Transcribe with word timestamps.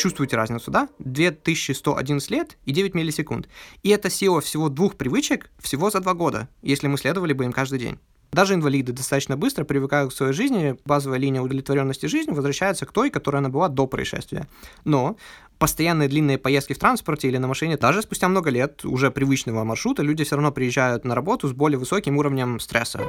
чувствуете 0.00 0.36
разницу, 0.36 0.70
да? 0.70 0.88
2111 0.98 2.30
лет 2.30 2.58
и 2.64 2.72
9 2.72 2.94
миллисекунд. 2.94 3.48
И 3.82 3.90
это 3.90 4.10
сила 4.10 4.40
всего 4.40 4.68
двух 4.68 4.96
привычек 4.96 5.50
всего 5.58 5.90
за 5.90 6.00
два 6.00 6.14
года, 6.14 6.48
если 6.62 6.88
мы 6.88 6.98
следовали 6.98 7.32
бы 7.32 7.44
им 7.44 7.52
каждый 7.52 7.78
день. 7.78 7.98
Даже 8.32 8.54
инвалиды 8.54 8.92
достаточно 8.92 9.36
быстро 9.36 9.64
привыкают 9.64 10.12
к 10.12 10.16
своей 10.16 10.32
жизни, 10.32 10.76
базовая 10.84 11.18
линия 11.18 11.42
удовлетворенности 11.42 12.06
жизни 12.06 12.32
возвращается 12.32 12.86
к 12.86 12.92
той, 12.92 13.10
которая 13.10 13.40
она 13.40 13.48
была 13.48 13.68
до 13.68 13.86
происшествия. 13.86 14.46
Но 14.84 15.16
постоянные 15.58 16.08
длинные 16.08 16.38
поездки 16.38 16.72
в 16.72 16.78
транспорте 16.78 17.28
или 17.28 17.38
на 17.38 17.48
машине, 17.48 17.76
даже 17.76 18.02
спустя 18.02 18.28
много 18.28 18.50
лет 18.50 18.84
уже 18.84 19.10
привычного 19.10 19.64
маршрута, 19.64 20.02
люди 20.02 20.24
все 20.24 20.36
равно 20.36 20.52
приезжают 20.52 21.04
на 21.04 21.14
работу 21.14 21.48
с 21.48 21.52
более 21.52 21.78
высоким 21.78 22.18
уровнем 22.18 22.60
стресса. 22.60 23.00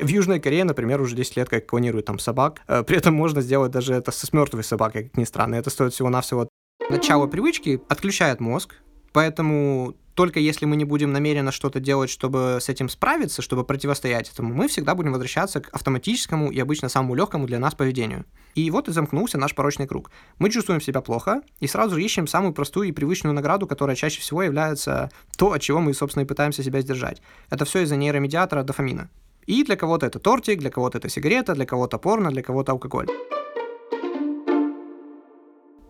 В 0.00 0.08
Южной 0.08 0.40
Корее, 0.40 0.64
например, 0.64 1.00
уже 1.00 1.16
10 1.16 1.36
лет 1.36 1.48
как 1.48 1.66
клонируют 1.66 2.06
там 2.06 2.18
собак. 2.18 2.60
Э, 2.68 2.82
при 2.86 2.98
этом 2.98 3.14
можно 3.14 3.40
сделать 3.40 3.72
даже 3.72 3.94
это 3.94 4.12
с 4.12 4.32
мертвой 4.32 4.64
собакой, 4.64 5.04
как 5.04 5.16
ни 5.16 5.24
странно. 5.24 5.54
Это 5.54 5.70
стоит 5.70 5.92
всего-навсего 5.92 6.48
начало 6.90 7.26
привычки 7.26 7.80
отключает 7.88 8.40
мозг, 8.40 8.76
поэтому 9.12 9.96
только 10.14 10.40
если 10.40 10.64
мы 10.64 10.76
не 10.76 10.84
будем 10.84 11.12
намеренно 11.12 11.52
что-то 11.52 11.78
делать, 11.78 12.08
чтобы 12.08 12.58
с 12.60 12.68
этим 12.70 12.88
справиться, 12.88 13.42
чтобы 13.42 13.64
противостоять 13.64 14.30
этому, 14.30 14.54
мы 14.54 14.66
всегда 14.68 14.94
будем 14.94 15.12
возвращаться 15.12 15.60
к 15.60 15.68
автоматическому 15.74 16.50
и 16.50 16.58
обычно 16.58 16.88
самому 16.88 17.14
легкому 17.14 17.46
для 17.46 17.58
нас 17.58 17.74
поведению. 17.74 18.24
И 18.54 18.70
вот 18.70 18.88
и 18.88 18.92
замкнулся 18.92 19.36
наш 19.36 19.54
порочный 19.54 19.86
круг. 19.86 20.10
Мы 20.38 20.48
чувствуем 20.48 20.80
себя 20.80 21.02
плохо 21.02 21.42
и 21.60 21.66
сразу 21.66 21.98
ищем 21.98 22.26
самую 22.26 22.54
простую 22.54 22.88
и 22.88 22.92
привычную 22.92 23.34
награду, 23.34 23.66
которая 23.66 23.94
чаще 23.94 24.20
всего 24.20 24.42
является 24.42 25.10
то, 25.36 25.52
от 25.52 25.60
чего 25.60 25.80
мы, 25.80 25.92
собственно, 25.92 26.22
и 26.22 26.26
пытаемся 26.26 26.62
себя 26.62 26.80
сдержать. 26.80 27.20
Это 27.50 27.66
все 27.66 27.82
из-за 27.82 27.96
нейромедиатора 27.96 28.62
дофамина. 28.62 29.10
И 29.46 29.62
для 29.64 29.76
кого-то 29.76 30.06
это 30.06 30.18
тортик, 30.18 30.58
для 30.58 30.70
кого-то 30.70 30.98
это 30.98 31.08
сигарета, 31.08 31.54
для 31.54 31.66
кого-то 31.66 31.98
порно, 31.98 32.30
для 32.30 32.42
кого-то 32.42 32.72
алкоголь. 32.72 33.06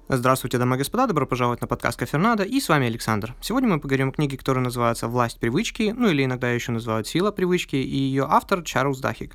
Здравствуйте, 0.09 0.59
дамы 0.59 0.77
и 0.77 0.79
господа, 0.79 1.09
добро 1.09 1.27
пожаловать 1.27 1.61
на 1.63 1.67
подкаст 1.67 1.99
Кафернада, 1.99 2.45
и 2.45 2.61
с 2.61 2.69
вами 2.69 2.87
Александр. 2.87 3.35
Сегодня 3.41 3.69
мы 3.69 3.81
поговорим 3.81 4.11
о 4.11 4.13
книге, 4.13 4.37
которая 4.37 4.63
называется 4.63 5.09
«Власть 5.09 5.41
привычки», 5.41 5.93
ну 5.97 6.09
или 6.09 6.25
иногда 6.25 6.49
еще 6.49 6.71
называют 6.71 7.09
«Сила 7.09 7.33
привычки», 7.33 7.75
и 7.75 7.97
ее 7.97 8.25
автор 8.31 8.63
Чарльз 8.63 9.01
Дахик. 9.01 9.35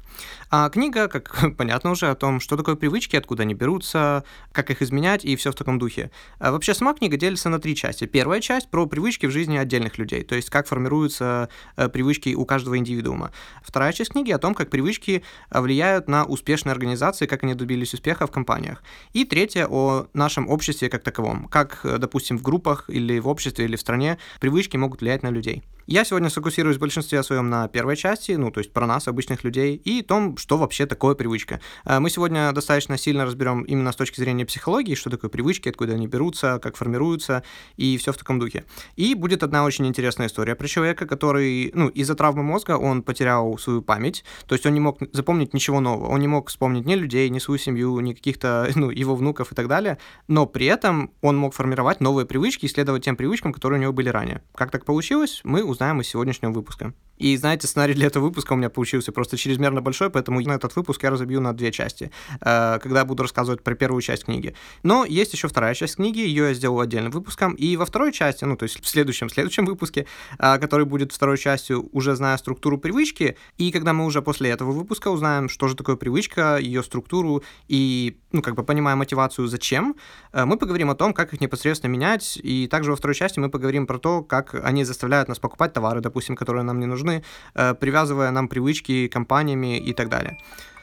А 0.49 0.69
книга, 0.69 1.09
как 1.09 1.55
понятно 1.57 1.91
уже, 1.91 2.09
о 2.09 2.15
том, 2.15 2.39
что 2.39 2.55
такое 2.55 2.75
привычки, 2.75 3.17
откуда 3.17 3.43
они 3.43 3.53
берутся, 3.53 4.23
как 4.53 4.71
их 4.71 4.81
изменять 4.81 5.25
и 5.25 5.35
все 5.35 5.51
в 5.51 5.55
таком 5.55 5.77
духе. 5.77 6.09
А 6.39 6.53
вообще 6.53 6.73
сама 6.73 6.93
книга 6.93 7.17
делится 7.17 7.49
на 7.49 7.59
три 7.59 7.75
части. 7.75 8.05
Первая 8.05 8.39
часть 8.39 8.71
про 8.71 8.85
привычки 8.85 9.25
в 9.25 9.31
жизни 9.31 9.57
отдельных 9.57 9.97
людей, 9.97 10.23
то 10.23 10.35
есть 10.35 10.49
как 10.49 10.67
формируются 10.67 11.49
э, 11.75 11.89
привычки 11.89 12.33
у 12.33 12.45
каждого 12.45 12.77
индивидуума. 12.77 13.31
Вторая 13.61 13.91
часть 13.91 14.11
книги 14.11 14.31
о 14.31 14.37
том, 14.37 14.55
как 14.55 14.69
привычки 14.69 15.21
влияют 15.49 16.07
на 16.07 16.23
успешные 16.23 16.71
организации, 16.71 17.25
как 17.25 17.43
они 17.43 17.55
добились 17.55 17.93
успеха 17.93 18.25
в 18.25 18.31
компаниях. 18.31 18.81
И 19.11 19.25
третья 19.25 19.67
о 19.67 20.07
нашем 20.13 20.47
обществе 20.47 20.60
обществе 20.61 20.89
как 20.89 21.03
таковом. 21.03 21.47
Как, 21.47 21.79
э, 21.83 21.97
допустим, 21.97 22.37
в 22.37 22.43
группах 22.43 22.85
или 22.87 23.19
в 23.19 23.27
обществе 23.27 23.65
или 23.65 23.75
в 23.75 23.79
стране 23.79 24.17
привычки 24.39 24.77
могут 24.77 25.01
влиять 25.01 25.23
на 25.23 25.31
людей. 25.31 25.63
Я 25.91 26.05
сегодня 26.05 26.29
сфокусируюсь 26.29 26.77
в 26.77 26.79
большинстве 26.79 27.21
своем 27.21 27.49
на 27.49 27.67
первой 27.67 27.97
части, 27.97 28.31
ну, 28.31 28.49
то 28.49 28.61
есть 28.61 28.71
про 28.71 28.87
нас, 28.87 29.09
обычных 29.09 29.43
людей, 29.43 29.75
и 29.75 30.01
том, 30.01 30.37
что 30.37 30.55
вообще 30.55 30.85
такое 30.85 31.15
привычка. 31.15 31.59
Э, 31.83 31.99
мы 31.99 32.09
сегодня 32.09 32.53
достаточно 32.53 32.97
сильно 32.97 33.25
разберем 33.25 33.63
именно 33.63 33.91
с 33.91 33.97
точки 33.97 34.17
зрения 34.21 34.45
психологии, 34.45 34.95
что 34.95 35.09
такое 35.09 35.29
привычки, 35.29 35.67
откуда 35.67 35.95
они 35.95 36.07
берутся, 36.07 36.59
как 36.59 36.77
формируются, 36.77 37.43
и 37.75 37.97
все 37.97 38.13
в 38.13 38.17
таком 38.17 38.39
духе. 38.39 38.63
И 38.95 39.15
будет 39.15 39.43
одна 39.43 39.65
очень 39.65 39.85
интересная 39.85 40.27
история 40.27 40.55
про 40.55 40.65
человека, 40.65 41.05
который, 41.05 41.71
ну, 41.73 41.89
из-за 41.89 42.15
травмы 42.15 42.43
мозга 42.43 42.77
он 42.77 43.03
потерял 43.03 43.57
свою 43.57 43.81
память, 43.81 44.23
то 44.45 44.55
есть 44.55 44.65
он 44.65 44.73
не 44.73 44.79
мог 44.79 44.97
запомнить 45.11 45.53
ничего 45.53 45.81
нового, 45.81 46.07
он 46.07 46.21
не 46.21 46.29
мог 46.29 46.47
вспомнить 46.47 46.85
ни 46.85 46.95
людей, 46.95 47.27
ни 47.27 47.39
свою 47.39 47.57
семью, 47.57 47.99
ни 47.99 48.13
каких-то, 48.13 48.69
ну, 48.75 48.91
его 48.91 49.13
внуков 49.13 49.51
и 49.51 49.55
так 49.55 49.67
далее, 49.67 49.97
но 50.29 50.45
при 50.45 50.67
этом 50.67 51.11
он 51.19 51.35
мог 51.35 51.53
формировать 51.53 51.99
новые 51.99 52.25
привычки 52.25 52.63
и 52.63 52.69
следовать 52.69 53.03
тем 53.03 53.17
привычкам, 53.17 53.51
которые 53.51 53.79
у 53.79 53.81
него 53.81 53.91
были 53.91 54.07
ранее. 54.07 54.41
Как 54.55 54.71
так 54.71 54.85
получилось, 54.85 55.41
мы 55.43 55.65
узнаем 55.65 55.80
из 56.01 56.07
сегодняшнего 56.07 56.51
выпуска. 56.51 56.93
И 57.21 57.37
знаете, 57.37 57.67
сценарий 57.67 57.93
для 57.93 58.07
этого 58.07 58.23
выпуска 58.23 58.53
у 58.53 58.55
меня 58.55 58.71
получился 58.71 59.11
просто 59.11 59.37
чрезмерно 59.37 59.79
большой, 59.79 60.09
поэтому 60.09 60.41
на 60.41 60.53
этот 60.53 60.75
выпуск 60.75 61.03
я 61.03 61.11
разобью 61.11 61.39
на 61.39 61.53
две 61.53 61.71
части, 61.71 62.11
э, 62.41 62.79
когда 62.81 63.05
буду 63.05 63.21
рассказывать 63.21 63.61
про 63.61 63.75
первую 63.75 64.01
часть 64.01 64.25
книги. 64.25 64.55
Но 64.81 65.05
есть 65.05 65.31
еще 65.31 65.47
вторая 65.47 65.75
часть 65.75 65.97
книги, 65.97 66.17
ее 66.17 66.47
я 66.47 66.53
сделал 66.55 66.79
отдельным 66.79 67.11
выпуском, 67.11 67.53
и 67.53 67.77
во 67.77 67.85
второй 67.85 68.11
части, 68.11 68.43
ну, 68.43 68.57
то 68.57 68.63
есть 68.63 68.83
в 68.83 68.87
следующем, 68.87 69.29
следующем 69.29 69.67
выпуске, 69.67 70.07
э, 70.39 70.57
который 70.57 70.87
будет 70.87 71.11
второй 71.11 71.37
частью, 71.37 71.87
уже 71.91 72.15
зная 72.15 72.37
структуру 72.37 72.79
привычки, 72.79 73.37
и 73.59 73.71
когда 73.71 73.93
мы 73.93 74.05
уже 74.05 74.23
после 74.23 74.49
этого 74.49 74.71
выпуска 74.71 75.09
узнаем, 75.09 75.47
что 75.47 75.67
же 75.67 75.75
такое 75.75 75.97
привычка, 75.97 76.57
ее 76.57 76.81
структуру, 76.81 77.43
и, 77.67 78.17
ну, 78.31 78.41
как 78.41 78.55
бы 78.55 78.63
понимая 78.63 78.95
мотивацию, 78.95 79.47
зачем, 79.47 79.95
э, 80.33 80.45
мы 80.45 80.57
поговорим 80.57 80.89
о 80.89 80.95
том, 80.95 81.13
как 81.13 81.35
их 81.35 81.41
непосредственно 81.41 81.91
менять, 81.91 82.39
и 82.41 82.65
также 82.65 82.89
во 82.89 82.97
второй 82.97 83.13
части 83.13 83.37
мы 83.37 83.51
поговорим 83.51 83.85
про 83.85 83.99
то, 83.99 84.23
как 84.23 84.55
они 84.55 84.85
заставляют 84.85 85.29
нас 85.29 85.37
покупать 85.37 85.60
товары, 85.67 86.01
допустим, 86.01 86.35
которые 86.35 86.63
нам 86.63 86.79
не 86.79 86.85
нужны, 86.85 87.01
нужны, 87.01 87.23
э, 87.55 87.73
привязывая 87.73 88.31
нам 88.31 88.47
привычки 88.47 89.07
компаниями 89.07 89.79
и 89.79 89.93
так 89.93 90.09
далее. 90.09 90.37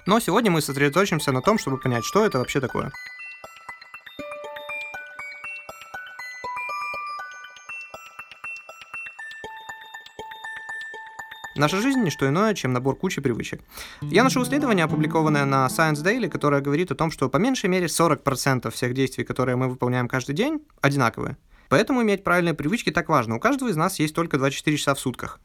Но 0.07 0.21
сегодня 0.21 0.51
мы 0.51 0.61
сосредоточимся 0.61 1.33
на 1.33 1.41
том, 1.41 1.59
чтобы 1.59 1.79
понять, 1.79 2.05
что 2.05 2.25
это 2.25 2.39
вообще 2.39 2.61
такое. 2.61 2.91
Наша 11.57 11.81
жизнь 11.81 12.01
не 12.05 12.11
что 12.11 12.27
иное, 12.29 12.55
чем 12.55 12.73
набор 12.73 12.97
кучи 12.97 13.21
привычек. 13.21 13.61
Я 14.01 14.23
нашел 14.23 14.43
исследование, 14.45 14.85
опубликованное 14.85 15.45
на 15.45 15.67
Science 15.67 16.05
Daily, 16.05 16.29
которое 16.29 16.63
говорит 16.63 16.93
о 16.93 16.95
том, 16.95 17.11
что 17.11 17.29
по 17.29 17.39
меньшей 17.39 17.69
мере 17.69 17.87
40% 17.87 18.71
всех 18.71 18.95
действий, 18.95 19.25
которые 19.25 19.57
мы 19.57 19.69
выполняем 19.69 20.09
каждый 20.09 20.37
день, 20.37 20.61
одинаковые. 20.83 21.37
Поэтому 21.69 22.03
иметь 22.03 22.25
правильные 22.25 22.55
привычки 22.55 22.91
так 22.91 23.09
важно. 23.09 23.37
У 23.37 23.41
каждого 23.41 23.69
из 23.69 23.77
нас 23.77 23.99
есть 23.99 24.15
только 24.15 24.39
24 24.39 24.77
часа 24.77 24.95
в 24.95 25.01
сутках 25.01 25.41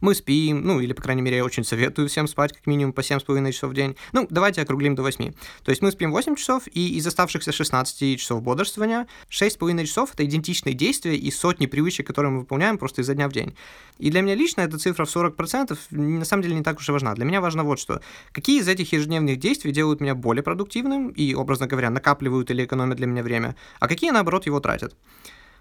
мы 0.00 0.14
спим, 0.14 0.62
ну, 0.62 0.80
или, 0.80 0.92
по 0.92 1.02
крайней 1.02 1.22
мере, 1.22 1.38
я 1.38 1.44
очень 1.44 1.64
советую 1.64 2.08
всем 2.08 2.26
спать 2.26 2.52
как 2.52 2.66
минимум 2.66 2.92
по 2.92 3.00
7,5 3.00 3.52
часов 3.52 3.70
в 3.70 3.74
день. 3.74 3.96
Ну, 4.12 4.26
давайте 4.30 4.62
округлим 4.62 4.94
до 4.94 5.02
8. 5.02 5.32
То 5.62 5.70
есть 5.70 5.82
мы 5.82 5.90
спим 5.90 6.12
8 6.12 6.36
часов, 6.36 6.64
и 6.72 6.96
из 6.96 7.06
оставшихся 7.06 7.52
16 7.52 8.18
часов 8.18 8.42
бодрствования 8.42 9.06
6,5 9.30 9.84
часов— 9.84 10.10
это 10.14 10.24
идентичные 10.24 10.74
действия 10.74 11.16
и 11.16 11.30
сотни 11.30 11.66
привычек, 11.66 12.06
которые 12.06 12.32
мы 12.32 12.40
выполняем 12.40 12.78
просто 12.78 13.02
изо 13.02 13.14
дня 13.14 13.28
в 13.28 13.32
день. 13.32 13.54
И 13.98 14.10
для 14.10 14.22
меня 14.22 14.34
лично 14.34 14.62
эта 14.62 14.78
цифра 14.78 15.04
в 15.04 15.14
40% 15.14 15.76
на 15.90 16.24
самом 16.24 16.42
деле 16.42 16.54
не 16.54 16.62
так 16.62 16.78
уж 16.78 16.88
и 16.88 16.92
важна. 16.92 17.14
Для 17.14 17.24
меня 17.24 17.40
важно 17.40 17.64
вот 17.64 17.78
что. 17.78 18.00
Какие 18.32 18.60
из 18.60 18.68
этих 18.68 18.92
ежедневных 18.92 19.38
действий 19.38 19.72
делают 19.72 20.00
меня 20.00 20.14
более 20.14 20.42
продуктивным 20.42 21.08
и, 21.08 21.34
образно 21.34 21.66
говоря, 21.66 21.90
накапливают 21.90 22.50
или 22.50 22.64
экономят 22.64 22.96
для 22.96 23.06
меня 23.06 23.22
время, 23.22 23.56
а 23.78 23.88
какие, 23.88 24.10
наоборот, 24.10 24.46
его 24.46 24.60
тратят? 24.60 24.94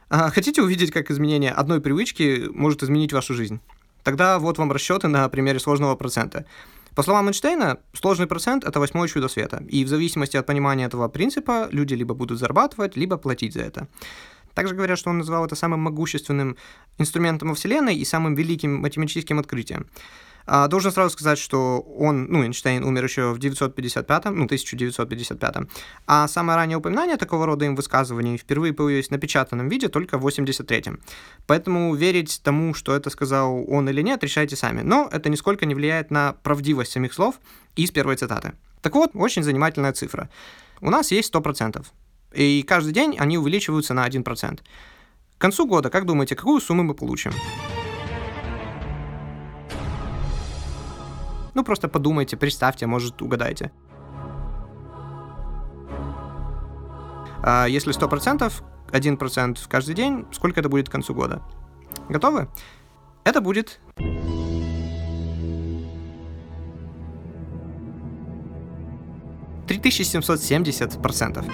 А 0.10 0.32
хотите 0.32 0.64
увидеть, 0.64 0.92
как 0.92 1.12
изменение 1.12 1.52
одной 1.52 1.82
привычки 1.82 2.50
может 2.52 2.82
изменить 2.82 3.14
вашу 3.14 3.36
жизнь? 3.36 3.60
Тогда 4.04 4.40
вот 4.40 4.58
вам 4.58 4.72
расчеты 4.72 5.08
на 5.08 5.30
примере 5.30 5.60
сложного 5.60 5.96
процента. 5.96 6.46
По 6.96 7.04
словам 7.04 7.28
Эйнштейна, 7.28 7.78
сложный 7.94 8.26
процент– 8.26 8.64
это 8.66 8.80
восьмое 8.80 9.08
чудо 9.08 9.28
света, 9.28 9.64
и 9.70 9.86
в 9.86 9.88
зависимости 9.88 10.36
от 10.36 10.48
понимания 10.48 10.86
этого 10.86 11.08
принципа 11.10 11.70
люди 11.72 11.94
либо 11.94 12.16
будут 12.16 12.40
зарабатывать, 12.40 12.98
либо 12.98 13.18
платить 13.18 13.54
за 13.54 13.62
это. 13.62 13.88
Также 14.56 14.74
говорят, 14.74 14.98
что 14.98 15.12
он 15.12 15.20
называл 15.20 15.46
это 15.46 15.56
самым 15.56 15.82
могущественным 15.82 16.58
инструментом 16.98 17.50
во 17.50 17.56
Вселенной 17.56 17.96
и 17.96 18.04
самым 18.04 18.34
великим 18.34 18.78
математическим 18.82 19.38
открытием. 19.38 19.86
А, 20.46 20.68
должен 20.68 20.92
сразу 20.92 21.12
сказать, 21.12 21.38
что 21.38 21.80
он, 21.80 22.26
ну, 22.26 22.44
Эйнштейн 22.44 22.84
умер 22.84 23.04
еще 23.04 23.34
в 23.34 23.40
955, 23.40 24.26
ну, 24.26 24.46
1955, 24.46 25.56
а 26.08 26.28
самое 26.28 26.58
раннее 26.58 26.78
упоминание 26.78 27.18
такого 27.18 27.46
рода 27.46 27.66
им 27.66 27.76
высказываний 27.76 28.38
впервые 28.38 28.74
появилось 28.74 29.08
в 29.08 29.12
напечатанном 29.12 29.70
виде 29.70 29.88
только 29.90 30.18
в 30.18 30.28
83-м. 30.28 31.00
Поэтому 31.46 31.94
верить 31.96 32.42
тому, 32.44 32.74
что 32.74 32.96
это 32.96 33.10
сказал 33.10 33.64
он 33.68 33.90
или 33.90 34.02
нет, 34.02 34.24
решайте 34.24 34.56
сами. 34.56 34.82
Но 34.82 35.10
это 35.12 35.30
нисколько 35.30 35.66
не 35.66 35.76
влияет 35.76 36.12
на 36.12 36.34
правдивость 36.34 36.92
самих 36.92 37.14
слов 37.14 37.36
из 37.76 37.92
первой 37.92 38.16
цитаты. 38.16 38.54
Так 38.82 38.96
вот, 38.96 39.12
очень 39.14 39.44
занимательная 39.44 39.94
цифра. 39.94 40.30
У 40.82 40.90
нас 40.90 41.12
есть 41.12 41.34
100%, 41.34 41.86
и 42.34 42.64
каждый 42.64 42.94
день 42.94 43.18
они 43.20 43.38
увеличиваются 43.38 43.94
на 43.94 44.08
1%. 44.08 44.60
К 45.38 45.42
концу 45.42 45.66
года, 45.68 45.90
как 45.90 46.06
думаете, 46.06 46.36
какую 46.36 46.60
сумму 46.62 46.84
мы 46.84 46.94
получим? 46.94 47.32
Ну, 51.54 51.64
просто 51.64 51.88
подумайте, 51.88 52.38
представьте, 52.38 52.86
может, 52.86 53.22
угадайте. 53.22 53.72
А 57.42 57.66
если 57.68 57.94
100%, 57.94 58.52
1% 58.92 59.58
каждый 59.68 59.96
день, 59.96 60.26
сколько 60.32 60.60
это 60.60 60.70
будет 60.70 60.90
к 60.90 60.92
концу 60.92 61.14
года? 61.14 61.42
Готовы? 62.10 62.50
Это 63.24 63.42
будет... 63.42 63.80
Процентов. 71.02 71.46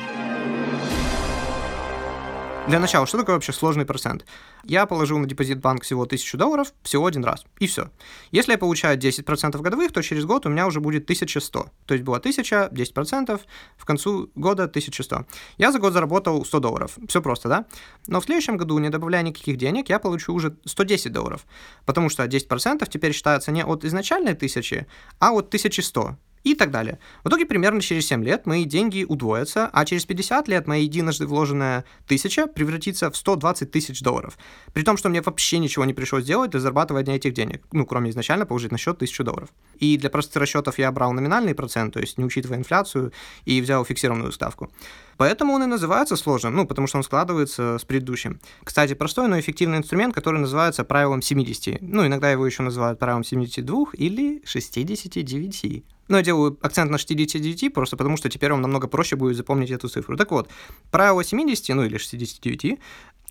Для 2.67 2.79
начала, 2.79 3.05
что 3.05 3.19
такое 3.19 3.35
вообще 3.35 3.53
сложный 3.53 3.85
процент? 3.85 4.25
Я 4.63 4.87
положил 4.87 5.19
на 5.19 5.27
депозит 5.27 5.59
банк 5.59 5.83
всего 5.83 6.01
1000 6.01 6.35
долларов 6.35 6.73
всего 6.81 7.05
один 7.05 7.23
раз, 7.23 7.45
и 7.59 7.67
все. 7.67 7.91
Если 8.31 8.53
я 8.53 8.57
получаю 8.57 8.97
10% 8.97 9.61
годовых, 9.61 9.91
то 9.91 10.01
через 10.01 10.25
год 10.25 10.47
у 10.47 10.49
меня 10.49 10.65
уже 10.65 10.79
будет 10.79 11.03
1100. 11.03 11.67
То 11.85 11.93
есть 11.93 12.03
было 12.03 12.17
1000, 12.17 12.69
10%, 12.71 13.39
в 13.77 13.85
концу 13.85 14.31
года 14.33 14.63
1100. 14.63 15.25
Я 15.59 15.71
за 15.71 15.77
год 15.77 15.93
заработал 15.93 16.43
100 16.43 16.59
долларов. 16.59 16.97
Все 17.07 17.21
просто, 17.21 17.49
да? 17.49 17.65
Но 18.07 18.19
в 18.19 18.25
следующем 18.25 18.57
году, 18.57 18.79
не 18.79 18.89
добавляя 18.89 19.21
никаких 19.21 19.57
денег, 19.57 19.89
я 19.89 19.99
получу 19.99 20.33
уже 20.33 20.57
110 20.65 21.11
долларов. 21.11 21.45
Потому 21.85 22.09
что 22.09 22.25
10% 22.25 22.89
теперь 22.89 23.13
считается 23.13 23.51
не 23.51 23.63
от 23.63 23.85
изначальной 23.85 24.33
1000, 24.33 24.87
а 25.19 25.33
от 25.33 25.49
1100 25.49 26.17
и 26.45 26.53
так 26.53 26.71
далее. 26.71 26.99
В 27.23 27.29
итоге 27.29 27.45
примерно 27.45 27.81
через 27.81 28.05
7 28.05 28.23
лет 28.23 28.45
мои 28.45 28.65
деньги 28.65 29.03
удвоятся, 29.03 29.67
а 29.73 29.83
через 29.83 30.05
50 30.05 30.47
лет 30.47 30.67
моя 30.67 30.83
единожды 30.83 31.25
вложенная 31.25 31.85
тысяча 32.07 32.45
превратится 32.45 33.09
в 33.09 33.17
120 33.17 33.71
тысяч 33.71 34.01
долларов. 34.01 34.37
При 34.71 34.83
том, 34.83 34.95
что 34.95 35.09
мне 35.09 35.21
вообще 35.21 35.57
ничего 35.57 35.85
не 35.85 35.93
пришлось 35.93 36.23
делать 36.23 36.51
для 36.51 36.59
зарабатывания 36.59 37.15
этих 37.15 37.33
денег, 37.33 37.63
ну, 37.71 37.85
кроме 37.87 38.11
изначально 38.11 38.45
положить 38.45 38.71
на 38.71 38.77
счет 38.77 38.95
1000 38.95 39.23
долларов. 39.23 39.49
И 39.79 39.97
для 39.97 40.11
простых 40.11 40.39
расчетов 40.39 40.77
я 40.77 40.91
брал 40.91 41.13
номинальный 41.13 41.55
процент, 41.55 41.95
то 41.95 41.99
есть 41.99 42.19
не 42.19 42.23
учитывая 42.23 42.59
инфляцию, 42.59 43.11
и 43.45 43.59
взял 43.59 43.83
фиксированную 43.83 44.31
ставку. 44.31 44.71
Поэтому 45.17 45.53
он 45.53 45.63
и 45.63 45.65
называется 45.65 46.15
сложным, 46.15 46.55
ну, 46.55 46.67
потому 46.67 46.85
что 46.85 46.97
он 46.97 47.03
складывается 47.03 47.79
с 47.79 47.85
предыдущим. 47.85 48.39
Кстати, 48.63 48.93
простой, 48.93 49.27
но 49.27 49.39
эффективный 49.39 49.79
инструмент, 49.79 50.13
который 50.13 50.39
называется 50.39 50.83
правилом 50.83 51.23
70. 51.23 51.81
Ну, 51.81 52.05
иногда 52.05 52.29
его 52.29 52.45
еще 52.45 52.61
называют 52.61 52.99
правилом 52.99 53.23
72 53.23 53.85
или 53.93 54.43
69. 54.45 55.94
Но 56.07 56.17
я 56.17 56.23
делаю 56.23 56.57
акцент 56.61 56.91
на 56.91 56.97
69 56.97 57.73
просто 57.73 57.97
потому, 57.97 58.17
что 58.17 58.29
теперь 58.29 58.51
вам 58.51 58.61
намного 58.61 58.87
проще 58.87 59.15
будет 59.15 59.35
запомнить 59.35 59.71
эту 59.71 59.87
цифру. 59.87 60.17
Так 60.17 60.31
вот, 60.31 60.49
правило 60.91 61.23
70, 61.23 61.75
ну 61.75 61.83
или 61.83 61.97
69, 61.97 62.79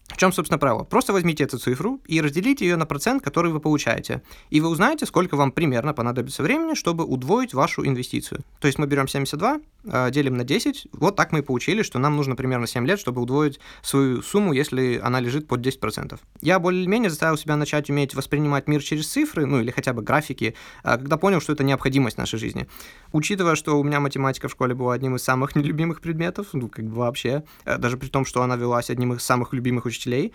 в 0.08 0.16
чем, 0.18 0.32
собственно, 0.32 0.58
правило? 0.58 0.84
Просто 0.84 1.12
возьмите 1.12 1.44
эту 1.44 1.58
цифру 1.58 1.98
и 2.06 2.20
разделите 2.20 2.66
ее 2.66 2.76
на 2.76 2.84
процент, 2.84 3.22
который 3.22 3.50
вы 3.50 3.58
получаете. 3.58 4.22
И 4.50 4.60
вы 4.60 4.68
узнаете, 4.68 5.06
сколько 5.06 5.34
вам 5.34 5.50
примерно 5.50 5.94
понадобится 5.94 6.42
времени, 6.42 6.74
чтобы 6.74 7.04
удвоить 7.04 7.54
вашу 7.54 7.86
инвестицию. 7.86 8.40
То 8.60 8.66
есть 8.66 8.78
мы 8.78 8.86
берем 8.86 9.08
72, 9.08 9.60
э, 9.84 10.10
делим 10.10 10.36
на 10.36 10.44
10. 10.44 10.88
Вот 10.92 11.16
так 11.16 11.32
мы 11.32 11.38
и 11.38 11.42
получили, 11.42 11.82
что 11.82 11.98
нам 11.98 12.16
нужно 12.16 12.36
примерно 12.36 12.66
7 12.66 12.86
лет, 12.86 13.00
чтобы 13.00 13.22
удвоить 13.22 13.58
свою 13.82 14.20
сумму, 14.20 14.52
если 14.52 15.00
она 15.02 15.20
лежит 15.20 15.48
под 15.48 15.60
10%. 15.60 16.20
Я 16.42 16.58
более-менее 16.58 17.08
заставил 17.08 17.38
себя 17.38 17.56
начать 17.56 17.88
уметь 17.88 18.14
воспринимать 18.14 18.68
мир 18.68 18.82
через 18.82 19.08
цифры, 19.08 19.46
ну 19.46 19.60
или 19.60 19.70
хотя 19.70 19.94
бы 19.94 20.02
графики, 20.02 20.54
э, 20.84 20.98
когда 20.98 21.16
понял, 21.16 21.40
что 21.40 21.54
это 21.54 21.64
необходимость 21.64 22.18
нашей 22.18 22.38
жизни. 22.38 22.68
Учитывая, 23.12 23.54
что 23.54 23.80
у 23.80 23.82
меня 23.82 24.00
математика 24.00 24.48
в 24.48 24.52
школе 24.52 24.74
была 24.74 24.92
одним 24.92 25.16
из 25.16 25.22
самых 25.22 25.56
нелюбимых 25.56 26.02
предметов, 26.02 26.48
ну 26.52 26.68
как 26.68 26.84
бы 26.84 26.96
вообще, 26.96 27.42
э, 27.64 27.78
даже 27.78 27.96
при 27.96 28.08
том, 28.08 28.26
что 28.26 28.42
она 28.42 28.56
велась 28.56 28.90
одним 28.90 29.14
из 29.14 29.22
самых 29.22 29.54
любимых 29.54 29.86
учителей. 29.94 30.32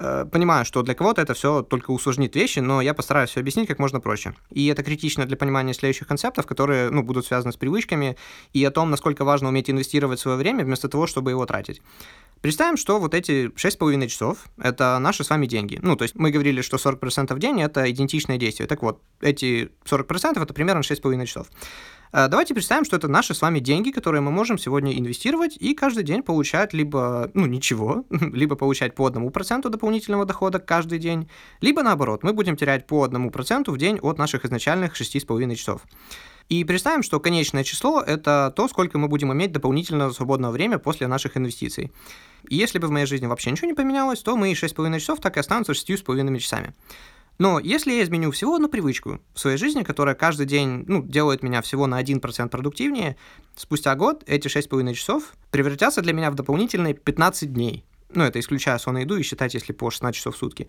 Э, 0.00 0.24
понимаю, 0.30 0.64
что 0.64 0.82
для 0.82 0.94
кого-то 0.94 1.20
это 1.22 1.34
все 1.34 1.62
только 1.62 1.90
усложнит 1.90 2.36
вещи, 2.36 2.60
но 2.60 2.80
я 2.80 2.94
постараюсь 2.94 3.30
все 3.30 3.40
объяснить 3.40 3.66
как 3.66 3.78
можно 3.78 4.00
проще. 4.00 4.34
И 4.50 4.66
это 4.66 4.82
критично 4.82 5.26
для 5.26 5.36
понимания 5.36 5.74
следующих 5.74 6.06
концептов, 6.06 6.46
которые 6.46 6.90
ну, 6.90 7.02
будут 7.02 7.26
связаны 7.26 7.52
с 7.52 7.56
привычками 7.56 8.16
и 8.52 8.64
о 8.64 8.70
том, 8.70 8.90
насколько 8.90 9.24
важно 9.24 9.48
уметь 9.48 9.70
инвестировать 9.70 10.20
свое 10.20 10.36
время 10.36 10.64
вместо 10.64 10.88
того, 10.88 11.06
чтобы 11.06 11.30
его 11.30 11.46
тратить. 11.46 11.82
Представим, 12.40 12.76
что 12.76 13.00
вот 13.00 13.14
эти 13.14 13.50
6,5 13.56 14.06
часов— 14.06 14.46
это 14.58 14.96
наши 15.00 15.24
с 15.24 15.30
вами 15.30 15.46
деньги. 15.46 15.80
Ну, 15.82 15.96
то 15.96 16.04
есть 16.04 16.14
мы 16.14 16.30
говорили, 16.30 16.60
что 16.60 16.76
40% 16.76 17.34
в 17.34 17.38
день— 17.40 17.60
это 17.62 17.90
идентичное 17.90 18.36
действие. 18.36 18.68
Так 18.68 18.82
вот, 18.82 19.02
эти 19.20 19.70
40%— 19.84 20.42
это 20.42 20.54
примерно 20.54 20.82
6,5 20.82 21.26
часов. 21.26 21.48
Э, 22.12 22.28
давайте 22.28 22.54
представим, 22.54 22.84
что 22.84 22.96
это 22.96 23.08
наши 23.08 23.34
с 23.34 23.42
вами 23.42 23.58
деньги, 23.58 23.90
которые 23.90 24.20
мы 24.20 24.30
можем 24.30 24.58
сегодня 24.58 24.98
инвестировать 24.98 25.56
и 25.56 25.74
каждый 25.74 26.04
день 26.04 26.22
получать 26.22 26.72
либо, 26.72 27.30
ну, 27.34 27.46
ничего, 27.46 28.04
либо 28.10 28.56
получать 28.56 28.94
по 28.94 29.06
одному 29.06 29.30
проценту 29.30 29.70
дополнительного 29.70 30.24
дохода 30.24 30.58
каждый 30.58 30.98
день, 30.98 31.28
либо 31.60 31.82
наоборот, 31.82 32.22
мы 32.22 32.32
будем 32.32 32.56
терять 32.56 32.86
по 32.86 33.02
одному 33.02 33.30
проценту 33.30 33.72
в 33.72 33.78
день 33.78 33.98
от 34.00 34.18
наших 34.18 34.44
изначальных 34.44 35.00
6,5 35.00 35.54
часов. 35.54 35.82
И 36.48 36.64
представим, 36.64 37.02
что 37.02 37.20
конечное 37.20 37.62
число– 37.62 38.00
это 38.06 38.54
то, 38.56 38.68
сколько 38.68 38.96
мы 38.96 39.08
будем 39.08 39.30
иметь 39.34 39.52
дополнительного 39.52 40.12
свободного 40.12 40.50
время 40.50 40.78
после 40.78 41.06
наших 41.06 41.36
инвестиций. 41.36 41.92
И 42.48 42.56
если 42.56 42.78
бы 42.78 42.86
в 42.86 42.90
моей 42.90 43.04
жизни 43.04 43.26
вообще 43.26 43.50
ничего 43.50 43.68
не 43.68 43.74
поменялось, 43.74 44.20
то 44.20 44.34
мои 44.34 44.54
6,5 44.54 44.98
часов 44.98 45.20
так 45.20 45.36
и 45.36 45.40
останутся 45.40 45.72
6,5 45.72 46.38
часами. 46.38 46.74
Но 47.38 47.60
если 47.60 47.92
я 47.92 48.02
изменю 48.02 48.32
всего 48.32 48.56
одну 48.56 48.68
привычку 48.68 49.20
в 49.32 49.38
своей 49.38 49.56
жизни, 49.56 49.84
которая 49.84 50.16
каждый 50.16 50.46
день 50.46 50.84
ну, 50.88 51.02
делает 51.02 51.42
меня 51.42 51.62
всего 51.62 51.86
на 51.86 52.02
1% 52.02 52.48
продуктивнее, 52.48 53.16
спустя 53.54 53.94
год 53.94 54.24
эти 54.26 54.48
6,5 54.48 54.94
часов 54.94 55.34
превратятся 55.50 56.02
для 56.02 56.12
меня 56.12 56.30
в 56.32 56.34
дополнительные 56.34 56.94
15 56.94 57.52
дней. 57.52 57.84
Ну, 58.12 58.24
это 58.24 58.40
исключая 58.40 58.78
сон 58.78 58.98
и 58.98 59.02
еду 59.02 59.16
и 59.16 59.22
считать, 59.22 59.54
если 59.54 59.72
по 59.72 59.90
16 59.90 60.16
часов 60.16 60.34
в 60.34 60.38
сутки. 60.38 60.66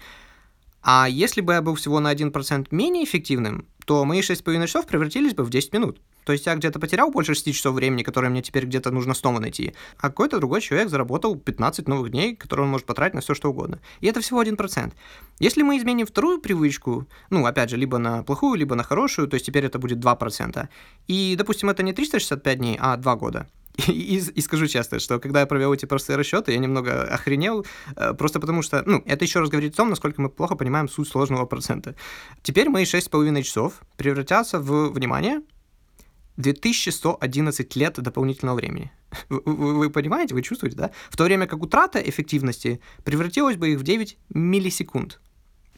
А 0.81 1.07
если 1.09 1.41
бы 1.41 1.53
я 1.53 1.61
был 1.61 1.75
всего 1.75 1.99
на 1.99 2.13
1% 2.13 2.67
менее 2.71 3.03
эффективным, 3.03 3.67
то 3.85 4.05
мои 4.05 4.21
6,5 4.21 4.67
часов 4.67 4.85
превратились 4.85 5.33
бы 5.33 5.43
в 5.43 5.49
10 5.49 5.73
минут. 5.73 5.99
То 6.23 6.33
есть 6.33 6.45
я 6.45 6.53
где-то 6.53 6.79
потерял 6.79 7.09
больше 7.09 7.33
6 7.33 7.53
часов 7.55 7.73
времени, 7.73 8.03
которые 8.03 8.29
мне 8.29 8.43
теперь 8.43 8.65
где-то 8.65 8.91
нужно 8.91 9.15
снова 9.15 9.39
найти, 9.39 9.73
а 9.97 10.09
какой-то 10.09 10.37
другой 10.37 10.61
человек 10.61 10.89
заработал 10.89 11.35
15 11.35 11.87
новых 11.87 12.11
дней, 12.11 12.35
которые 12.35 12.65
он 12.65 12.71
может 12.71 12.85
потратить 12.85 13.15
на 13.15 13.21
все 13.21 13.33
что 13.33 13.49
угодно. 13.49 13.79
И 13.99 14.05
это 14.05 14.21
всего 14.21 14.43
1%. 14.43 14.93
Если 15.39 15.63
мы 15.63 15.77
изменим 15.79 16.05
вторую 16.05 16.39
привычку, 16.39 17.07
ну, 17.31 17.45
опять 17.47 17.71
же, 17.71 17.77
либо 17.77 17.97
на 17.97 18.21
плохую, 18.21 18.59
либо 18.59 18.75
на 18.75 18.83
хорошую, 18.83 19.27
то 19.27 19.35
есть 19.35 19.47
теперь 19.47 19.65
это 19.65 19.79
будет 19.79 19.97
2%. 19.97 20.67
И, 21.07 21.35
допустим, 21.35 21.69
это 21.71 21.81
не 21.81 21.93
365 21.93 22.57
дней, 22.59 22.77
а 22.79 22.95
2 22.95 23.15
года. 23.15 23.47
И, 23.87 24.17
и, 24.17 24.41
скажу 24.41 24.67
честно, 24.67 24.99
что 24.99 25.19
когда 25.19 25.41
я 25.41 25.45
провел 25.45 25.73
эти 25.73 25.85
простые 25.85 26.17
расчеты, 26.17 26.51
я 26.51 26.59
немного 26.59 27.03
охренел, 27.03 27.65
э, 27.95 28.13
просто 28.13 28.39
потому 28.39 28.61
что, 28.61 28.83
ну, 28.85 29.03
это 29.05 29.25
еще 29.25 29.39
раз 29.39 29.49
говорит 29.49 29.73
о 29.73 29.77
том, 29.77 29.89
насколько 29.89 30.21
мы 30.21 30.29
плохо 30.29 30.55
понимаем 30.55 30.89
суть 30.89 31.07
сложного 31.07 31.45
процента. 31.45 31.95
Теперь 32.41 32.69
мои 32.69 32.83
6,5 32.83 33.43
часов 33.43 33.81
превратятся 33.97 34.59
в, 34.59 34.89
внимание, 34.89 35.41
2111 36.37 37.75
лет 37.75 37.99
дополнительного 37.99 38.55
времени. 38.55 38.91
Вы, 39.29 39.41
вы, 39.43 39.77
вы 39.79 39.89
понимаете, 39.89 40.35
вы 40.35 40.41
чувствуете, 40.41 40.77
да? 40.77 40.91
В 41.09 41.17
то 41.17 41.23
время 41.23 41.47
как 41.47 41.61
утрата 41.61 41.99
эффективности 41.99 42.79
превратилась 43.03 43.57
бы 43.57 43.69
их 43.69 43.79
в 43.79 43.83
9 43.83 44.17
миллисекунд. 44.29 45.19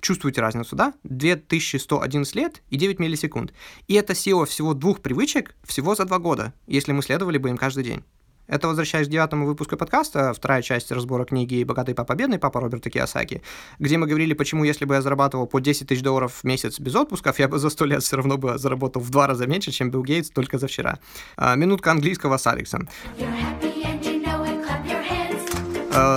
Чувствуете 0.02 0.42
разницу, 0.42 0.76
да? 0.76 0.94
2111 1.04 2.36
лет 2.36 2.62
и 2.70 2.76
9 2.76 3.00
миллисекунд. 3.00 3.54
И 3.88 3.94
это 3.94 4.16
сила 4.16 4.46
всего 4.46 4.74
двух 4.74 5.02
привычек 5.02 5.56
всего 5.64 5.96
за 5.96 6.06
два 6.06 6.20
года, 6.20 6.54
если 6.68 6.92
мы 6.92 7.04
следовали 7.04 7.38
бы 7.38 7.50
им 7.50 7.58
каждый 7.58 7.84
день. 7.84 8.04
Это 8.48 8.68
возвращаясь 8.68 9.08
к 9.08 9.10
девятому 9.10 9.46
выпуску 9.46 9.78
подкаста, 9.78 10.34
вторая 10.34 10.62
часть 10.62 10.92
разбора 10.92 11.24
книги 11.24 11.64
«Богатый 11.64 11.96
папа, 11.96 12.16
бедный 12.16 12.38
папа» 12.38 12.60
Роберта 12.60 12.90
Киосаки, 12.90 13.42
где 13.80 13.98
мы 13.98 14.08
говорили, 14.08 14.34
почему 14.34 14.66
если 14.66 14.84
бы 14.84 14.96
я 14.96 15.02
зарабатывал 15.02 15.48
по 15.48 15.62
10 15.62 15.88
тысяч 15.88 16.02
долларов 16.02 16.40
в 16.42 16.44
месяц 16.44 16.78
без 16.78 16.94
отпусков, 16.96 17.40
я 17.40 17.48
бы 17.48 17.60
за 17.60 17.70
сто 17.70 17.86
лет 17.86 18.04
все 18.04 18.18
равно 18.18 18.38
бы 18.38 18.58
заработал 18.58 19.02
в 19.02 19.10
два 19.10 19.28
раза 19.28 19.48
меньше, 19.48 19.72
чем 19.72 19.90
Билл 19.90 20.04
Гейтс 20.04 20.32
только 20.32 20.58
за 20.58 20.68
вчера. 20.68 21.00
А, 21.38 21.56
минутка 21.56 21.92
английского 21.92 22.36
с 22.36 22.46
Алексом. 22.46 22.90
You're 23.18 23.81
Э, 23.81 23.81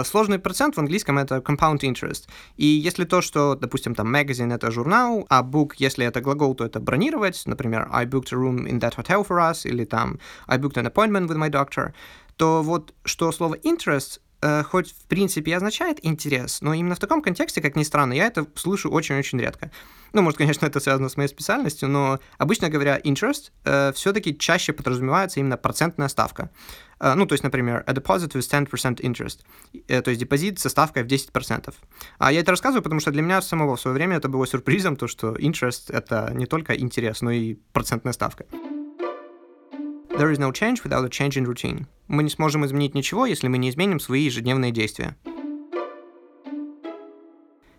сложный 0.04 0.38
процент 0.38 0.76
в 0.76 0.78
английском 0.78 1.18
это 1.18 1.36
compound 1.36 1.80
interest. 1.80 2.28
И 2.56 2.66
если 2.66 3.04
то, 3.04 3.20
что, 3.20 3.54
допустим, 3.54 3.94
там 3.94 4.14
magazine 4.14 4.54
это 4.54 4.70
журнал, 4.70 5.26
а 5.28 5.42
book, 5.42 5.72
если 5.78 6.06
это 6.06 6.20
глагол, 6.20 6.54
то 6.54 6.64
это 6.64 6.80
бронировать, 6.80 7.42
например, 7.46 7.88
I 7.90 8.06
booked 8.06 8.32
a 8.32 8.36
room 8.36 8.66
in 8.66 8.80
that 8.80 8.96
hotel 8.96 9.26
for 9.26 9.38
us, 9.38 9.64
или 9.64 9.84
там 9.84 10.18
I 10.46 10.58
booked 10.58 10.76
an 10.76 10.86
appointment 10.86 11.28
with 11.28 11.36
my 11.36 11.50
doctor, 11.50 11.92
то 12.36 12.62
вот 12.62 12.94
что 13.04 13.30
слово 13.32 13.54
interest 13.54 14.20
э, 14.44 14.62
хоть 14.62 14.92
в 14.92 15.06
принципе 15.06 15.52
и 15.52 15.54
означает 15.54 15.98
интерес, 16.02 16.60
но 16.60 16.74
именно 16.74 16.94
в 16.94 16.98
таком 16.98 17.22
контексте, 17.22 17.62
как 17.62 17.76
ни 17.76 17.82
странно, 17.82 18.12
я 18.12 18.26
это 18.26 18.46
слышу 18.54 18.90
очень-очень 18.90 19.40
редко. 19.40 19.70
Ну, 20.12 20.22
может, 20.22 20.38
конечно, 20.38 20.66
это 20.70 20.80
связано 20.80 21.08
с 21.08 21.16
моей 21.16 21.28
специальностью, 21.28 21.88
но 21.88 22.20
обычно 22.38 22.68
говоря, 22.68 22.98
interest 22.98 23.50
э, 23.64 23.92
все-таки 23.94 24.36
чаще 24.36 24.72
подразумевается 24.72 25.40
именно 25.40 25.56
процентная 25.56 26.08
ставка. 26.08 26.50
Э, 27.00 27.14
ну, 27.14 27.26
то 27.26 27.32
есть, 27.32 27.42
например, 27.42 27.84
a 27.86 27.92
deposit 27.92 28.32
with 28.32 28.68
10% 28.68 29.00
interest, 29.00 29.40
э, 29.88 30.02
то 30.02 30.10
есть 30.10 30.20
депозит 30.20 30.58
со 30.58 30.68
ставкой 30.68 31.04
в 31.04 31.06
10%. 31.06 31.74
А 32.18 32.32
я 32.32 32.40
это 32.40 32.50
рассказываю, 32.50 32.82
потому 32.82 33.00
что 33.00 33.10
для 33.10 33.22
меня 33.22 33.40
самого 33.40 33.76
в 33.76 33.80
свое 33.80 33.94
время 33.94 34.18
это 34.18 34.28
было 34.28 34.46
сюрпризом, 34.46 34.96
то, 34.96 35.08
что 35.08 35.34
interest— 35.36 35.84
это 35.88 36.30
не 36.34 36.46
только 36.46 36.74
интерес, 36.74 37.22
но 37.22 37.30
и 37.30 37.54
процентная 37.72 38.12
ставка. 38.12 38.44
There 40.16 40.30
is 40.30 40.38
no 40.38 40.52
change 40.52 40.84
without 40.84 41.04
a 41.04 41.08
change 41.08 41.36
in 41.36 41.44
routine. 41.44 41.86
Мы 42.08 42.22
не 42.22 42.30
сможем 42.30 42.64
изменить 42.66 42.94
ничего, 42.94 43.26
если 43.26 43.48
мы 43.48 43.58
не 43.58 43.70
изменим 43.70 44.00
свои 44.00 44.22
ежедневные 44.22 44.72
действия. 44.72 45.16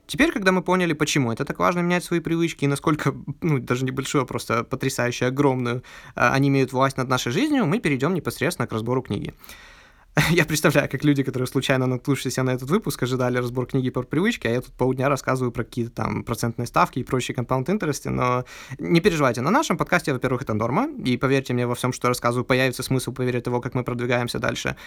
Теперь, 0.07 0.31
когда 0.31 0.51
мы 0.51 0.61
поняли, 0.61 0.93
почему 0.93 1.31
это 1.31 1.45
так 1.45 1.57
важно 1.57 1.79
менять 1.79 2.03
свои 2.03 2.19
привычки 2.19 2.65
и 2.65 2.67
насколько, 2.67 3.15
ну, 3.41 3.59
даже 3.59 3.85
небольшую, 3.85 4.23
а 4.23 4.25
просто 4.25 4.63
потрясающую, 4.63 5.29
огромную, 5.29 5.83
а, 6.15 6.33
они 6.33 6.49
имеют 6.49 6.73
власть 6.73 6.97
над 6.97 7.09
нашей 7.09 7.31
жизнью, 7.31 7.65
мы 7.65 7.79
перейдем 7.79 8.13
непосредственно 8.13 8.67
к 8.67 8.71
разбору 8.71 9.01
книги. 9.01 9.33
Я 10.31 10.45
представляю, 10.45 10.89
как 10.89 11.03
люди, 11.03 11.23
которые 11.23 11.47
случайно 11.47 11.87
наткнувшись 11.87 12.37
на 12.37 12.51
этот 12.51 12.69
выпуск, 12.69 13.03
ожидали 13.03 13.37
разбор 13.37 13.65
книги 13.65 13.89
по 13.89 14.01
привычке, 14.03 14.49
а 14.49 14.51
я 14.51 14.61
тут 14.61 14.73
полдня 14.73 15.09
рассказываю 15.09 15.51
про 15.51 15.63
какие-то 15.63 15.91
там 15.91 16.23
процентные 16.23 16.67
ставки 16.67 16.99
и 16.99 17.03
прочие 17.03 17.35
компаунд 17.35 17.69
интересы, 17.69 18.09
но 18.09 18.45
не 18.79 19.01
переживайте, 19.01 19.41
на 19.41 19.51
нашем 19.51 19.77
подкасте, 19.77 20.13
во-первых, 20.13 20.43
это 20.43 20.53
норма, 20.53 20.87
и 21.05 21.17
поверьте 21.17 21.53
мне, 21.53 21.67
во 21.67 21.75
всем, 21.75 21.91
что 21.91 22.07
рассказываю, 22.07 22.45
появится 22.45 22.81
смысл 22.81 23.11
поверить 23.11 23.43
того, 23.43 23.59
как 23.59 23.73
мы 23.73 23.83
продвигаемся 23.83 24.39
дальше. 24.39 24.77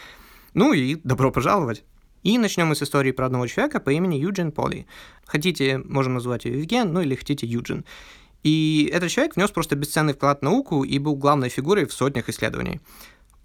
Ну 0.54 0.72
и 0.72 0.94
добро 0.94 1.30
пожаловать! 1.30 1.84
И 2.22 2.38
начнем 2.38 2.68
мы 2.68 2.74
с 2.74 2.82
истории 2.82 3.12
про 3.12 3.26
одного 3.26 3.46
человека 3.46 3.80
по 3.80 3.90
имени 3.90 4.16
Юджин 4.16 4.50
Поли. 4.50 4.86
Хотите, 5.26 5.78
можем 5.78 6.14
назвать 6.14 6.46
его 6.46 6.56
Евген, 6.56 6.92
ну 6.92 7.00
или 7.00 7.14
хотите 7.14 7.46
Юджин. 7.46 7.84
И 8.44 8.90
этот 8.92 9.10
человек 9.10 9.36
внес 9.36 9.50
просто 9.50 9.76
бесценный 9.76 10.14
вклад 10.14 10.40
в 10.40 10.42
науку 10.42 10.84
и 10.84 10.98
был 10.98 11.16
главной 11.16 11.48
фигурой 11.48 11.84
в 11.86 11.92
сотнях 11.92 12.28
исследований. 12.28 12.80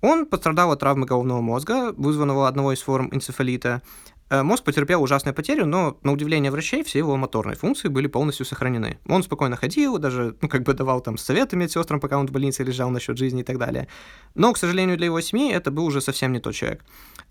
Он 0.04 0.26
пострадал 0.26 0.74
от 0.74 0.82
травмы 0.82 1.06
головного 1.06 1.40
мозга, 1.40 1.94
вызванного 1.96 2.50
одного 2.50 2.74
из 2.74 2.82
форм 2.82 3.08
энцефалита, 3.14 3.82
мозг 4.42 4.64
потерпел 4.64 5.04
ужасную 5.04 5.36
потерю, 5.36 5.66
но, 5.66 5.98
на 6.02 6.12
удивление 6.12 6.52
врачей, 6.52 6.84
все 6.84 7.00
его 7.00 7.16
моторные 7.18 7.56
функции 7.56 7.90
были 7.90 8.08
полностью 8.08 8.46
сохранены. 8.46 8.98
Он 9.08 9.22
спокойно 9.22 9.56
ходил, 9.56 9.98
даже, 9.98 10.36
ну, 10.42 10.50
как 10.50 10.64
бы 10.64 10.74
давал 10.74 11.02
там 11.02 11.18
советы 11.18 11.56
медсестрам, 11.56 12.00
пока 12.00 12.18
он 12.18 12.28
в 12.28 12.32
больнице 12.32 12.64
лежал 12.64 12.90
насчет 12.90 13.18
жизни 13.18 13.42
и 13.42 13.44
так 13.44 13.58
далее. 13.58 13.88
Но, 14.34 14.54
к 14.54 14.58
сожалению, 14.58 14.98
для 14.98 15.06
его 15.08 15.22
семьи 15.22 15.52
это 15.52 15.70
был 15.70 15.86
уже 15.86 16.02
совсем 16.02 16.32
не 16.32 16.40
тот 16.40 16.56
человек. 16.56 16.84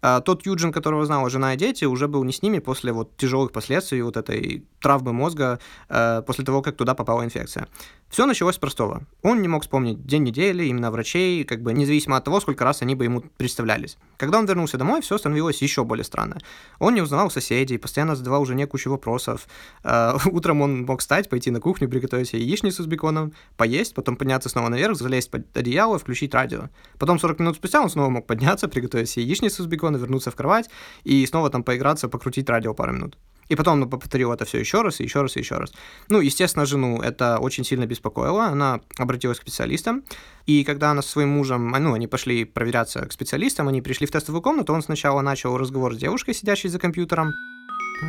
А 0.02 0.20
тот 0.20 0.46
Юджин, 0.46 0.72
которого 0.72 1.06
знала 1.06 1.30
жена 1.30 1.54
и 1.54 1.56
дети, 1.56 1.84
уже 1.84 2.08
был 2.08 2.24
не 2.24 2.32
с 2.32 2.42
ними 2.42 2.58
после 2.58 2.92
вот 2.92 3.16
тяжелых 3.16 3.52
последствий 3.52 4.02
вот 4.02 4.16
этой 4.16 4.64
травмы 4.80 5.12
мозга, 5.12 5.60
э, 5.88 6.22
после 6.26 6.44
того, 6.44 6.60
как 6.62 6.76
туда 6.76 6.94
попала 6.94 7.24
инфекция. 7.24 7.68
Все 8.12 8.26
началось 8.26 8.56
с 8.56 8.58
простого. 8.58 9.04
Он 9.22 9.40
не 9.40 9.48
мог 9.48 9.62
вспомнить 9.62 10.04
день 10.04 10.24
недели, 10.24 10.64
именно 10.64 10.90
врачей, 10.90 11.44
как 11.44 11.62
бы 11.62 11.72
независимо 11.72 12.18
от 12.18 12.24
того, 12.24 12.40
сколько 12.40 12.62
раз 12.62 12.82
они 12.82 12.94
бы 12.94 13.04
ему 13.04 13.22
представлялись. 13.38 13.96
Когда 14.18 14.38
он 14.38 14.44
вернулся 14.44 14.76
домой, 14.76 15.00
все 15.00 15.16
становилось 15.16 15.62
еще 15.62 15.82
более 15.84 16.04
странно. 16.04 16.38
Он 16.78 16.91
не 16.92 17.02
узнавал 17.02 17.30
соседей, 17.30 17.78
постоянно 17.78 18.16
задавал 18.16 18.44
жене 18.46 18.66
кучу 18.66 18.90
вопросов. 18.90 19.46
Э, 19.84 20.16
утром 20.26 20.62
он 20.62 20.84
мог 20.84 21.00
встать, 21.00 21.28
пойти 21.28 21.50
на 21.50 21.60
кухню, 21.60 21.88
приготовить 21.88 22.28
себе 22.28 22.42
яичницу 22.42 22.82
с 22.82 22.86
беконом, 22.86 23.32
поесть, 23.56 23.94
потом 23.94 24.16
подняться 24.16 24.48
снова 24.48 24.68
наверх, 24.68 24.96
залезть 24.96 25.30
под 25.30 25.56
одеяло, 25.56 25.98
включить 25.98 26.34
радио. 26.34 26.68
Потом 26.98 27.18
40 27.18 27.40
минут 27.40 27.56
спустя 27.56 27.82
он 27.82 27.90
снова 27.90 28.08
мог 28.08 28.26
подняться, 28.26 28.68
приготовить 28.68 29.10
себе 29.10 29.24
яичницу 29.24 29.62
с 29.62 29.66
беконом, 29.66 30.00
вернуться 30.00 30.30
в 30.30 30.36
кровать 30.36 30.70
и 31.04 31.26
снова 31.26 31.50
там 31.50 31.62
поиграться, 31.62 32.08
покрутить 32.08 32.48
радио 32.48 32.74
пару 32.74 32.92
минут. 32.92 33.16
И 33.52 33.54
потом 33.54 33.82
он 33.82 33.90
повторил 33.90 34.32
это 34.32 34.46
все 34.46 34.60
еще 34.60 34.80
раз, 34.80 35.00
и 35.00 35.02
еще 35.02 35.20
раз, 35.20 35.36
и 35.36 35.40
еще 35.40 35.56
раз. 35.56 35.74
Ну, 36.08 36.20
естественно, 36.20 36.64
жену 36.64 37.02
это 37.02 37.38
очень 37.38 37.64
сильно 37.64 37.84
беспокоило. 37.84 38.46
Она 38.46 38.80
обратилась 38.96 39.38
к 39.38 39.42
специалистам. 39.42 40.04
И 40.46 40.64
когда 40.64 40.90
она 40.92 41.02
со 41.02 41.10
своим 41.10 41.28
мужем, 41.28 41.70
ну, 41.70 41.92
они 41.92 42.06
пошли 42.06 42.46
проверяться 42.46 43.04
к 43.04 43.12
специалистам, 43.12 43.68
они 43.68 43.82
пришли 43.82 44.06
в 44.06 44.10
тестовую 44.10 44.40
комнату, 44.40 44.72
он 44.72 44.82
сначала 44.82 45.20
начал 45.20 45.58
разговор 45.58 45.94
с 45.94 45.98
девушкой, 45.98 46.32
сидящей 46.32 46.70
за 46.70 46.78
компьютером. 46.78 47.34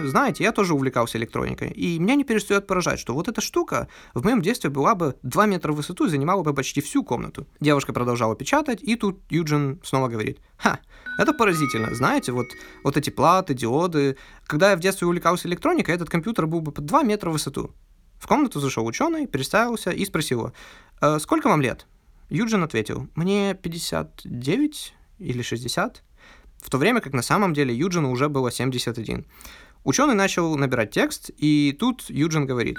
Знаете, 0.01 0.43
я 0.43 0.51
тоже 0.51 0.73
увлекался 0.73 1.17
электроникой, 1.19 1.69
и 1.69 1.99
меня 1.99 2.15
не 2.15 2.23
перестает 2.23 2.65
поражать, 2.65 2.99
что 2.99 3.13
вот 3.13 3.27
эта 3.27 3.41
штука 3.41 3.87
в 4.15 4.23
моем 4.23 4.41
детстве 4.41 4.69
была 4.71 4.95
бы 4.95 5.15
2 5.21 5.45
метра 5.45 5.71
в 5.71 5.75
высоту 5.75 6.05
и 6.05 6.09
занимала 6.09 6.41
бы 6.41 6.53
почти 6.53 6.81
всю 6.81 7.03
комнату. 7.03 7.45
Девушка 7.59 7.93
продолжала 7.93 8.35
печатать, 8.35 8.81
и 8.81 8.95
тут 8.95 9.21
Юджин 9.29 9.79
снова 9.83 10.07
говорит, 10.07 10.39
«Ха, 10.57 10.79
это 11.19 11.31
поразительно, 11.31 11.93
знаете, 11.93 12.31
вот, 12.31 12.47
вот 12.83 12.97
эти 12.97 13.11
платы, 13.11 13.53
диоды. 13.53 14.17
Когда 14.47 14.71
я 14.71 14.77
в 14.77 14.79
детстве 14.79 15.05
увлекался 15.05 15.47
электроникой, 15.47 15.93
этот 15.93 16.09
компьютер 16.09 16.47
был 16.47 16.61
бы 16.61 16.71
по 16.71 16.81
2 16.81 17.03
метра 17.03 17.29
в 17.29 17.33
высоту». 17.33 17.71
В 18.17 18.27
комнату 18.27 18.59
зашел 18.59 18.85
ученый, 18.85 19.27
представился 19.27 19.91
и 19.91 20.03
спросил 20.05 20.39
его, 20.39 20.53
«Э, 21.01 21.19
«Сколько 21.19 21.49
вам 21.49 21.61
лет?» 21.61 21.85
Юджин 22.29 22.63
ответил, 22.63 23.09
«Мне 23.15 23.53
59 23.53 24.93
или 25.19 25.43
60». 25.43 26.01
В 26.57 26.69
то 26.69 26.77
время 26.77 27.01
как 27.01 27.13
на 27.13 27.21
самом 27.21 27.53
деле 27.53 27.75
Юджину 27.75 28.09
уже 28.09 28.29
было 28.29 28.49
71. 28.49 29.25
Ученый 29.83 30.15
начал 30.15 30.55
набирать 30.55 30.91
текст, 30.91 31.29
и 31.37 31.75
тут 31.77 32.05
Юджин 32.09 32.45
говорит, 32.45 32.77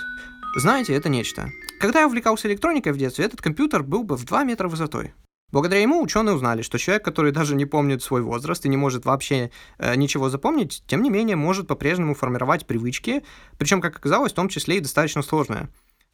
знаете, 0.57 0.95
это 0.95 1.11
нечто. 1.11 1.51
Когда 1.79 2.01
я 2.01 2.07
увлекался 2.07 2.49
электроникой 2.49 2.93
в 2.93 2.97
детстве, 2.97 3.27
этот 3.27 3.43
компьютер 3.43 3.83
был 3.83 4.05
бы 4.05 4.17
в 4.17 4.25
2 4.25 4.45
метра 4.45 4.69
высотой. 4.69 5.13
Благодаря 5.53 5.83
ему 5.83 6.03
ученые 6.03 6.35
узнали, 6.35 6.63
что 6.63 6.79
человек, 6.79 7.05
который 7.05 7.31
даже 7.31 7.55
не 7.55 7.67
помнит 7.67 8.03
свой 8.03 8.23
возраст 8.23 8.65
и 8.65 8.71
не 8.71 8.79
может 8.79 9.05
вообще 9.05 9.51
э, 9.79 9.95
ничего 9.97 10.31
запомнить, 10.31 10.83
тем 10.87 11.03
не 11.03 11.11
менее 11.11 11.37
может 11.37 11.69
по-прежнему 11.69 12.15
формировать 12.15 12.67
привычки, 12.67 13.23
причем, 13.59 13.83
как 13.83 13.97
оказалось, 13.97 14.33
в 14.33 14.37
том 14.37 14.49
числе 14.49 14.79
и 14.79 14.81
достаточно 14.81 15.21
сложные. 15.21 15.69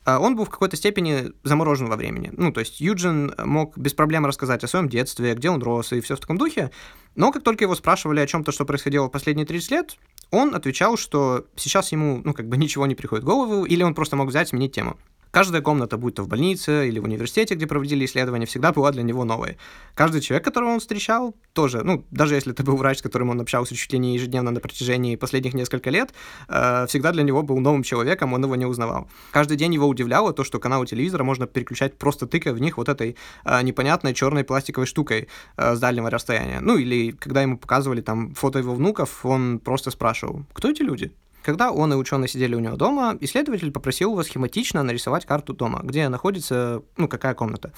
А 0.04 0.18
он 0.18 0.34
был 0.34 0.44
в 0.44 0.50
какой-то 0.50 0.76
степени 0.76 1.30
заморожен 1.44 1.88
во 1.88 1.96
времени. 1.96 2.32
Ну, 2.36 2.52
то 2.52 2.60
есть 2.60 2.80
Юджин 2.80 3.34
мог 3.38 3.78
без 3.78 3.94
проблем 3.94 4.26
рассказать 4.26 4.64
о 4.64 4.68
своем 4.68 4.88
детстве, 4.88 5.34
где 5.34 5.50
он 5.50 5.62
рос 5.62 5.92
и 5.92 6.00
все 6.00 6.16
в 6.16 6.20
таком 6.20 6.36
духе, 6.36 6.70
но 7.14 7.30
как 7.30 7.44
только 7.44 7.64
его 7.64 7.74
спрашивали 7.76 8.20
о 8.20 8.26
чем-то, 8.26 8.50
что 8.50 8.64
происходило 8.64 9.06
в 9.06 9.10
последние 9.10 9.46
30 9.46 9.70
лет, 9.70 9.96
он 10.30 10.54
отвечал, 10.54 10.96
что 10.96 11.46
сейчас 11.56 11.92
ему, 11.92 12.20
ну, 12.24 12.34
как 12.34 12.48
бы 12.48 12.56
ничего 12.56 12.86
не 12.86 12.94
приходит 12.94 13.24
в 13.24 13.26
голову, 13.26 13.64
или 13.64 13.82
он 13.82 13.94
просто 13.94 14.16
мог 14.16 14.28
взять, 14.28 14.48
сменить 14.48 14.72
тему. 14.72 14.96
Каждая 15.30 15.62
комната, 15.62 15.96
будь 15.96 16.16
то 16.16 16.24
в 16.24 16.28
больнице 16.28 16.88
или 16.88 16.98
в 16.98 17.04
университете, 17.04 17.54
где 17.54 17.66
проводили 17.66 18.04
исследования, 18.04 18.46
всегда 18.46 18.72
была 18.72 18.90
для 18.90 19.02
него 19.02 19.24
новой. 19.24 19.58
Каждый 19.94 20.20
человек, 20.20 20.44
которого 20.44 20.70
он 20.70 20.80
встречал, 20.80 21.36
тоже, 21.52 21.82
ну, 21.84 22.04
даже 22.10 22.34
если 22.34 22.52
это 22.52 22.64
был 22.64 22.76
врач, 22.76 22.98
с 22.98 23.02
которым 23.02 23.30
он 23.30 23.40
общался 23.40 23.76
чуть 23.76 23.92
ли 23.92 23.98
не 23.98 24.14
ежедневно 24.14 24.50
на 24.50 24.60
протяжении 24.60 25.14
последних 25.14 25.54
нескольких 25.54 25.92
лет, 25.92 26.12
э, 26.48 26.86
всегда 26.88 27.12
для 27.12 27.22
него 27.22 27.42
был 27.42 27.58
новым 27.60 27.84
человеком, 27.84 28.32
он 28.32 28.42
его 28.42 28.56
не 28.56 28.66
узнавал. 28.66 29.08
Каждый 29.30 29.56
день 29.56 29.72
его 29.72 29.86
удивляло 29.86 30.32
то, 30.32 30.42
что 30.42 30.58
каналы 30.58 30.86
телевизора 30.86 31.22
можно 31.22 31.46
переключать 31.46 31.96
просто 31.96 32.26
тыкая 32.26 32.52
в 32.52 32.60
них 32.60 32.76
вот 32.76 32.88
этой 32.88 33.16
э, 33.44 33.62
непонятной 33.62 34.14
черной 34.14 34.42
пластиковой 34.42 34.86
штукой 34.86 35.28
э, 35.56 35.76
с 35.76 35.78
дальнего 35.78 36.10
расстояния. 36.10 36.58
Ну, 36.60 36.76
или 36.76 37.12
когда 37.12 37.42
ему 37.42 37.56
показывали 37.56 38.00
там 38.00 38.34
фото 38.34 38.58
его 38.58 38.74
внуков, 38.74 39.24
он 39.24 39.60
просто 39.60 39.90
спрашивал, 39.92 40.44
кто 40.52 40.70
эти 40.70 40.82
люди? 40.82 41.12
Когда 41.42 41.72
он 41.72 41.92
и 41.92 41.96
ученые 41.96 42.28
сидели 42.28 42.54
у 42.54 42.60
него 42.60 42.76
дома, 42.76 43.16
исследователь 43.20 43.70
попросил 43.70 44.12
его 44.12 44.22
схематично 44.22 44.82
нарисовать 44.82 45.24
карту 45.24 45.54
дома, 45.54 45.80
где 45.82 46.08
находится, 46.08 46.82
ну, 46.96 47.08
какая 47.08 47.34
комната. 47.34 47.72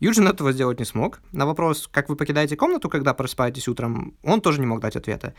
Юджин 0.00 0.26
этого 0.28 0.52
сделать 0.52 0.78
не 0.78 0.86
смог. 0.86 1.20
На 1.32 1.44
вопрос, 1.44 1.88
как 1.92 2.08
вы 2.08 2.16
покидаете 2.16 2.56
комнату, 2.56 2.88
когда 2.88 3.12
просыпаетесь 3.12 3.68
утром, 3.68 4.14
он 4.22 4.40
тоже 4.40 4.58
не 4.60 4.66
мог 4.66 4.80
дать 4.80 4.96
ответа. 4.96 5.34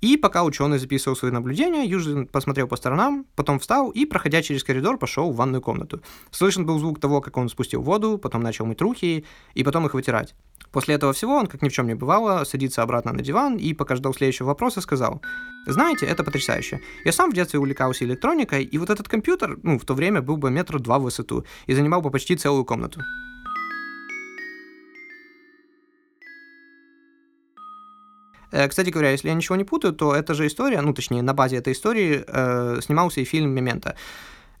И 0.00 0.16
пока 0.16 0.44
ученый 0.44 0.78
записывал 0.78 1.16
свои 1.16 1.30
наблюдения, 1.30 1.84
Юджин 1.84 2.26
посмотрел 2.26 2.66
по 2.66 2.76
сторонам, 2.76 3.26
потом 3.36 3.58
встал 3.58 3.90
и, 3.90 4.06
проходя 4.06 4.42
через 4.42 4.64
коридор, 4.64 4.98
пошел 4.98 5.30
в 5.30 5.36
ванную 5.36 5.60
комнату. 5.60 6.00
Слышен 6.30 6.66
был 6.66 6.78
звук 6.78 6.98
того, 6.98 7.20
как 7.20 7.36
он 7.36 7.48
спустил 7.48 7.82
воду, 7.82 8.18
потом 8.18 8.42
начал 8.42 8.66
мыть 8.66 8.80
руки 8.80 9.24
и 9.54 9.62
потом 9.62 9.86
их 9.86 9.94
вытирать. 9.94 10.34
После 10.72 10.94
этого 10.94 11.12
всего 11.12 11.34
он, 11.34 11.46
как 11.46 11.62
ни 11.62 11.68
в 11.68 11.72
чем 11.72 11.86
не 11.86 11.94
бывало, 11.94 12.44
садится 12.44 12.82
обратно 12.82 13.12
на 13.12 13.22
диван 13.22 13.56
и, 13.56 13.74
пока 13.74 13.94
ждал 13.94 14.14
следующего 14.14 14.46
вопроса, 14.46 14.80
сказал, 14.80 15.20
«Знаете, 15.66 16.06
это 16.06 16.24
потрясающе. 16.24 16.80
Я 17.04 17.12
сам 17.12 17.30
в 17.30 17.34
детстве 17.34 17.58
увлекался 17.58 18.04
электроникой, 18.04 18.64
и 18.64 18.78
вот 18.78 18.90
этот 18.90 19.08
компьютер, 19.08 19.58
ну, 19.62 19.78
в 19.78 19.84
то 19.84 19.94
время 19.94 20.22
был 20.22 20.36
бы 20.36 20.50
метра 20.50 20.78
два 20.78 20.98
в 20.98 21.02
высоту 21.02 21.44
и 21.66 21.74
занимал 21.74 22.00
бы 22.00 22.10
почти 22.10 22.36
целую 22.36 22.64
комнату». 22.64 23.02
Кстати 28.50 28.90
говоря, 28.90 29.10
если 29.10 29.28
я 29.28 29.34
ничего 29.34 29.56
не 29.56 29.64
путаю, 29.64 29.92
то 29.92 30.14
эта 30.14 30.34
же 30.34 30.46
история, 30.46 30.80
ну, 30.80 30.92
точнее, 30.92 31.22
на 31.22 31.34
базе 31.34 31.56
этой 31.56 31.72
истории 31.72 32.24
э, 32.26 32.80
снимался 32.82 33.20
и 33.20 33.24
фильм 33.24 33.50
«Мемента». 33.50 33.94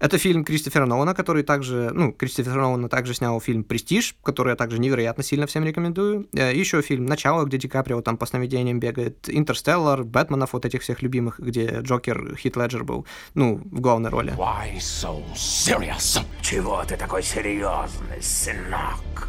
Это 0.00 0.16
фильм 0.16 0.44
Кристофера 0.44 0.86
Нолана, 0.86 1.14
который 1.14 1.42
также, 1.42 1.90
ну, 1.92 2.12
Кристофер 2.12 2.54
Нолан 2.54 2.88
также 2.88 3.12
снял 3.12 3.38
фильм 3.38 3.64
«Престиж», 3.64 4.16
который 4.22 4.50
я 4.50 4.56
также 4.56 4.78
невероятно 4.78 5.22
сильно 5.22 5.46
всем 5.46 5.62
рекомендую. 5.62 6.26
Э, 6.32 6.54
Еще 6.54 6.80
фильм 6.80 7.04
«Начало», 7.04 7.44
где 7.44 7.58
Ди 7.58 7.68
Каприо 7.68 8.00
там 8.00 8.16
по 8.16 8.24
сновидениям 8.24 8.80
бегает, 8.80 9.28
«Интерстеллар», 9.28 10.04
«Бэтменов», 10.04 10.54
вот 10.54 10.64
этих 10.64 10.80
всех 10.80 11.02
любимых, 11.02 11.38
где 11.38 11.80
Джокер, 11.82 12.34
Хит 12.36 12.56
Леджер 12.56 12.82
был, 12.82 13.06
ну, 13.34 13.60
в 13.62 13.80
главной 13.80 14.08
роли. 14.08 14.32
Why 14.38 14.78
so 14.78 15.22
serious? 15.34 16.24
Чего 16.40 16.82
ты 16.84 16.96
такой 16.96 17.22
серьезный, 17.22 18.22
сынок? 18.22 19.28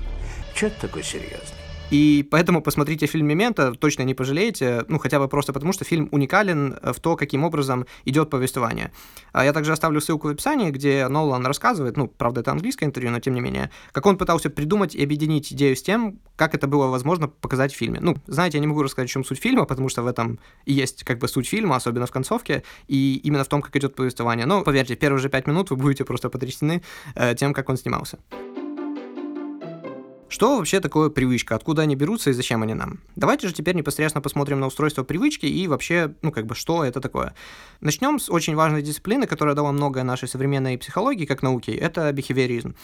Че 0.55 0.69
ты 0.69 0.87
такой 0.87 1.03
серьезный? 1.03 1.60
И 1.91 2.25
поэтому 2.31 2.61
посмотрите 2.61 3.05
фильм 3.05 3.27
«Мемента», 3.27 3.73
точно 3.73 4.03
не 4.03 4.13
пожалеете, 4.13 4.85
ну, 4.87 4.97
хотя 4.97 5.19
бы 5.19 5.27
просто 5.27 5.51
потому, 5.51 5.73
что 5.73 5.83
фильм 5.83 6.07
уникален 6.11 6.77
в 6.81 6.99
то, 7.01 7.17
каким 7.17 7.43
образом 7.43 7.85
идет 8.05 8.29
повествование. 8.29 8.91
А 9.33 9.43
я 9.43 9.51
также 9.51 9.73
оставлю 9.73 9.99
ссылку 9.99 10.29
в 10.29 10.31
описании, 10.31 10.71
где 10.71 11.09
Нолан 11.09 11.45
рассказывает, 11.45 11.97
ну, 11.97 12.07
правда, 12.07 12.39
это 12.39 12.51
английское 12.51 12.85
интервью, 12.85 13.11
но 13.11 13.19
тем 13.19 13.33
не 13.33 13.41
менее, 13.41 13.71
как 13.91 14.05
он 14.05 14.17
пытался 14.17 14.49
придумать 14.49 14.95
и 14.95 15.03
объединить 15.03 15.51
идею 15.51 15.75
с 15.75 15.81
тем, 15.81 16.19
как 16.37 16.55
это 16.55 16.65
было 16.65 16.87
возможно 16.87 17.27
показать 17.27 17.73
в 17.73 17.75
фильме. 17.75 17.99
Ну, 17.99 18.15
знаете, 18.25 18.57
я 18.57 18.61
не 18.61 18.67
могу 18.67 18.83
рассказать, 18.83 19.09
в 19.09 19.13
чем 19.13 19.25
суть 19.25 19.41
фильма, 19.41 19.65
потому 19.65 19.89
что 19.89 20.01
в 20.01 20.07
этом 20.07 20.39
и 20.63 20.71
есть 20.71 21.03
как 21.03 21.19
бы 21.19 21.27
суть 21.27 21.47
фильма, 21.49 21.75
особенно 21.75 22.05
в 22.05 22.11
концовке, 22.11 22.63
и 22.87 23.19
именно 23.23 23.43
в 23.43 23.49
том, 23.49 23.61
как 23.61 23.75
идет 23.75 23.95
повествование. 23.95 24.45
Но, 24.45 24.63
поверьте, 24.63 24.95
первые 24.95 25.19
же 25.19 25.27
пять 25.27 25.45
минут 25.45 25.69
вы 25.71 25.75
будете 25.75 26.05
просто 26.05 26.29
потрясены 26.29 26.83
э, 27.15 27.35
тем, 27.35 27.53
как 27.53 27.67
он 27.67 27.75
снимался. 27.75 28.17
Что 30.31 30.55
вообще 30.55 30.79
такое 30.79 31.09
привычка, 31.09 31.55
откуда 31.55 31.81
они 31.81 31.97
берутся 31.97 32.29
и 32.29 32.33
зачем 32.33 32.63
они 32.63 32.73
нам? 32.73 33.01
Давайте 33.17 33.49
же 33.49 33.53
теперь 33.53 33.75
непосредственно 33.75 34.21
посмотрим 34.21 34.61
на 34.61 34.67
устройство 34.67 35.03
привычки 35.03 35.45
и 35.45 35.67
вообще, 35.67 36.15
ну 36.21 36.31
как 36.31 36.45
бы, 36.45 36.55
что 36.55 36.85
это 36.85 37.01
такое. 37.01 37.35
Начнем 37.81 38.17
с 38.17 38.29
очень 38.29 38.55
важной 38.55 38.81
дисциплины, 38.81 39.27
которая 39.27 39.55
дала 39.55 39.73
многое 39.73 40.05
нашей 40.05 40.29
современной 40.29 40.77
психологии 40.77 41.25
как 41.25 41.43
науки, 41.43 41.71
это 41.71 42.09
бихевиоризм. 42.13 42.75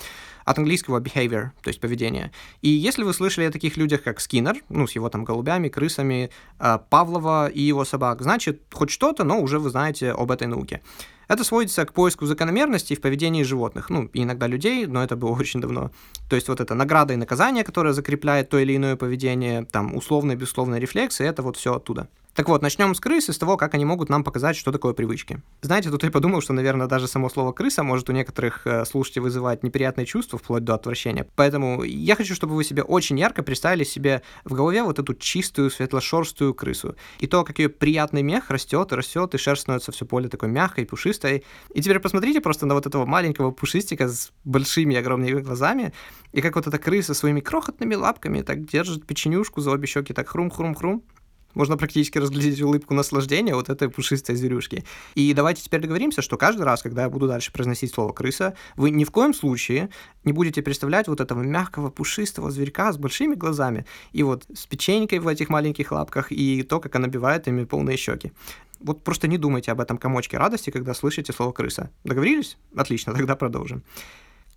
От 0.44 0.58
английского 0.58 1.00
behavior, 1.00 1.52
то 1.62 1.70
есть 1.70 1.80
поведение. 1.80 2.34
И 2.62 2.68
если 2.68 3.04
вы 3.04 3.14
слышали 3.14 3.46
о 3.46 3.52
таких 3.52 3.78
людях, 3.78 4.04
как 4.04 4.20
Скиннер, 4.20 4.58
ну 4.68 4.86
с 4.86 4.92
его 4.92 5.08
там 5.08 5.24
голубями, 5.24 5.70
крысами, 5.70 6.32
а, 6.60 6.80
Павлова 6.80 7.48
и 7.48 7.62
его 7.62 7.86
собак, 7.86 8.24
значит, 8.24 8.62
хоть 8.74 8.90
что-то, 8.90 9.24
но 9.24 9.40
уже 9.40 9.60
вы 9.60 9.70
знаете 9.70 10.12
об 10.12 10.32
этой 10.32 10.48
науке. 10.48 10.82
Это 11.28 11.44
сводится 11.44 11.86
к 11.86 11.94
поиску 11.94 12.26
закономерностей 12.26 12.96
в 12.96 13.02
поведении 13.02 13.44
животных, 13.44 13.90
ну, 13.90 14.10
иногда 14.14 14.48
людей, 14.48 14.86
но 14.86 15.04
это 15.04 15.16
было 15.16 15.32
очень 15.32 15.62
давно. 15.62 15.92
То 16.30 16.36
есть 16.36 16.48
вот 16.48 16.60
это 16.60 16.74
награда 16.74 17.14
и 17.14 17.18
наказание, 17.18 17.64
которое 17.64 17.94
закрепляет 17.94 18.50
то 18.50 18.58
или 18.60 18.76
иное 18.76 18.96
поведение, 18.96 19.66
там, 19.66 19.96
условные, 19.96 20.38
безусловные 20.38 20.80
рефлексы, 20.80 21.24
это 21.24 21.42
вот 21.42 21.58
все 21.58 21.76
оттуда. 21.76 22.08
Так 22.38 22.50
вот, 22.50 22.62
начнем 22.62 22.94
с 22.94 23.00
крысы, 23.00 23.34
с 23.34 23.38
того, 23.40 23.58
как 23.58 23.74
они 23.74 23.84
могут 23.84 24.10
нам 24.10 24.24
показать, 24.24 24.56
что 24.56 24.72
такое 24.72 24.94
привычки. 24.94 25.42
Знаете, 25.62 25.90
тут 25.90 26.04
я 26.04 26.12
подумал, 26.12 26.40
что, 26.40 26.54
наверное, 26.54 26.86
даже 26.86 27.08
само 27.08 27.30
слово 27.30 27.52
«крыса» 27.52 27.82
может 27.82 28.08
у 28.12 28.14
некоторых 28.14 28.68
э, 28.68 28.86
слушателей 28.86 29.24
вызывать 29.24 29.64
неприятные 29.64 30.06
чувства, 30.06 30.38
вплоть 30.38 30.64
до 30.64 30.76
отвращения. 30.76 31.26
Поэтому 31.36 31.82
я 31.82 32.16
хочу, 32.16 32.36
чтобы 32.36 32.54
вы 32.54 32.64
себе 32.64 32.84
очень 32.84 33.18
ярко 33.18 33.42
представили 33.42 33.84
себе 33.84 34.22
в 34.46 34.54
голове 34.54 34.84
вот 34.84 35.00
эту 35.00 35.16
чистую, 35.16 35.72
светлошерстую 35.72 36.54
крысу. 36.54 36.96
И 37.18 37.26
то, 37.26 37.44
как 37.44 37.58
ее 37.58 37.70
приятный 37.70 38.22
мех 38.22 38.52
растет 38.52 38.92
и 38.92 38.96
растет, 38.96 39.34
и 39.34 39.40
шерсть 39.40 39.64
становится 39.64 39.92
все 39.92 40.06
более 40.06 40.30
такой 40.30 40.50
мягкой, 40.50 40.86
пушистой. 40.86 41.44
И 41.74 41.82
теперь 41.82 41.98
посмотрите 41.98 42.40
просто 42.40 42.68
на 42.68 42.76
вот 42.76 42.86
этого 42.86 43.08
маленького 43.08 43.50
пушистика 43.50 44.08
с 44.08 44.32
большими 44.44 44.96
огромными 44.96 45.42
глазами, 45.42 45.92
и 46.34 46.42
как 46.42 46.56
вот 46.56 46.68
эта 46.68 46.78
крыса 46.78 47.16
своими 47.16 47.40
крохотными 47.40 47.96
лапками 47.96 48.44
так 48.44 48.64
держит 48.64 49.08
печенюшку 49.08 49.60
за 49.60 49.72
обе 49.72 49.88
щеки, 49.88 50.14
так 50.14 50.28
хрум-хрум-хрум, 50.28 51.02
можно 51.58 51.76
практически 51.76 52.20
разглядеть 52.20 52.62
улыбку 52.62 52.94
наслаждения 52.94 53.56
вот 53.56 53.70
этой 53.70 53.90
пушистой 53.90 54.36
зверюшки. 54.36 54.86
И 55.16 55.34
давайте 55.34 55.64
теперь 55.64 55.82
договоримся, 55.82 56.22
что 56.22 56.38
каждый 56.38 56.62
раз, 56.62 56.84
когда 56.84 57.02
я 57.02 57.10
буду 57.10 57.28
дальше 57.28 57.52
произносить 57.52 57.94
слово 57.94 58.14
«крыса», 58.14 58.54
вы 58.76 58.92
ни 58.92 59.04
в 59.04 59.12
коем 59.12 59.34
случае 59.34 59.90
не 60.24 60.34
будете 60.34 60.62
представлять 60.62 61.08
вот 61.08 61.20
этого 61.20 61.42
мягкого 61.42 61.90
пушистого 61.90 62.52
зверька 62.52 62.94
с 62.94 62.98
большими 62.98 63.34
глазами 63.34 63.86
и 64.12 64.24
вот 64.24 64.46
с 64.54 64.68
печенькой 64.68 65.20
в 65.20 65.28
этих 65.28 65.50
маленьких 65.50 65.92
лапках 65.92 66.32
и 66.32 66.62
то, 66.62 66.80
как 66.80 66.96
она 66.96 67.08
набивает 67.08 67.48
ими 67.48 67.66
полные 67.66 67.98
щеки. 67.98 68.32
Вот 68.80 69.04
просто 69.04 69.28
не 69.28 69.40
думайте 69.40 69.72
об 69.72 69.82
этом 69.82 69.98
комочке 69.98 70.38
радости, 70.38 70.70
когда 70.70 70.94
слышите 70.94 71.34
слово 71.34 71.52
«крыса». 71.52 71.90
Договорились? 72.04 72.58
Отлично, 72.76 73.14
тогда 73.18 73.36
продолжим. 73.36 73.84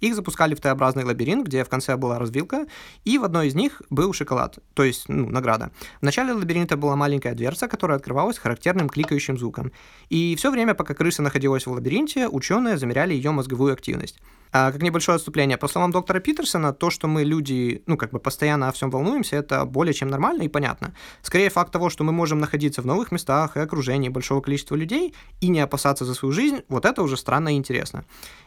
Их 0.00 0.14
запускали 0.14 0.54
в 0.54 0.60
Т-образный 0.60 1.04
лабиринт, 1.04 1.46
где 1.46 1.64
в 1.64 1.68
конце 1.68 1.96
была 1.96 2.18
развилка, 2.18 2.66
и 3.04 3.18
в 3.18 3.24
одной 3.24 3.48
из 3.48 3.54
них 3.54 3.82
был 3.90 4.12
шоколад, 4.12 4.58
то 4.74 4.82
есть 4.82 5.08
ну, 5.08 5.28
награда. 5.28 5.70
В 6.00 6.04
начале 6.04 6.32
лабиринта 6.32 6.76
была 6.76 6.96
маленькая 6.96 7.34
дверца, 7.34 7.68
которая 7.68 7.98
открывалась 7.98 8.38
характерным 8.38 8.88
кликающим 8.88 9.38
звуком. 9.38 9.72
И 10.08 10.34
все 10.36 10.50
время, 10.50 10.74
пока 10.74 10.94
крыса 10.94 11.22
находилась 11.22 11.66
в 11.66 11.72
лабиринте, 11.72 12.28
ученые 12.28 12.78
замеряли 12.78 13.14
ее 13.14 13.30
мозговую 13.30 13.72
активность. 13.72 14.18
А 14.52 14.72
как 14.72 14.82
небольшое 14.82 15.16
отступление, 15.16 15.56
по 15.56 15.68
словам 15.68 15.92
доктора 15.92 16.18
Питерсона, 16.18 16.72
то, 16.72 16.90
что 16.90 17.06
мы 17.06 17.22
люди, 17.22 17.82
ну, 17.86 17.96
как 17.96 18.10
бы 18.10 18.18
постоянно 18.18 18.68
о 18.68 18.72
всем 18.72 18.90
волнуемся, 18.90 19.36
это 19.36 19.64
более 19.64 19.94
чем 19.94 20.08
нормально 20.08 20.42
и 20.42 20.48
понятно. 20.48 20.92
Скорее, 21.22 21.50
факт 21.50 21.72
того, 21.72 21.88
что 21.88 22.02
мы 22.02 22.12
можем 22.12 22.40
находиться 22.40 22.82
в 22.82 22.86
новых 22.86 23.12
местах 23.12 23.56
и 23.56 23.60
окружении 23.60 24.08
большого 24.08 24.40
количества 24.40 24.74
людей 24.74 25.14
и 25.40 25.48
не 25.48 25.60
опасаться 25.60 26.04
за 26.04 26.14
свою 26.14 26.32
жизнь, 26.32 26.62
вот 26.68 26.84
это 26.84 27.02
уже 27.02 27.16
странно 27.16 27.54
и 27.54 27.56
интересно. 27.56 28.04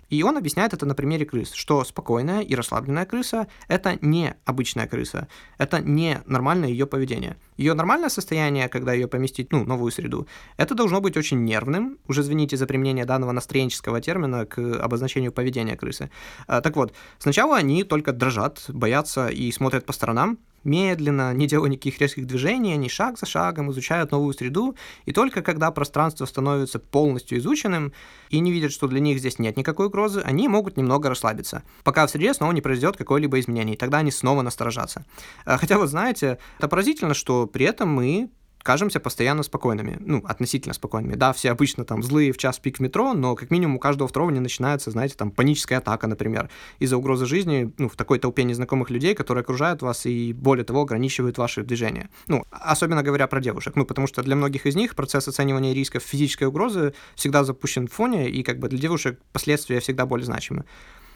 И 0.10 0.22
он 0.24 0.38
объясняет 0.38 0.74
это 0.74 0.86
на 0.86 0.94
примере 0.94 1.26
крыс, 1.26 1.54
что 1.54 1.84
спокойная 1.86 2.42
и 2.42 2.54
расслабленная 2.54 3.06
крыса– 3.06 3.48
это 3.68 3.98
не 4.02 4.36
обычная 4.46 4.88
крыса, 4.88 5.28
это 5.58 5.80
не 5.80 6.22
нормальное 6.26 6.70
ее 6.70 6.86
поведение. 6.86 7.38
Ее 7.58 7.74
нормальное 7.74 8.10
состояние, 8.10 8.70
когда 8.70 8.94
ее 8.94 9.08
поместить 9.08 9.52
ну, 9.52 9.66
новую 9.66 9.92
среду, 9.92 10.28
это 10.58 10.76
должно 10.76 11.02
быть 11.02 11.18
очень 11.18 11.44
нервным, 11.44 11.98
уже 12.08 12.22
извините 12.22 12.58
за 12.58 12.66
применение 12.66 13.06
данного 13.06 13.32
настроенческого 13.32 14.02
термина 14.02 14.46
к 14.46 14.60
обозначению 14.60 15.32
поведения 15.32 15.76
крысы. 15.76 16.10
А, 16.48 16.62
так 16.62 16.76
вот, 16.76 16.94
сначала 17.20 17.58
они 17.58 17.84
только 17.84 18.12
дрожат, 18.14 18.64
боятся 18.70 19.28
и 19.28 19.52
смотрят 19.52 19.86
по 19.86 19.94
сторонам, 19.94 20.38
медленно, 20.64 21.34
не 21.34 21.48
делая 21.48 21.70
никаких 21.70 22.00
резких 22.00 22.26
движений, 22.26 22.74
они 22.74 22.90
шаг 22.90 23.18
за 23.18 23.26
шагом 23.26 23.72
изучают 23.72 24.12
новую 24.12 24.34
среду, 24.34 24.76
и 25.06 25.12
только 25.12 25.42
когда 25.42 25.72
пространство 25.72 26.26
становится 26.26 26.80
полностью 26.80 27.38
изученным 27.38 27.94
и 28.30 28.40
не 28.40 28.52
видят, 28.52 28.72
что 28.72 28.88
для 28.88 29.00
них 29.00 29.20
здесь 29.20 29.40
нет 29.40 29.58
никакой 29.58 29.88
угрозы, 29.88 30.22
они 30.22 30.48
могут 30.48 30.78
немного 30.78 31.10
расслабиться, 31.10 31.64
пока 31.84 32.08
в 32.08 32.10
среде 32.10 32.34
снова 32.34 32.52
не 32.52 32.62
произойдет 32.62 32.98
какое-либо 32.98 33.40
изменение, 33.40 33.76
и 33.76 33.78
тогда 33.78 34.00
они 34.00 34.12
снова 34.12 34.42
насторожатся. 34.42 35.06
А, 35.46 35.58
хотя 35.58 35.78
вот 35.78 35.90
знаете, 35.90 36.38
это 36.58 36.68
поразительно, 36.68 37.14
что 37.14 37.48
при 37.48 37.66
этом 37.66 37.90
мы 37.90 38.30
кажемся 38.64 39.00
постоянно 39.00 39.44
спокойными, 39.44 39.98
ну, 40.00 40.24
относительно 40.26 40.74
спокойными. 40.74 41.16
Да, 41.16 41.34
все 41.34 41.52
обычно 41.52 41.86
там 41.86 42.02
злые 42.02 42.32
в 42.32 42.38
час 42.38 42.60
пик 42.60 42.78
в 42.78 42.80
метро, 42.80 43.14
но 43.14 43.36
как 43.36 43.52
минимум 43.52 43.76
у 43.76 43.80
каждого 43.80 44.08
второго 44.08 44.32
не 44.32 44.40
начинается, 44.40 44.90
знаете, 44.90 45.16
там 45.16 45.32
паническая 45.32 45.80
атака, 45.80 46.08
например, 46.08 46.50
из-за 46.80 46.98
угрозы 46.98 47.26
жизни, 47.26 47.72
ну, 47.78 47.90
в 47.90 47.96
такой 47.96 48.20
толпе 48.20 48.44
незнакомых 48.44 48.90
людей, 48.90 49.14
которые 49.14 49.42
окружают 49.42 49.82
вас 49.82 50.06
и, 50.06 50.34
более 50.34 50.64
того, 50.64 50.82
ограничивают 50.82 51.38
ваши 51.38 51.64
движения. 51.64 52.10
Ну, 52.28 52.44
особенно 52.50 53.04
говоря 53.04 53.28
про 53.28 53.42
девушек, 53.42 53.76
ну, 53.76 53.86
потому 53.86 54.08
что 54.08 54.24
для 54.24 54.36
многих 54.36 54.66
из 54.66 54.76
них 54.76 54.96
процесс 54.96 55.28
оценивания 55.28 55.74
рисков 55.74 56.04
физической 56.04 56.46
угрозы 56.46 56.94
всегда 57.16 57.44
запущен 57.44 57.88
в 57.88 57.92
фоне, 57.92 58.30
и 58.30 58.44
как 58.44 58.60
бы 58.60 58.70
для 58.70 58.80
девушек 58.80 59.20
последствия 59.34 59.82
всегда 59.82 60.06
более 60.06 60.26
значимы. 60.26 60.64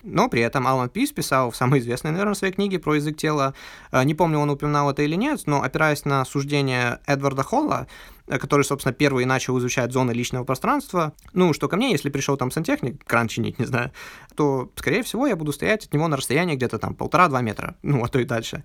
Но 0.04 0.30
при 0.30 0.42
этом 0.42 0.68
Алан 0.68 0.90
Пис 0.90 1.12
писал 1.12 1.52
в 1.52 1.56
самой 1.56 1.80
известной, 1.80 2.12
наверное, 2.12 2.34
своей 2.34 2.54
книге 2.54 2.80
про 2.80 2.96
язык 2.96 3.18
тела, 3.18 3.54
э, 3.92 4.04
не 4.04 4.14
помню, 4.14 4.40
он 4.40 4.50
упоминал 4.50 4.90
это 4.92 5.02
или 5.02 5.16
нет, 5.16 5.42
но 5.46 5.62
опираясь 5.62 6.06
на 6.06 6.24
суждение 6.26 7.00
Эдварда 7.06 7.44
Холла, 7.44 7.88
э, 8.28 8.38
который, 8.38 8.64
собственно, 8.64 8.94
первый 8.94 9.26
начал 9.26 9.58
изучать 9.60 9.92
зоны 9.92 10.12
личного 10.12 10.44
пространства, 10.44 11.14
ну, 11.34 11.54
что 11.54 11.68
ко 11.68 11.76
мне, 11.76 11.92
если 11.92 12.10
пришел 12.10 12.38
там 12.38 12.52
сантехник, 12.52 13.04
кран 13.06 13.28
чинить, 13.28 13.60
не 13.60 13.66
знаю, 13.66 13.92
то, 14.36 14.72
скорее 14.76 15.04
всего, 15.04 15.28
я 15.28 15.36
буду 15.36 15.52
стоять 15.52 15.86
от 15.86 15.94
него 15.94 16.08
на 16.08 16.18
расстоянии 16.18 16.56
где-то 16.56 16.80
там 16.80 16.96
полтора-два 16.96 17.42
метра, 17.42 17.76
ну, 17.82 18.04
а 18.04 18.08
то 18.08 18.20
и 18.20 18.26
дальше. 18.26 18.64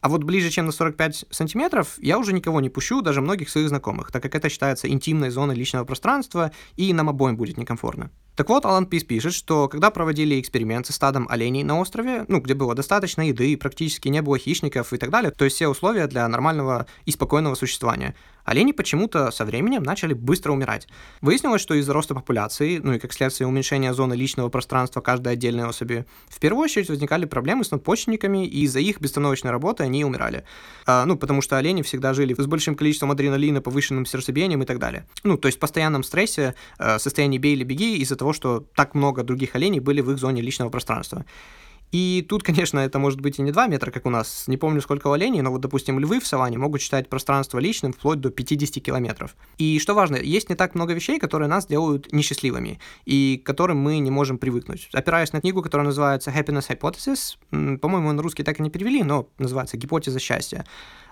А 0.00 0.08
вот 0.08 0.22
ближе, 0.22 0.50
чем 0.50 0.66
на 0.66 0.72
45 0.72 1.26
сантиметров, 1.30 1.98
я 1.98 2.18
уже 2.18 2.32
никого 2.32 2.60
не 2.60 2.68
пущу, 2.68 3.02
даже 3.02 3.20
многих 3.20 3.48
своих 3.48 3.68
знакомых, 3.68 4.12
так 4.12 4.22
как 4.22 4.34
это 4.34 4.48
считается 4.48 4.88
интимной 4.88 5.30
зоной 5.30 5.56
личного 5.56 5.84
пространства, 5.84 6.52
и 6.76 6.92
нам 6.92 7.08
обоим 7.08 7.36
будет 7.36 7.58
некомфортно. 7.58 8.10
Так 8.36 8.48
вот, 8.50 8.64
Алан 8.64 8.86
Пис 8.86 9.02
пишет, 9.02 9.34
что 9.34 9.66
когда 9.66 9.90
проводили 9.90 10.40
эксперимент 10.40 10.86
с 10.86 10.94
стадом 10.94 11.26
оленей 11.28 11.64
на 11.64 11.80
острове, 11.80 12.24
ну, 12.28 12.38
где 12.38 12.54
было 12.54 12.76
достаточно 12.76 13.26
еды, 13.26 13.56
практически 13.56 14.06
не 14.06 14.22
было 14.22 14.38
хищников 14.38 14.92
и 14.92 14.96
так 14.96 15.10
далее, 15.10 15.32
то 15.32 15.44
есть 15.44 15.56
все 15.56 15.66
условия 15.66 16.06
для 16.06 16.28
нормального 16.28 16.86
и 17.04 17.10
спокойного 17.10 17.56
существования, 17.56 18.14
олени 18.48 18.72
почему-то 18.72 19.30
со 19.30 19.44
временем 19.44 19.82
начали 19.82 20.14
быстро 20.14 20.52
умирать. 20.52 20.88
Выяснилось, 21.20 21.60
что 21.60 21.74
из-за 21.74 21.92
роста 21.92 22.14
популяции, 22.14 22.78
ну 22.82 22.94
и 22.94 22.98
как 22.98 23.12
следствие 23.12 23.46
уменьшения 23.46 23.92
зоны 23.92 24.14
личного 24.14 24.48
пространства 24.48 25.00
каждой 25.00 25.34
отдельной 25.34 25.64
особи, 25.64 26.06
в 26.28 26.40
первую 26.40 26.64
очередь 26.64 26.88
возникали 26.88 27.26
проблемы 27.26 27.64
с 27.64 27.70
надпочечниками, 27.70 28.46
и 28.46 28.62
из-за 28.62 28.80
их 28.80 29.00
бестановочной 29.00 29.50
работы 29.50 29.84
они 29.84 30.04
умирали. 30.04 30.44
А, 30.86 31.04
ну, 31.04 31.16
потому 31.16 31.42
что 31.42 31.58
олени 31.58 31.82
всегда 31.82 32.14
жили 32.14 32.34
с 32.36 32.46
большим 32.46 32.74
количеством 32.74 33.10
адреналина, 33.10 33.60
повышенным 33.60 34.06
сердцебиением 34.06 34.62
и 34.62 34.66
так 34.66 34.78
далее. 34.78 35.06
Ну, 35.24 35.36
то 35.36 35.46
есть 35.46 35.58
в 35.58 35.60
постоянном 35.60 36.02
стрессе, 36.02 36.54
э, 36.78 36.98
состоянии 36.98 37.38
бей 37.38 37.54
или 37.54 37.64
беги 37.64 37.98
из-за 37.98 38.16
того, 38.16 38.32
что 38.32 38.64
так 38.74 38.94
много 38.94 39.22
других 39.24 39.54
оленей 39.56 39.80
были 39.80 40.00
в 40.00 40.10
их 40.10 40.18
зоне 40.18 40.40
личного 40.40 40.70
пространства. 40.70 41.24
И 41.90 42.26
тут, 42.28 42.42
конечно, 42.42 42.78
это 42.78 42.98
может 42.98 43.20
быть 43.20 43.38
и 43.38 43.42
не 43.42 43.50
2 43.50 43.66
метра, 43.68 43.90
как 43.90 44.06
у 44.06 44.10
нас. 44.10 44.44
Не 44.46 44.56
помню, 44.56 44.80
сколько 44.80 45.08
у 45.08 45.12
оленей, 45.12 45.40
но 45.40 45.50
вот, 45.50 45.60
допустим, 45.60 45.98
львы 45.98 46.20
в 46.20 46.26
саванне 46.26 46.58
могут 46.58 46.80
считать 46.80 47.08
пространство 47.08 47.58
личным 47.58 47.92
вплоть 47.92 48.20
до 48.20 48.30
50 48.30 48.82
километров. 48.82 49.36
И 49.56 49.78
что 49.78 49.94
важно, 49.94 50.16
есть 50.16 50.50
не 50.50 50.54
так 50.54 50.74
много 50.74 50.92
вещей, 50.92 51.18
которые 51.18 51.48
нас 51.48 51.66
делают 51.66 52.12
несчастливыми, 52.12 52.78
и 53.06 53.40
к 53.42 53.46
которым 53.46 53.78
мы 53.78 53.98
не 53.98 54.10
можем 54.10 54.38
привыкнуть. 54.38 54.88
Опираясь 54.92 55.32
на 55.32 55.40
книгу, 55.40 55.62
которая 55.62 55.86
называется 55.86 56.30
Happiness 56.30 56.68
Hypothesis, 56.68 57.78
по-моему, 57.78 58.12
на 58.12 58.22
русский 58.22 58.42
так 58.42 58.60
и 58.60 58.62
не 58.62 58.70
перевели, 58.70 59.02
но 59.02 59.28
называется 59.38 59.76
«Гипотеза 59.76 60.18
счастья», 60.18 60.66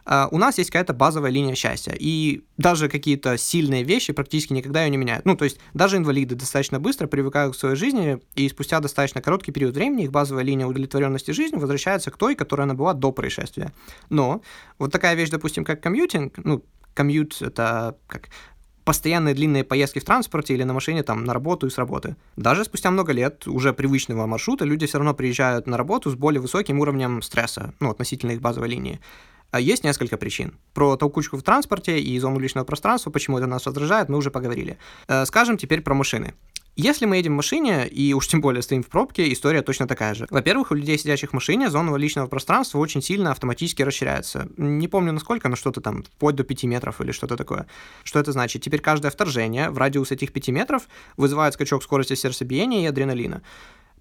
у 0.06 0.38
нас 0.38 0.58
есть 0.58 0.70
какая-то 0.70 0.92
базовая 0.94 1.30
линия 1.30 1.54
счастья, 1.54 1.94
и 1.98 2.44
даже 2.56 2.88
какие-то 2.88 3.36
сильные 3.36 3.82
вещи 3.82 4.12
практически 4.12 4.52
никогда 4.52 4.84
ее 4.84 4.90
не 4.90 4.96
меняют. 4.96 5.24
Ну, 5.24 5.36
то 5.36 5.44
есть 5.44 5.58
даже 5.74 5.96
инвалиды 5.96 6.36
достаточно 6.36 6.78
быстро 6.78 7.06
привыкают 7.06 7.54
к 7.56 7.58
своей 7.58 7.76
жизни, 7.76 8.20
и 8.34 8.48
спустя 8.48 8.80
достаточно 8.80 9.20
короткий 9.20 9.52
период 9.52 9.74
времени 9.74 10.04
их 10.04 10.12
базовая 10.12 10.44
линия 10.44 10.66
удовлетворенности 10.66 11.32
жизнью 11.32 11.60
возвращается 11.60 12.10
к 12.10 12.16
той, 12.16 12.36
которая 12.36 12.66
она 12.66 12.74
была 12.74 12.94
до 12.94 13.10
происшествия. 13.10 13.72
Но 14.08 14.42
вот 14.78 14.92
такая 14.92 15.14
вещь, 15.14 15.30
допустим, 15.30 15.64
как 15.64 15.82
комьютинг, 15.82 16.34
ну, 16.38 16.62
комьют— 16.94 17.36
это 17.40 17.96
как 18.06 18.28
постоянные 18.84 19.34
длинные 19.34 19.64
поездки 19.64 19.98
в 19.98 20.04
транспорте 20.04 20.54
или 20.54 20.62
на 20.62 20.72
машине 20.72 21.02
там 21.02 21.24
на 21.24 21.34
работу 21.34 21.66
и 21.66 21.70
с 21.70 21.76
работы. 21.76 22.14
Даже 22.36 22.64
спустя 22.64 22.92
много 22.92 23.12
лет 23.12 23.48
уже 23.48 23.72
привычного 23.72 24.26
маршрута 24.26 24.64
люди 24.64 24.86
все 24.86 24.98
равно 24.98 25.12
приезжают 25.12 25.66
на 25.66 25.76
работу 25.76 26.10
с 26.10 26.14
более 26.14 26.40
высоким 26.40 26.78
уровнем 26.78 27.20
стресса, 27.20 27.74
ну, 27.80 27.90
относительно 27.90 28.30
их 28.30 28.40
базовой 28.40 28.68
линии. 28.68 29.00
А 29.50 29.60
есть 29.60 29.84
несколько 29.84 30.16
причин. 30.16 30.58
Про 30.74 30.96
толкучку 30.96 31.36
в 31.36 31.42
транспорте 31.42 31.98
и 32.00 32.18
зону 32.18 32.38
личного 32.38 32.64
пространства, 32.64 33.10
почему 33.10 33.38
это 33.38 33.46
нас 33.46 33.66
раздражает, 33.66 34.08
мы 34.08 34.18
уже 34.18 34.30
поговорили. 34.30 34.78
Э, 35.08 35.24
скажем 35.24 35.56
теперь 35.56 35.80
про 35.80 35.94
машины. 35.94 36.34
Если 36.78 37.06
мы 37.06 37.16
едем 37.16 37.32
в 37.32 37.36
машине, 37.36 37.88
и 37.88 38.12
уж 38.12 38.28
тем 38.28 38.42
более 38.42 38.60
стоим 38.60 38.82
в 38.82 38.88
пробке, 38.88 39.32
история 39.32 39.62
точно 39.62 39.88
такая 39.88 40.12
же. 40.12 40.26
Во-первых, 40.28 40.72
у 40.72 40.74
людей, 40.74 40.98
сидящих 40.98 41.30
в 41.30 41.32
машине, 41.32 41.70
зона 41.70 41.96
личного 41.96 42.26
пространства 42.26 42.78
очень 42.78 43.00
сильно 43.00 43.30
автоматически 43.30 43.80
расширяется. 43.80 44.50
Не 44.58 44.86
помню 44.86 45.12
насколько, 45.12 45.48
но 45.48 45.56
что-то 45.56 45.80
там 45.80 46.02
вплоть 46.02 46.34
до 46.34 46.44
5 46.44 46.64
метров 46.64 47.00
или 47.00 47.12
что-то 47.12 47.38
такое. 47.38 47.66
Что 48.04 48.18
это 48.20 48.32
значит? 48.32 48.60
Теперь 48.60 48.80
каждое 48.80 49.10
вторжение 49.10 49.70
в 49.70 49.78
радиус 49.78 50.10
этих 50.10 50.34
5 50.34 50.48
метров 50.48 50.82
вызывает 51.16 51.54
скачок 51.54 51.82
скорости 51.82 52.14
сердцебиения 52.14 52.82
и 52.82 52.86
адреналина. 52.86 53.40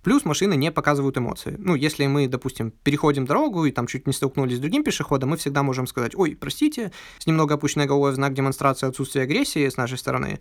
Плюс 0.06 0.24
машины 0.24 0.56
не 0.56 0.72
показывают 0.72 1.18
эмоции. 1.18 1.56
Ну, 1.58 1.74
если 1.74 2.06
мы, 2.06 2.28
допустим, 2.28 2.70
переходим 2.84 3.26
дорогу 3.26 3.66
и 3.66 3.72
там 3.72 3.88
чуть 3.88 4.06
не 4.06 4.14
столкнулись 4.14 4.58
с 4.58 4.60
другим 4.60 4.84
пешеходом, 4.84 5.32
мы 5.32 5.38
всегда 5.38 5.64
можем 5.64 5.88
сказать, 5.88 6.14
ой, 6.14 6.38
простите, 6.40 6.92
с 7.18 7.26
немного 7.26 7.56
опущенной 7.56 7.88
головой 7.88 8.12
в 8.12 8.16
знак 8.16 8.36
демонстрации 8.36 8.88
отсутствия 8.88 9.24
агрессии 9.24 9.68
с 9.68 9.78
нашей 9.78 9.98
стороны. 9.98 10.40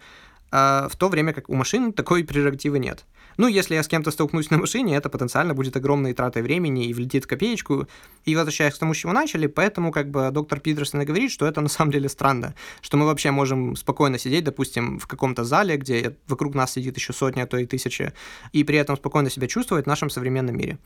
А, 0.56 0.88
в 0.88 0.94
то 0.94 1.08
время 1.08 1.32
как 1.32 1.48
у 1.48 1.54
машин 1.54 1.92
такой 1.92 2.22
прерогативы 2.22 2.78
нет. 2.78 3.04
Ну, 3.36 3.48
если 3.48 3.74
я 3.74 3.82
с 3.82 3.88
кем-то 3.88 4.12
столкнусь 4.12 4.50
на 4.50 4.58
машине, 4.58 4.94
это 4.94 5.08
потенциально 5.08 5.52
будет 5.52 5.76
огромной 5.76 6.12
тратой 6.14 6.42
времени 6.42 6.86
и 6.86 6.94
влетит 6.94 7.24
в 7.24 7.26
копеечку. 7.26 7.88
И 8.24 8.36
возвращаясь 8.36 8.74
к 8.74 8.78
тому, 8.78 8.94
с 8.94 8.98
чего 8.98 9.12
начали, 9.12 9.48
поэтому 9.48 9.90
как 9.90 10.12
бы 10.12 10.30
доктор 10.30 10.60
Питерсон 10.60 11.04
говорит, 11.04 11.32
что 11.32 11.44
это 11.44 11.60
на 11.60 11.68
самом 11.68 11.90
деле 11.90 12.08
странно, 12.08 12.54
что 12.82 12.96
мы 12.96 13.06
вообще 13.06 13.32
можем 13.32 13.74
спокойно 13.74 14.16
сидеть, 14.16 14.44
допустим, 14.44 15.00
в 15.00 15.08
каком-то 15.08 15.42
зале, 15.42 15.76
где 15.76 16.16
вокруг 16.28 16.54
нас 16.54 16.72
сидит 16.72 16.96
еще 16.96 17.12
сотня, 17.12 17.42
а 17.42 17.46
то 17.48 17.56
и 17.56 17.66
тысячи, 17.66 18.12
и 18.52 18.62
при 18.62 18.78
этом 18.78 18.96
спокойно 18.96 19.30
себя 19.30 19.48
чувствовать 19.48 19.86
в 19.86 19.88
нашем 19.88 20.08
современном 20.08 20.56
мире. 20.56 20.78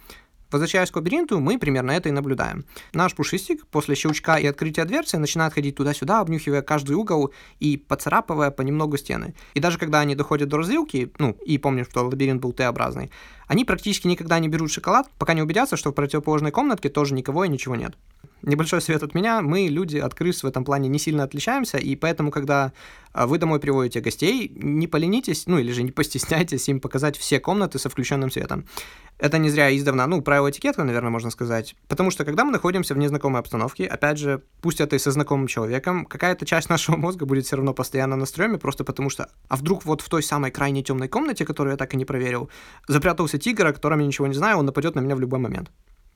Возвращаясь 0.50 0.90
к 0.90 0.96
лабиринту, 0.96 1.40
мы 1.40 1.58
примерно 1.58 1.90
это 1.90 2.08
и 2.08 2.12
наблюдаем. 2.12 2.64
Наш 2.92 3.14
пушистик 3.14 3.66
после 3.66 3.94
щелчка 3.94 4.38
и 4.38 4.46
открытия 4.46 4.84
дверцы 4.84 5.18
начинает 5.18 5.52
ходить 5.52 5.76
туда-сюда, 5.76 6.20
обнюхивая 6.20 6.62
каждый 6.62 6.96
угол 6.96 7.32
и 7.61 7.76
поцарапывая 7.76 8.50
понемногу 8.50 8.96
стены. 8.96 9.34
И 9.54 9.61
даже 9.61 9.78
когда 9.78 10.00
они 10.00 10.14
доходят 10.14 10.48
до 10.48 10.56
развилки, 10.56 11.12
ну, 11.18 11.37
и 11.44 11.58
помним, 11.58 11.84
что 11.84 12.04
лабиринт 12.04 12.40
был 12.40 12.52
Т-образный, 12.52 13.11
они 13.46 13.64
практически 13.64 14.06
никогда 14.06 14.38
не 14.38 14.48
берут 14.48 14.70
шоколад, 14.70 15.11
пока 15.18 15.34
не 15.34 15.42
убедятся, 15.42 15.76
что 15.76 15.90
в 15.90 15.94
противоположной 15.94 16.50
комнатке 16.50 16.88
тоже 16.88 17.14
никого 17.14 17.44
и 17.44 17.48
ничего 17.48 17.76
нет. 17.76 17.94
Небольшой 18.42 18.80
совет 18.80 19.02
от 19.02 19.14
меня. 19.14 19.42
Мы, 19.42 19.66
люди, 19.66 19.96
от 19.98 20.14
крыс 20.14 20.42
в 20.42 20.46
этом 20.46 20.64
плане 20.64 20.88
не 20.88 20.98
сильно 20.98 21.24
отличаемся, 21.24 21.76
и 21.76 21.96
поэтому, 21.96 22.30
когда 22.30 22.72
а, 23.12 23.26
вы 23.26 23.38
домой 23.38 23.58
приводите 23.58 24.00
гостей, 24.00 24.52
не 24.54 24.87
поленитесь, 24.87 25.46
ну 25.46 25.58
или 25.58 25.72
же 25.72 25.82
не 25.82 25.90
постесняйтесь 25.92 26.68
им 26.68 26.80
показать 26.80 27.16
все 27.16 27.40
комнаты 27.40 27.78
со 27.78 27.88
включенным 27.88 28.30
светом. 28.30 28.66
Это 29.18 29.38
не 29.38 29.50
зря 29.50 29.76
издавна, 29.76 30.07
ну, 30.07 30.22
правило 30.22 30.48
этикетка, 30.48 30.85
наверное, 30.85 31.11
можно 31.11 31.31
сказать. 31.31 31.74
Потому 31.88 32.11
что, 32.12 32.24
когда 32.24 32.44
мы 32.44 32.52
находимся 32.52 32.94
в 32.94 32.98
незнакомой 32.98 33.40
обстановке, 33.40 33.85
опять 33.85 34.16
же, 34.18 34.42
пусть 34.61 34.81
это 34.81 34.94
и 34.94 34.98
со 34.98 35.11
знакомым 35.11 35.48
человеком, 35.48 36.07
какая-то 36.07 36.46
часть 36.46 36.68
нашего 36.70 36.96
мозга 36.96 37.26
будет 37.26 37.44
все 37.44 37.57
равно 37.57 37.74
постоянно 37.74 38.16
на 38.16 38.26
стреме, 38.26 38.59
просто 38.59 38.85
потому 38.85 39.11
что, 39.11 39.28
а 39.48 39.57
вдруг 39.57 39.85
вот 39.85 40.02
в 40.02 40.09
той 40.09 40.22
самой 40.22 40.52
крайне 40.52 40.83
темной 40.83 41.09
комнате, 41.09 41.44
которую 41.44 41.72
я 41.72 41.76
так 41.76 41.94
и 41.94 41.96
не 41.96 42.04
проверил, 42.04 42.48
запрятался 42.87 43.38
тигр, 43.38 43.66
о 43.66 43.72
котором 43.72 43.98
я 43.98 44.07
ничего 44.07 44.28
не 44.28 44.35
знаю, 44.35 44.59
он 44.59 44.66
нападет 44.66 44.94
на 44.94 45.00
меня 45.00 45.16
в 45.16 45.20
любой 45.20 45.40
момент. 45.40 45.70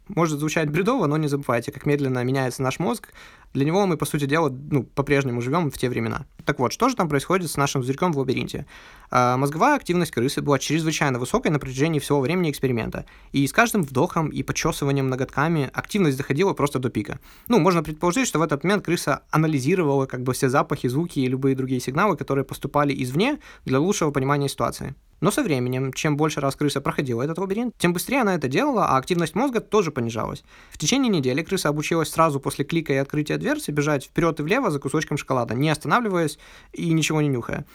Может 0.09 0.41
звучать 0.41 0.69
бредово, 0.69 1.07
но 1.07 1.17
не 1.17 1.29
забывайте, 1.29 1.73
как 1.73 1.87
медленно 1.87 2.23
меняется 2.25 2.63
наш 2.63 2.79
мозг. 2.79 3.09
Для 3.55 3.65
него 3.65 3.87
мы, 3.87 3.97
по 3.97 4.07
сути 4.07 4.25
дела, 4.25 4.49
ну, 4.49 4.85
по-прежнему 4.85 5.43
живем 5.43 5.71
в 5.71 5.79
те 5.79 5.89
времена. 5.89 6.27
Так 6.45 6.59
вот, 6.59 6.73
что 6.73 6.89
же 6.89 6.97
там 6.97 7.09
происходит 7.09 7.51
с 7.51 7.57
нашим 7.57 7.85
зверьком 7.85 8.13
в 8.13 8.19
лабиринте? 8.19 8.67
А, 9.11 9.37
мозговая 9.37 9.77
активность 9.77 10.11
крысы 10.11 10.41
была 10.41 10.59
чрезвычайно 10.59 11.19
высокой 11.19 11.51
на 11.51 11.59
протяжении 11.59 12.01
всего 12.01 12.21
времени 12.21 12.51
эксперимента. 12.51 13.05
И 13.33 13.47
с 13.47 13.53
каждым 13.53 13.83
вдохом 13.83 14.29
и 14.29 14.43
почесыванием 14.43 15.09
ноготками 15.09 15.71
активность 15.73 16.17
доходила 16.17 16.55
просто 16.55 16.79
до 16.79 16.89
пика. 16.89 17.21
Ну, 17.49 17.59
можно 17.59 17.83
предположить, 17.83 18.27
что 18.27 18.39
в 18.39 18.43
этот 18.43 18.65
момент 18.65 18.85
крыса 18.85 19.23
анализировала 19.31 20.07
как 20.07 20.23
бы 20.23 20.33
все 20.33 20.49
запахи, 20.49 20.89
звуки 20.89 21.21
и 21.21 21.29
любые 21.29 21.55
другие 21.55 21.81
сигналы, 21.81 22.17
которые 22.17 22.45
поступали 22.45 22.95
извне 23.03 23.39
для 23.65 23.79
лучшего 23.79 24.11
понимания 24.11 24.49
ситуации. 24.49 24.95
Но 25.23 25.31
со 25.31 25.45
временем, 25.45 25.93
чем 25.93 26.17
больше 26.17 26.41
раз 26.41 26.57
крыса 26.57 26.81
проходила 26.81 27.23
этот 27.23 27.39
лабиринт, 27.39 27.75
тем 27.79 27.93
быстрее 27.93 28.23
она 28.23 28.35
это 28.35 28.49
делала, 28.49 28.87
а 28.89 28.97
активность 28.97 29.37
мозга 29.37 29.61
тоже 29.61 29.93
понижалась. 29.93 30.43
В 30.71 30.79
течение 30.79 31.09
недели 31.09 31.43
крыса 31.43 31.69
обучилась 31.69 32.11
сразу 32.11 32.41
после 32.41 32.65
клика 32.65 32.93
и 32.93 32.97
открытия 32.97 33.39
дверцы 33.43 33.71
бежать 33.73 34.05
вперед 34.05 34.41
и 34.41 34.43
влево 34.43 34.71
за 34.71 34.79
кусочком 34.79 35.19
шоколада, 35.19 35.55
не 35.55 35.69
останавливаясь 35.69 36.39
и 36.73 36.93
ничего 36.93 37.21
не 37.21 37.29
нюхая. 37.29 37.67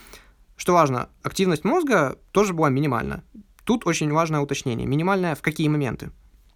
Что 0.56 0.74
важно, 0.74 1.10
активность 1.22 1.64
мозга 1.64 2.18
тоже 2.32 2.54
была 2.54 2.70
минимальна. 2.70 3.24
Тут 3.64 3.86
очень 3.86 4.12
важное 4.12 4.40
уточнение. 4.40 4.88
Минимальная 4.88 5.36
в 5.36 5.42
какие 5.42 5.68
моменты? 5.68 6.12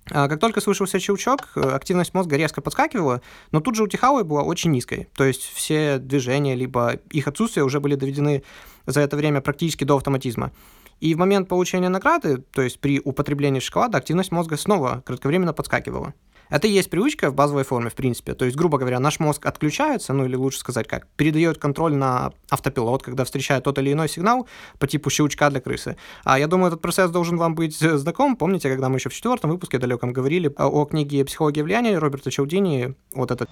А, 0.10 0.28
как 0.28 0.39
только 0.39 0.62
слышался 0.62 1.00
щелчок, 1.00 1.50
активность 1.56 2.13
мозга 2.13 2.36
резко 2.36 2.62
подскакивала, 2.62 3.21
но 3.52 3.60
тут 3.60 3.76
же 3.76 3.84
утихала 3.84 4.21
и 4.21 4.24
была 4.24 4.41
очень 4.41 4.71
низкой. 4.71 5.08
То 5.15 5.24
есть 5.24 5.41
все 5.41 6.00
движения, 6.00 6.56
либо 6.56 6.93
их 7.12 7.28
отсутствие 7.28 7.63
уже 7.63 7.80
были 7.80 7.95
доведены 7.95 8.43
за 8.86 9.02
это 9.02 9.15
время 9.15 9.41
практически 9.41 9.84
до 9.84 9.97
автоматизма. 9.97 10.52
И 11.00 11.15
в 11.15 11.17
момент 11.17 11.47
получения 11.47 11.89
награды, 11.89 12.38
то 12.38 12.62
есть 12.62 12.80
при 12.80 13.00
употреблении 13.04 13.60
шоколада, 13.60 13.97
активность 13.97 14.32
мозга 14.32 14.58
снова 14.58 15.04
кратковременно 15.06 15.54
подскакивала. 15.54 16.13
Это 16.51 16.67
и 16.67 16.71
есть 16.71 16.89
привычка 16.89 17.31
в 17.31 17.33
базовой 17.33 17.63
форме, 17.63 17.89
в 17.89 17.95
принципе. 17.95 18.33
То 18.33 18.45
есть, 18.45 18.57
грубо 18.57 18.77
говоря, 18.77 18.99
наш 18.99 19.19
мозг 19.19 19.45
отключается, 19.45 20.13
ну 20.13 20.25
или 20.25 20.35
лучше 20.35 20.59
сказать 20.59 20.87
как, 20.87 21.07
передает 21.15 21.57
контроль 21.57 21.95
на 21.95 22.33
автопилот, 22.49 23.01
когда 23.01 23.23
встречает 23.23 23.63
тот 23.63 23.79
или 23.79 23.93
иной 23.93 24.09
сигнал 24.09 24.47
по 24.77 24.85
типу 24.85 25.09
щелчка 25.09 25.49
для 25.49 25.61
крысы. 25.61 25.95
А 26.23 26.37
я 26.37 26.47
думаю, 26.47 26.67
этот 26.67 26.81
процесс 26.81 27.09
должен 27.09 27.37
вам 27.37 27.55
быть 27.55 27.79
знаком. 27.79 28.35
Помните, 28.35 28.69
когда 28.69 28.89
мы 28.89 28.97
еще 28.97 29.09
в 29.09 29.13
четвертом 29.13 29.49
выпуске 29.49 29.79
далеком 29.79 30.13
говорили 30.13 30.53
о 30.57 30.85
книге 30.85 31.25
«Психология 31.25 31.63
влияния» 31.63 31.97
Роберта 31.97 32.29
Чалдини, 32.29 32.95
вот 33.15 33.31
это 33.31 33.47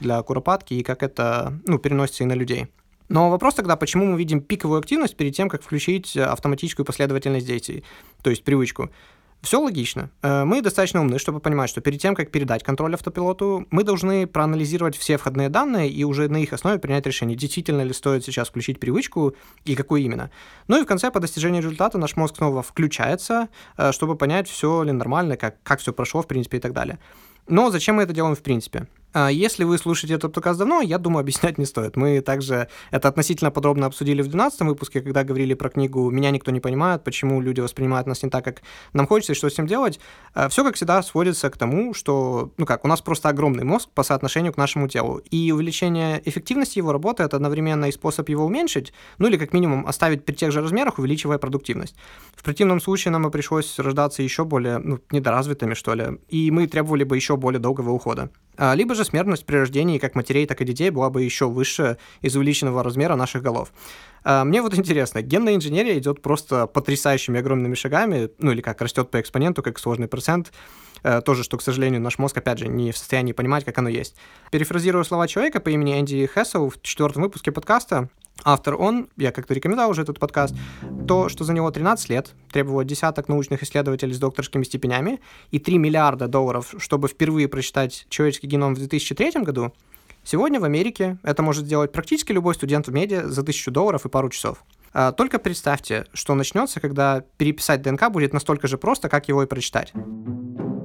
для 0.00 0.22
куропатки, 0.22 0.74
и 0.74 0.82
как 0.84 1.02
это 1.02 1.58
ну, 1.66 1.78
переносится 1.78 2.22
и 2.22 2.26
на 2.26 2.34
людей. 2.34 2.68
Но 3.08 3.30
вопрос 3.30 3.54
тогда, 3.54 3.76
почему 3.76 4.06
мы 4.06 4.18
видим 4.18 4.40
пиковую 4.40 4.78
активность 4.78 5.16
перед 5.16 5.34
тем, 5.34 5.48
как 5.48 5.62
включить 5.62 6.14
э, 6.14 6.22
автоматическую 6.22 6.84
последовательность 6.84 7.46
действий, 7.46 7.84
то 8.22 8.30
есть 8.30 8.44
привычку. 8.44 8.90
Все 9.40 9.60
логично. 9.60 10.10
Э, 10.22 10.44
мы 10.44 10.62
достаточно 10.62 11.00
умны, 11.00 11.18
чтобы 11.18 11.38
понимать, 11.38 11.70
что 11.70 11.80
перед 11.80 12.00
тем, 12.00 12.14
как 12.16 12.30
передать 12.32 12.64
контроль 12.64 12.94
автопилоту, 12.94 13.66
мы 13.70 13.84
должны 13.84 14.26
проанализировать 14.26 14.96
все 14.96 15.16
входные 15.16 15.48
данные 15.48 15.88
и 15.90 16.02
уже 16.02 16.28
на 16.28 16.38
их 16.38 16.52
основе 16.52 16.78
принять 16.78 17.06
решение, 17.06 17.36
действительно 17.36 17.82
ли 17.82 17.92
стоит 17.92 18.24
сейчас 18.24 18.48
включить 18.48 18.80
привычку 18.80 19.36
и 19.64 19.76
какую 19.76 20.02
именно. 20.02 20.30
Ну 20.66 20.80
и 20.80 20.82
в 20.82 20.86
конце, 20.86 21.10
по 21.12 21.20
достижении 21.20 21.58
результата, 21.60 21.98
наш 21.98 22.16
мозг 22.16 22.36
снова 22.36 22.62
включается, 22.62 23.48
э, 23.76 23.92
чтобы 23.92 24.16
понять, 24.16 24.48
все 24.48 24.82
ли 24.82 24.90
нормально, 24.90 25.36
как, 25.36 25.62
как 25.62 25.78
все 25.80 25.92
прошло, 25.92 26.22
в 26.22 26.26
принципе, 26.26 26.56
и 26.56 26.60
так 26.60 26.72
далее. 26.72 26.98
Но 27.46 27.70
зачем 27.70 27.96
мы 27.96 28.02
это 28.02 28.12
делаем 28.12 28.34
в 28.34 28.42
принципе? 28.42 28.88
А, 29.14 29.30
если 29.30 29.64
вы 29.64 29.78
слушаете 29.78 30.14
этот 30.14 30.34
подкаст 30.34 30.58
давно, 30.58 30.82
я 30.82 30.98
думаю, 30.98 31.20
объяснять 31.20 31.56
не 31.56 31.64
стоит. 31.64 31.96
Мы 31.96 32.20
также 32.20 32.68
это 32.90 33.08
относительно 33.08 33.50
подробно 33.50 33.86
обсудили 33.86 34.20
в 34.20 34.28
12 34.28 34.60
выпуске, 34.60 35.00
когда 35.00 35.24
говорили 35.24 35.54
про 35.54 35.70
книгу 35.70 36.10
«Меня 36.10 36.30
никто 36.30 36.50
не 36.50 36.60
понимает. 36.60 37.04
Почему 37.04 37.40
люди 37.40 37.60
воспринимают 37.60 38.06
нас 38.06 38.22
не 38.22 38.28
так, 38.28 38.44
как 38.44 38.62
нам 38.92 39.06
хочется, 39.06 39.32
и 39.32 39.36
что 39.36 39.48
с 39.48 39.54
этим 39.54 39.66
делать». 39.66 39.98
А, 40.34 40.48
Все, 40.50 40.62
как 40.62 40.76
всегда, 40.76 41.02
сводится 41.02 41.48
к 41.48 41.56
тому, 41.56 41.94
что, 41.94 42.52
ну 42.58 42.66
как, 42.66 42.84
у 42.84 42.88
нас 42.88 43.00
просто 43.00 43.30
огромный 43.30 43.64
мозг 43.64 43.88
по 43.94 44.02
соотношению 44.02 44.52
к 44.52 44.58
нашему 44.58 44.88
телу. 44.88 45.22
И 45.30 45.52
увеличение 45.52 46.20
эффективности 46.26 46.78
его 46.78 46.92
работы– 46.92 47.22
это 47.24 47.36
одновременно 47.36 47.86
и 47.86 47.92
способ 47.92 48.28
его 48.28 48.44
уменьшить, 48.44 48.92
ну 49.16 49.28
или 49.28 49.38
как 49.38 49.54
минимум 49.54 49.86
оставить 49.86 50.26
при 50.26 50.34
тех 50.34 50.52
же 50.52 50.60
размерах, 50.60 50.98
увеличивая 50.98 51.38
продуктивность. 51.38 51.96
В 52.36 52.42
противном 52.42 52.80
случае 52.80 53.12
нам 53.12 53.22
бы 53.22 53.30
пришлось 53.30 53.78
рождаться 53.78 54.22
еще 54.22 54.44
более 54.44 54.78
ну, 54.78 55.00
недоразвитыми, 55.10 55.72
что 55.72 55.94
ли, 55.94 56.18
и 56.28 56.50
мы 56.50 56.66
требовали 56.66 57.04
бы 57.04 57.16
еще 57.16 57.36
более 57.38 57.58
долгого 57.58 57.90
ухода. 57.90 58.30
А, 58.58 58.74
либо 58.74 58.94
же 58.94 59.04
смертность 59.04 59.46
при 59.46 59.56
рождении 59.56 59.98
как 59.98 60.16
матерей, 60.16 60.44
так 60.46 60.60
и 60.60 60.64
детей 60.64 60.90
была 60.90 61.08
бы 61.08 61.22
еще 61.22 61.48
выше 61.48 61.96
из 62.20 62.34
увеличенного 62.36 62.82
размера 62.82 63.14
наших 63.14 63.42
голов. 63.42 63.72
А, 64.24 64.44
мне 64.44 64.60
вот 64.60 64.74
интересно, 64.78 65.22
генная 65.22 65.54
инженерия 65.54 65.96
идет 65.96 66.20
просто 66.20 66.66
потрясающими 66.66 67.38
огромными 67.38 67.74
шагами, 67.74 68.30
ну 68.38 68.50
или 68.50 68.60
как 68.60 68.82
растет 68.82 69.10
по 69.10 69.20
экспоненту, 69.20 69.62
как 69.62 69.78
сложный 69.78 70.08
процент, 70.08 70.52
тоже, 71.24 71.44
что, 71.44 71.56
к 71.56 71.62
сожалению, 71.62 72.00
наш 72.00 72.18
мозг, 72.18 72.36
опять 72.36 72.58
же, 72.58 72.68
не 72.68 72.92
в 72.92 72.98
состоянии 72.98 73.32
понимать, 73.32 73.64
как 73.64 73.78
оно 73.78 73.88
есть. 73.88 74.16
Перефразируя 74.50 75.04
слова 75.04 75.28
человека 75.28 75.60
по 75.60 75.68
имени 75.68 75.98
Энди 75.98 76.28
Хессел 76.32 76.70
в 76.70 76.80
четвертом 76.82 77.22
выпуске 77.22 77.52
подкаста, 77.52 78.08
Автор 78.44 78.76
он, 78.76 79.08
я 79.16 79.32
как-то 79.32 79.52
рекомендовал 79.52 79.90
уже 79.90 80.02
этот 80.02 80.20
подкаст, 80.20 80.54
то, 81.08 81.28
что 81.28 81.44
за 81.44 81.52
него 81.52 81.70
13 81.70 82.08
лет, 82.08 82.34
требовало 82.52 82.84
десяток 82.84 83.28
научных 83.28 83.62
исследователей 83.62 84.14
с 84.14 84.18
докторскими 84.18 84.62
степенями 84.62 85.20
и 85.50 85.58
3 85.58 85.78
миллиарда 85.78 86.28
долларов, 86.28 86.74
чтобы 86.78 87.08
впервые 87.08 87.48
прочитать 87.48 88.06
человеческий 88.08 88.46
геном 88.46 88.74
в 88.74 88.78
2003 88.78 89.42
году, 89.42 89.72
сегодня 90.22 90.60
в 90.60 90.64
Америке 90.64 91.18
это 91.24 91.42
может 91.42 91.64
сделать 91.66 91.90
практически 91.90 92.30
любой 92.30 92.54
студент 92.54 92.86
в 92.86 92.92
медиа 92.92 93.26
за 93.26 93.40
1000 93.40 93.70
долларов 93.72 94.06
и 94.06 94.08
пару 94.08 94.30
часов. 94.30 94.62
А, 94.92 95.12
только 95.12 95.38
представьте, 95.38 96.06
что 96.12 96.34
начнется, 96.34 96.80
когда 96.80 97.22
переписать 97.36 97.82
ДНК 97.82 98.10
будет 98.10 98.32
настолько 98.32 98.66
же 98.68 98.78
просто, 98.78 99.08
как 99.08 99.28
его 99.28 99.42
и 99.42 99.46
прочитать. 99.46 99.92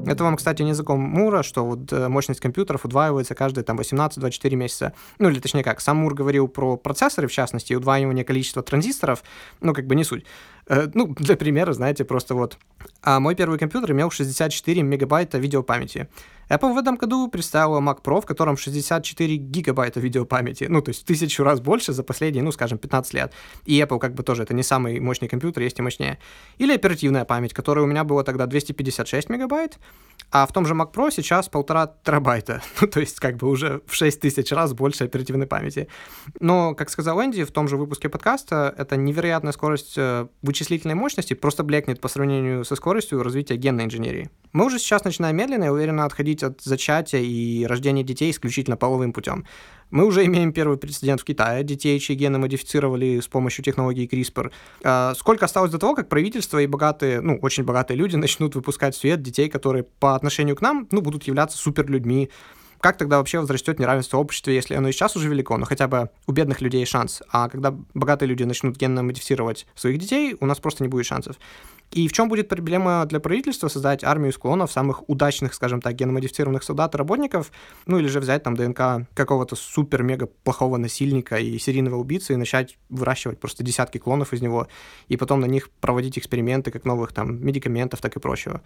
Это 0.06 0.26
вам, 0.26 0.36
кстати, 0.36 0.62
не 0.62 0.70
языком 0.70 1.00
Мура, 1.00 1.44
что 1.44 1.66
вот 1.66 1.92
э, 1.94 2.10
мощность 2.10 2.42
компьютеров 2.42 2.84
удваивается 2.84 3.36
каждые 3.36 3.64
там 3.64 3.80
18-24 3.80 4.56
месяца. 4.56 4.94
Ну, 5.18 5.30
или 5.30 5.40
точнее 5.40 5.64
как, 5.64 5.80
сам 5.80 5.98
Мур 5.98 6.14
говорил 6.14 6.50
про 6.50 6.76
процессоры, 6.76 7.28
в 7.28 7.32
частности, 7.32 7.72
и 7.72 7.76
удваивание 7.76 8.26
количества 8.26 8.62
транзисторов, 8.64 9.24
ну, 9.62 9.74
как 9.74 9.88
бы 9.88 9.96
не 9.96 10.04
суть. 10.04 10.26
Э, 10.68 10.90
ну, 10.94 11.08
для 11.18 11.38
примера, 11.38 11.72
знаете, 11.72 12.04
просто 12.04 12.36
вот. 12.36 12.58
А 13.02 13.20
мой 13.22 13.36
первый 13.36 13.58
компьютер 13.58 13.94
имел 13.94 14.12
64 14.12 14.82
мегабайта 14.82 15.38
видеопамяти. 15.38 16.10
Apple 16.50 16.74
в 16.74 16.78
этом 16.78 16.96
году 16.96 17.28
представила 17.28 17.80
Mac 17.80 18.02
Pro, 18.02 18.22
в 18.22 18.26
котором 18.26 18.58
64 18.58 19.36
гигабайта 19.38 20.00
видеопамяти, 20.00 20.66
ну, 20.70 20.82
то 20.82 20.90
есть 20.90 21.04
в 21.04 21.06
тысячу 21.06 21.44
раз 21.44 21.60
больше 21.60 21.94
за 21.94 22.04
последние, 22.04 22.44
ну, 22.44 22.52
скажем, 22.52 22.78
15 22.78 23.14
лет. 23.14 23.34
И 23.66 23.80
Apple 23.80 24.00
как 24.00 24.14
бы 24.14 24.24
тоже, 24.24 24.44
это 24.44 24.54
не 24.54 24.64
самый 24.64 25.00
мощный 25.00 25.28
компьютер, 25.28 25.64
есть 25.64 25.80
и 25.80 25.82
мощнее. 25.82 26.20
Или 26.58 26.74
оперативная 26.74 27.26
память, 27.26 27.54
которая 27.54 27.86
у 27.86 27.88
меня 27.88 28.04
была 28.04 28.24
тогда 28.24 28.46
256 28.46 29.30
мегабайт, 29.30 29.80
а 30.32 30.48
в 30.48 30.52
том 30.52 30.66
же 30.66 30.74
Mac 30.74 30.92
Pro 30.92 31.12
сейчас 31.12 31.48
полтора 31.48 31.94
терабайта, 32.04 32.62
ну, 32.82 32.88
то 32.88 33.00
есть 33.00 33.20
как 33.20 33.38
бы 33.38 33.48
уже 33.50 33.82
в 33.86 33.94
6 33.94 34.20
тысяч 34.20 34.52
раз 34.52 34.74
больше 34.74 35.04
оперативной 35.04 35.46
памяти. 35.46 35.88
Но, 36.40 36.74
как 36.74 36.90
сказал 36.90 37.22
Энди 37.24 37.44
в 37.44 37.52
том 37.52 37.68
же 37.68 37.78
выпуске 37.78 38.10
подкаста, 38.10 38.74
это 38.76 38.98
невероятная 38.98 39.52
скорость 39.52 39.94
э, 39.98 40.28
вычислительной 40.42 40.96
мощности 40.96 41.36
просто 41.36 41.64
блекнет 41.64 42.02
по 42.02 42.08
сравнению 42.08 42.66
со 42.66 42.76
скоростью 42.76 43.22
развития 43.22 43.58
генной 43.58 43.86
инженерии. 43.86 44.30
Мы 44.54 44.66
уже 44.66 44.80
сейчас 44.80 45.04
начинаем 45.04 45.36
медленно 45.36 45.66
и 45.66 45.70
уверенно 45.70 46.06
отходить 46.06 46.33
от 46.42 46.62
зачатия 46.62 47.20
и 47.20 47.66
рождения 47.66 48.04
детей 48.04 48.32
исключительно 48.32 48.78
половым 48.78 49.14
путем. 49.14 49.46
Мы 49.92 50.06
уже 50.06 50.26
имеем 50.26 50.54
первый 50.54 50.78
прецедент 50.78 51.22
в 51.22 51.24
Китае, 51.24 51.64
детей, 51.64 52.00
чьи 52.00 52.16
гены 52.16 52.40
модифицировали 52.40 53.20
с 53.20 53.28
помощью 53.28 53.64
технологии 53.64 54.10
CRISPR. 54.12 54.52
А 54.84 55.14
сколько 55.14 55.46
осталось 55.46 55.70
до 55.70 55.78
того, 55.78 55.94
как 55.94 56.10
правительство 56.10 56.58
и 56.58 56.66
богатые, 56.66 57.22
ну, 57.22 57.38
очень 57.42 57.64
богатые 57.64 57.98
люди 57.98 58.16
начнут 58.26 58.56
выпускать 58.56 58.96
в 58.96 59.00
свет 59.00 59.22
детей, 59.22 59.50
которые 59.50 59.84
по 59.84 60.16
отношению 60.16 60.56
к 60.56 60.62
нам, 60.62 60.88
ну, 60.90 61.02
будут 61.02 61.26
являться 61.26 61.58
суперлюдьми, 61.58 62.32
как 62.84 62.98
тогда 62.98 63.18
вообще 63.18 63.40
возрастет 63.40 63.80
неравенство 63.80 64.18
в 64.18 64.20
обществе, 64.20 64.54
если 64.54 64.76
оно 64.76 64.90
и 64.90 64.92
сейчас 64.92 65.16
уже 65.16 65.30
велико, 65.30 65.56
но 65.56 65.66
хотя 65.66 65.88
бы 65.88 66.10
у 66.28 66.34
бедных 66.34 66.60
людей 66.60 66.86
шанс, 66.86 67.24
а 67.32 67.48
когда 67.48 67.74
богатые 67.94 68.28
люди 68.28 68.44
начнут 68.44 68.76
генно 68.76 69.02
модифицировать 69.04 69.66
своих 69.74 70.00
детей, 70.00 70.36
у 70.42 70.46
нас 70.46 70.60
просто 70.60 70.84
не 70.84 70.90
будет 70.90 71.06
шансов. 71.06 71.38
И 71.92 72.10
в 72.10 72.12
чем 72.12 72.28
будет 72.28 72.50
проблема 72.50 73.06
для 73.06 73.22
правительства 73.22 73.70
создать 73.70 74.04
армию 74.04 74.34
склонов 74.34 74.70
самых 74.70 75.08
удачных, 75.08 75.54
скажем 75.54 75.80
так, 75.80 75.96
геномодифицированных 75.96 76.62
солдат 76.62 76.94
и 76.94 76.98
работников, 76.98 77.54
ну 77.86 78.00
или 78.00 78.08
же 78.08 78.20
взять 78.20 78.44
там 78.44 78.58
ДНК 78.58 79.08
какого-то 79.14 79.56
супер-мега 79.56 80.28
плохого 80.44 80.76
насильника 80.76 81.38
и 81.38 81.58
серийного 81.60 81.96
убийцы 81.96 82.34
и 82.34 82.36
начать 82.36 82.78
выращивать 82.90 83.40
просто 83.40 83.64
десятки 83.64 83.98
клонов 83.98 84.34
из 84.34 84.42
него, 84.42 84.68
и 85.08 85.16
потом 85.16 85.40
на 85.40 85.46
них 85.46 85.70
проводить 85.70 86.18
эксперименты 86.18 86.70
как 86.70 86.84
новых 86.84 87.14
там 87.14 87.46
медикаментов, 87.46 88.02
так 88.02 88.18
и 88.18 88.20
прочего. 88.20 88.62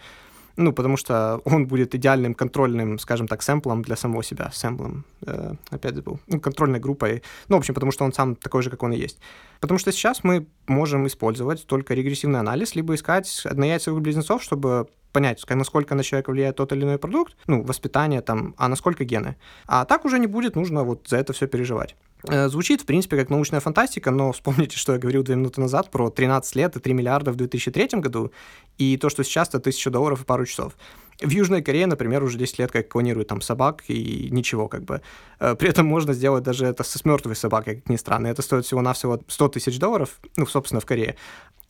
Ну, 0.57 0.73
потому 0.73 0.97
что 0.97 1.39
он 1.45 1.67
будет 1.67 1.93
идеальным 1.93 2.33
контрольным, 2.33 2.97
скажем 2.97 3.27
так, 3.27 3.43
сэмплом 3.43 3.83
для 3.83 3.95
самого 3.95 4.23
себя. 4.23 4.49
Сэмплом, 4.51 5.05
э, 5.25 5.53
опять 5.69 5.95
забыл. 5.95 6.19
Ну, 6.27 6.39
контрольной 6.39 6.79
группой. 6.79 7.21
Ну, 7.47 7.55
в 7.55 7.59
общем, 7.59 7.75
потому 7.75 7.91
что 7.91 8.05
он 8.05 8.11
сам 8.11 8.35
такой 8.35 8.63
же, 8.63 8.71
как 8.71 8.81
он 8.83 8.91
и 8.91 8.97
есть. 8.97 9.19
Потому 9.61 9.77
что 9.77 9.91
сейчас 9.91 10.23
мы 10.23 10.47
можем 10.67 11.05
использовать 11.05 11.67
только 11.67 11.93
регрессивный 11.93 12.39
анализ, 12.39 12.75
либо 12.75 12.95
искать 12.95 13.45
однояйцевых 13.45 14.01
близнецов, 14.01 14.41
чтобы 14.41 14.87
понять, 15.11 15.43
насколько 15.49 15.95
на 15.95 16.03
человека 16.03 16.31
влияет 16.31 16.55
тот 16.55 16.71
или 16.71 16.83
иной 16.83 16.97
продукт, 16.97 17.35
ну, 17.47 17.63
воспитание 17.63 18.21
там, 18.21 18.55
а 18.57 18.67
насколько 18.67 19.03
гены. 19.03 19.35
А 19.67 19.85
так 19.85 20.05
уже 20.05 20.19
не 20.19 20.27
будет 20.27 20.55
нужно 20.55 20.83
вот 20.83 21.07
за 21.07 21.17
это 21.17 21.33
все 21.33 21.47
переживать. 21.47 21.95
Э, 22.23 22.49
звучит, 22.49 22.81
в 22.81 22.85
принципе, 22.85 23.17
как 23.17 23.29
научная 23.29 23.59
фантастика, 23.59 24.11
но 24.11 24.31
вспомните, 24.31 24.77
что 24.77 24.93
я 24.93 24.99
говорил 24.99 25.23
две 25.23 25.35
минуты 25.35 25.61
назад 25.61 25.91
про 25.91 26.09
13 26.09 26.55
лет 26.55 26.75
и 26.75 26.79
3 26.79 26.93
миллиарда 26.93 27.31
в 27.31 27.35
2003 27.35 27.99
году, 27.99 28.31
и 28.77 28.97
то, 28.97 29.09
что 29.09 29.23
сейчас 29.23 29.49
это 29.49 29.57
1000 29.57 29.89
долларов 29.91 30.21
и 30.21 30.25
пару 30.25 30.45
часов. 30.45 30.73
В 31.21 31.29
Южной 31.29 31.63
Корее, 31.63 31.87
например, 31.87 32.23
уже 32.23 32.37
10 32.37 32.59
лет 32.59 32.71
как 32.71 32.89
клонируют 32.89 33.27
там 33.27 33.41
собак, 33.41 33.83
и 33.87 34.29
ничего 34.31 34.67
как 34.67 34.83
бы. 34.83 35.01
Э, 35.39 35.55
при 35.55 35.69
этом 35.69 35.85
можно 35.85 36.13
сделать 36.13 36.43
даже 36.43 36.65
это 36.65 36.83
с 36.83 37.05
мертвой 37.05 37.35
собакой, 37.35 37.75
как 37.75 37.89
ни 37.89 37.97
странно. 37.97 38.27
Это 38.27 38.41
стоит 38.41 38.65
всего-навсего 38.65 39.19
100 39.27 39.47
тысяч 39.49 39.79
долларов, 39.79 40.19
ну, 40.35 40.45
собственно, 40.45 40.81
в 40.81 40.85
Корее. 40.85 41.15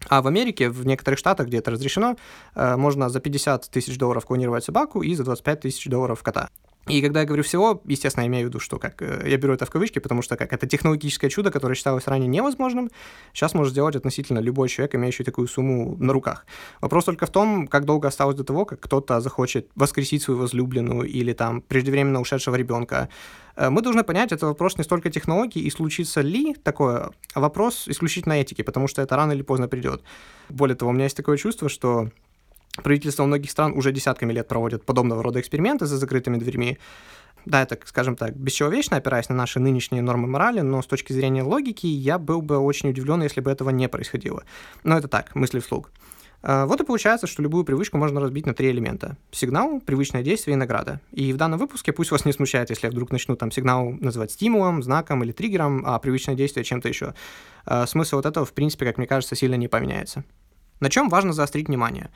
А 0.10 0.22
в 0.22 0.28
Америке, 0.28 0.70
в 0.70 0.86
некоторых 0.86 1.20
штатах, 1.20 1.48
где 1.48 1.58
это 1.58 1.72
разрешено, 1.72 2.16
э, 2.56 2.76
можно 2.78 3.10
за 3.10 3.20
50 3.20 3.70
тысяч 3.70 3.98
долларов 3.98 4.26
клонировать 4.26 4.64
собаку 4.64 5.02
и 5.02 5.16
за 5.16 5.24
25 5.24 5.62
тысяч 5.62 5.86
долларов 5.88 6.24
кота. 6.24 6.50
И 6.90 7.02
когда 7.02 7.22
я 7.22 7.26
говорю 7.26 7.44
всего, 7.44 7.82
естественно, 7.86 8.24
я 8.24 8.28
имею 8.28 8.46
в 8.46 8.50
виду, 8.50 8.60
что 8.60 8.80
как 8.80 9.02
э, 9.02 9.30
я 9.30 9.38
беру 9.38 9.54
это 9.54 9.66
в 9.66 9.70
кавычки, 9.70 10.00
потому 10.00 10.22
что 10.22 10.38
как 10.38 10.54
это 10.54 10.68
технологическое 10.68 11.30
чудо, 11.30 11.52
которое 11.52 11.76
считалось 11.76 12.08
ранее 12.08 12.28
невозможным, 12.28 12.90
сейчас 13.34 13.54
может 13.54 13.74
сделать 13.74 13.96
относительно 13.96 14.40
любой 14.40 14.70
человек, 14.70 14.96
имеющий 14.96 15.24
такую 15.24 15.48
сумму 15.48 15.98
на 16.00 16.14
руках. 16.14 16.46
Вопрос 16.82 17.06
только 17.06 17.26
в 17.26 17.30
том, 17.30 17.68
как 17.68 17.86
долго 17.86 18.08
осталось 18.08 18.36
до 18.36 18.44
того, 18.44 18.66
как 18.66 18.80
кто-то 18.80 19.20
захочет 19.20 19.68
воскресить 19.76 20.22
свою 20.22 20.40
возлюбленную 20.40 21.04
или 21.08 21.34
там 21.34 21.62
преждевременно 21.62 22.22
ушедшего 22.22 22.56
ребенка. 22.56 23.10
Э, 23.58 23.70
мы 23.70 23.82
должны 23.82 24.04
понять, 24.04 24.32
это 24.32 24.46
вопрос 24.46 24.78
не 24.78 24.84
столько 24.84 25.10
технологий 25.10 25.60
и 25.60 25.70
случится 25.70 26.22
ли 26.22 26.56
такое, 26.64 27.10
а 27.34 27.40
вопрос 27.40 27.88
исключительно 27.88 28.34
этики, 28.34 28.62
потому 28.62 28.88
что 28.88 29.02
это 29.02 29.16
рано 29.16 29.34
или 29.34 29.42
поздно 29.42 29.68
придет. 29.68 30.02
Более 30.50 30.76
того, 30.76 30.92
у 30.92 30.94
меня 30.94 31.06
есть 31.06 31.18
такое 31.18 31.38
чувство, 31.38 31.68
что 31.68 32.10
Правительства 32.84 33.26
многих 33.26 33.52
стран 33.52 33.74
уже 33.74 33.92
десятками 33.92 34.34
лет 34.34 34.48
проводят 34.48 34.86
подобного 34.86 35.24
рода 35.24 35.40
эксперименты 35.40 35.86
за 35.86 35.98
закрытыми 35.98 36.38
дверьми. 36.38 36.78
Да, 37.46 37.62
это, 37.62 37.80
скажем 37.86 38.16
так, 38.16 38.36
бесчеловечно, 38.36 38.98
опираясь 38.98 39.30
на 39.30 39.36
наши 39.36 39.60
нынешние 39.60 40.02
нормы 40.02 40.28
морали, 40.28 40.60
но 40.62 40.82
с 40.82 40.86
точки 40.86 41.14
зрения 41.14 41.44
логики 41.44 41.88
я 41.88 42.20
был 42.20 42.42
бы 42.42 42.58
очень 42.58 42.90
удивлен, 42.90 43.24
если 43.24 43.40
бы 43.40 43.50
этого 43.50 43.70
не 43.70 43.88
происходило. 43.88 44.44
Но 44.84 44.98
это 44.98 45.08
так, 45.08 45.34
мысли 45.34 45.60
вслух. 45.60 45.90
А, 46.44 46.66
вот 46.66 46.82
и 46.82 46.86
получается, 46.86 47.26
что 47.26 47.42
любую 47.42 47.64
привычку 47.64 47.98
можно 47.98 48.20
разбить 48.20 48.46
на 48.46 48.54
три 48.54 48.70
элемента. 48.72 49.18
Сигнал, 49.32 49.80
привычное 49.80 50.24
действие 50.24 50.54
и 50.54 50.58
награда. 50.58 51.02
И 51.12 51.34
в 51.34 51.38
данном 51.38 51.60
выпуске 51.60 51.94
пусть 51.94 52.12
вас 52.12 52.26
не 52.26 52.34
смущает, 52.34 52.70
если 52.70 52.88
я 52.88 52.92
вдруг 52.92 53.12
начну 53.12 53.36
там 53.36 53.52
сигнал 53.52 53.92
называть 53.92 54.32
стимулом, 54.32 54.84
знаком 54.84 55.24
или 55.24 55.32
триггером, 55.32 55.84
а 55.86 55.98
привычное 56.00 56.36
действие 56.36 56.64
чем-то 56.64 56.88
еще. 56.88 57.14
А, 57.66 57.88
смысл 57.88 58.18
вот 58.18 58.26
этого, 58.26 58.46
в 58.46 58.54
принципе, 58.54 58.86
как 58.86 58.98
мне 58.98 59.08
кажется, 59.08 59.36
сильно 59.36 59.56
не 59.56 59.68
поменяется. 59.68 60.24
На 60.80 60.90
чем 60.90 61.10
важно 61.10 61.34
заострить 61.34 61.70
внимание? 61.70 62.12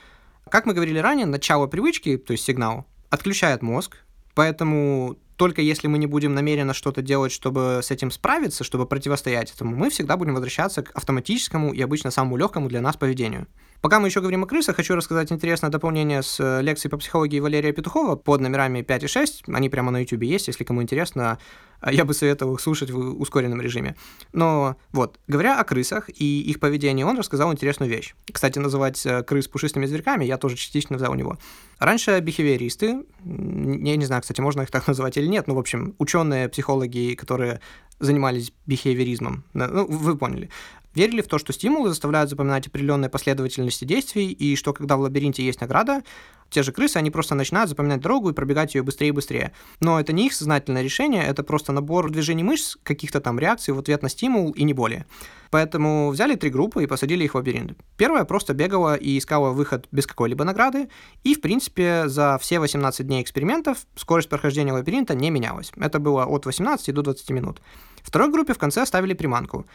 Как 0.50 0.66
мы 0.66 0.74
говорили 0.74 1.00
ранее, 1.00 1.26
начало 1.26 1.68
привычки, 1.68 2.18
то 2.18 2.32
есть 2.32 2.44
сигнал, 2.44 2.86
отключает 3.10 3.62
мозг, 3.62 3.98
поэтому 4.34 5.18
только 5.38 5.62
если 5.62 5.88
мы 5.88 5.98
не 5.98 6.08
будем 6.08 6.36
намеренно 6.36 6.74
что-то 6.74 7.02
делать, 7.02 7.32
чтобы 7.32 7.80
с 7.82 7.90
этим 7.90 8.12
справиться, 8.12 8.64
чтобы 8.64 8.86
противостоять 8.86 9.52
этому, 9.52 9.76
мы 9.76 9.90
всегда 9.90 10.18
будем 10.18 10.34
возвращаться 10.36 10.84
к 10.84 10.92
автоматическому 10.92 11.74
и 11.74 11.82
обычно 11.82 12.12
самому 12.12 12.38
легкому 12.38 12.70
для 12.70 12.82
нас 12.82 12.96
поведению. 12.96 13.48
Пока 13.82 14.00
мы 14.00 14.10
еще 14.10 14.20
говорим 14.20 14.44
о 14.44 14.48
крысах, 14.48 14.76
хочу 14.76 14.94
рассказать 14.94 15.32
интересное 15.32 15.72
дополнение 15.72 16.22
с 16.22 16.40
э, 16.40 16.62
лекцией 16.62 16.92
по 16.92 16.98
психологии 16.98 17.40
Валерия 17.40 17.74
Петухова 17.74 18.16
под 18.16 18.40
номерами 18.40 18.84
5 18.84 19.04
и 19.04 19.08
6. 19.08 19.44
Они 19.48 19.70
прямо 19.70 19.90
на 19.90 20.02
YouTube 20.02 20.22
есть, 20.22 20.48
если 20.48 20.64
кому 20.64 20.84
интересно. 20.84 21.40
А 21.80 21.92
я 21.92 22.06
бы 22.06 22.14
советовал 22.14 22.54
их 22.54 22.62
слушать 22.62 22.92
в 22.92 23.20
ускоренном 23.20 23.60
режиме. 23.60 23.96
Но 24.34 24.76
вот, 24.92 25.20
говоря 25.28 25.60
о 25.60 25.64
крысах 25.64 26.10
и 26.10 26.42
их 26.42 26.60
поведении, 26.60 27.04
он 27.04 27.18
рассказал 27.18 27.52
интересную 27.52 27.90
вещь. 27.90 28.14
Кстати, 28.32 28.60
называть 28.60 29.04
э, 29.04 29.24
крыс 29.24 29.48
пушистыми 29.48 29.88
зверьками 29.88 30.26
я 30.26 30.38
тоже 30.38 30.58
частично 30.58 30.98
взял 30.98 31.12
у 31.12 31.16
него. 31.16 31.40
Раньше 31.80 32.20
бихевиористы, 32.20 33.04
я 33.26 33.96
не 33.96 34.06
знаю, 34.06 34.22
кстати, 34.22 34.42
можно 34.42 34.62
их 34.62 34.70
так 34.70 34.88
называть 34.88 35.18
или 35.18 35.26
нет, 35.26 35.48
но, 35.48 35.56
в 35.56 35.60
общем, 35.60 35.96
ученые, 35.98 36.50
психологи, 36.50 37.16
которые 37.16 37.62
занимались 38.00 38.52
бихевиоризмом, 38.66 39.44
ну, 39.54 39.86
вы 39.86 40.18
поняли, 40.18 40.50
верили 40.96 41.22
в 41.22 41.28
то, 41.28 41.38
что 41.38 41.54
стимулы 41.54 41.90
заставляют 41.90 42.30
запоминать 42.30 42.68
определенные 42.68 43.10
последовательности 43.10 43.86
действий, 43.86 44.32
и 44.32 44.56
что 44.56 44.74
когда 44.74 44.98
в 44.98 45.02
лабиринте 45.02 45.44
есть 45.44 45.62
награда, 45.62 46.04
те 46.52 46.64
же 46.64 46.74
крысы, 46.74 46.98
они 46.98 47.10
просто 47.10 47.34
начинают 47.34 47.70
запоминать 47.70 48.02
дорогу 48.02 48.30
и 48.30 48.34
пробегать 48.34 48.76
ее 48.76 48.84
быстрее 48.84 49.08
и 49.08 49.12
быстрее. 49.12 49.54
Но 49.80 50.00
это 50.00 50.12
не 50.12 50.28
их 50.28 50.34
сознательное 50.34 50.84
решение, 50.84 51.24
это 51.24 51.44
просто 51.44 51.72
набор 51.72 52.12
движений 52.12 52.44
мышц, 52.44 52.76
каких-то 52.84 53.22
там 53.22 53.40
реакций 53.40 53.74
в 53.74 53.80
ответ 53.80 54.04
на 54.04 54.10
стимул 54.10 54.52
и 54.52 54.64
не 54.64 54.74
более. 54.74 55.06
Поэтому 55.50 56.10
взяли 56.10 56.36
три 56.36 56.50
группы 56.50 56.84
и 56.84 56.88
посадили 56.88 57.24
их 57.24 57.34
в 57.34 57.36
лабиринт. 57.36 57.78
Первая 57.96 58.26
просто 58.26 58.54
бегала 58.54 58.96
и 58.96 59.18
искала 59.18 59.52
выход 59.52 59.88
без 59.92 60.06
какой-либо 60.06 60.44
награды, 60.44 60.90
и, 61.24 61.36
в 61.36 61.42
принципе, 61.42 62.08
за 62.08 62.38
все 62.42 62.60
18 62.60 63.08
дней 63.08 63.22
экспериментов 63.22 63.86
скорость 63.96 64.28
прохождения 64.28 64.74
лабиринта 64.74 65.16
не 65.16 65.30
менялась. 65.30 65.72
Это 65.78 66.00
было 66.00 66.26
от 66.26 66.46
18 66.46 66.94
до 66.94 67.02
20 67.02 67.30
минут. 67.32 67.62
Второй 68.04 68.30
группе 68.30 68.54
в 68.54 68.58
конце 68.58 68.82
оставили 68.82 69.14
приманку. 69.14 69.66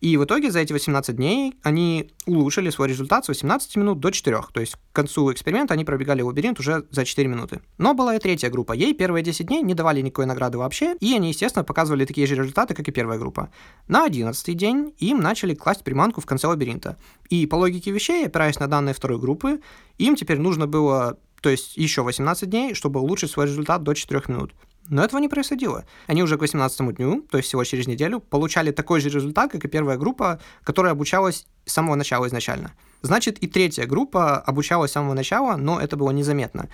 И 0.00 0.16
в 0.16 0.24
итоге 0.24 0.50
за 0.50 0.60
эти 0.60 0.72
18 0.72 1.16
дней 1.16 1.54
они 1.62 2.10
улучшили 2.26 2.70
свой 2.70 2.88
результат 2.88 3.24
с 3.24 3.28
18 3.28 3.76
минут 3.76 4.00
до 4.00 4.10
4. 4.10 4.40
То 4.52 4.60
есть 4.60 4.74
к 4.74 4.78
концу 4.92 5.32
эксперимента 5.32 5.74
они 5.74 5.84
пробегали 5.84 6.22
лабиринт 6.22 6.60
уже 6.60 6.86
за 6.90 7.04
4 7.04 7.28
минуты. 7.28 7.60
Но 7.78 7.94
была 7.94 8.14
и 8.14 8.18
третья 8.18 8.50
группа. 8.50 8.72
Ей 8.72 8.94
первые 8.94 9.22
10 9.22 9.46
дней 9.46 9.62
не 9.62 9.74
давали 9.74 10.00
никакой 10.00 10.26
награды 10.26 10.58
вообще, 10.58 10.96
и 11.00 11.14
они, 11.14 11.28
естественно, 11.28 11.64
показывали 11.64 12.04
такие 12.04 12.26
же 12.26 12.34
результаты, 12.34 12.74
как 12.74 12.88
и 12.88 12.92
первая 12.92 13.18
группа. 13.18 13.50
На 13.88 14.04
11 14.04 14.56
день 14.56 14.94
им 14.98 15.20
начали 15.20 15.54
класть 15.54 15.84
приманку 15.84 16.20
в 16.20 16.26
конце 16.26 16.46
лабиринта. 16.46 16.98
И 17.30 17.46
по 17.46 17.56
логике 17.56 17.90
вещей, 17.90 18.26
опираясь 18.26 18.58
на 18.58 18.66
данные 18.68 18.94
второй 18.94 19.18
группы, 19.18 19.60
им 19.98 20.16
теперь 20.16 20.38
нужно 20.38 20.66
было 20.66 21.18
то 21.42 21.50
есть 21.50 21.76
еще 21.76 22.02
18 22.02 22.50
дней, 22.50 22.74
чтобы 22.74 23.00
улучшить 23.00 23.30
свой 23.30 23.46
результат 23.46 23.82
до 23.82 23.94
4 23.94 24.22
минут. 24.28 24.52
Но 24.88 25.04
этого 25.04 25.20
не 25.20 25.28
происходило. 25.28 25.84
Они 26.06 26.22
уже 26.22 26.36
к 26.36 26.40
18 26.40 26.96
дню, 26.96 27.22
то 27.30 27.38
есть 27.38 27.48
всего 27.48 27.64
через 27.64 27.86
неделю, 27.86 28.20
получали 28.20 28.70
такой 28.70 29.00
же 29.00 29.08
результат, 29.08 29.50
как 29.50 29.64
и 29.64 29.68
первая 29.68 29.98
группа, 29.98 30.40
которая 30.62 30.92
обучалась 30.92 31.46
с 31.64 31.72
самого 31.72 31.94
начала 31.96 32.26
изначально. 32.26 32.72
Значит, 33.02 33.38
и 33.38 33.46
третья 33.46 33.86
группа 33.86 34.38
обучалась 34.38 34.90
с 34.90 34.94
самого 34.94 35.14
начала, 35.14 35.56
но 35.56 35.80
это 35.80 35.96
было 35.96 36.10
незаметно. 36.10 36.68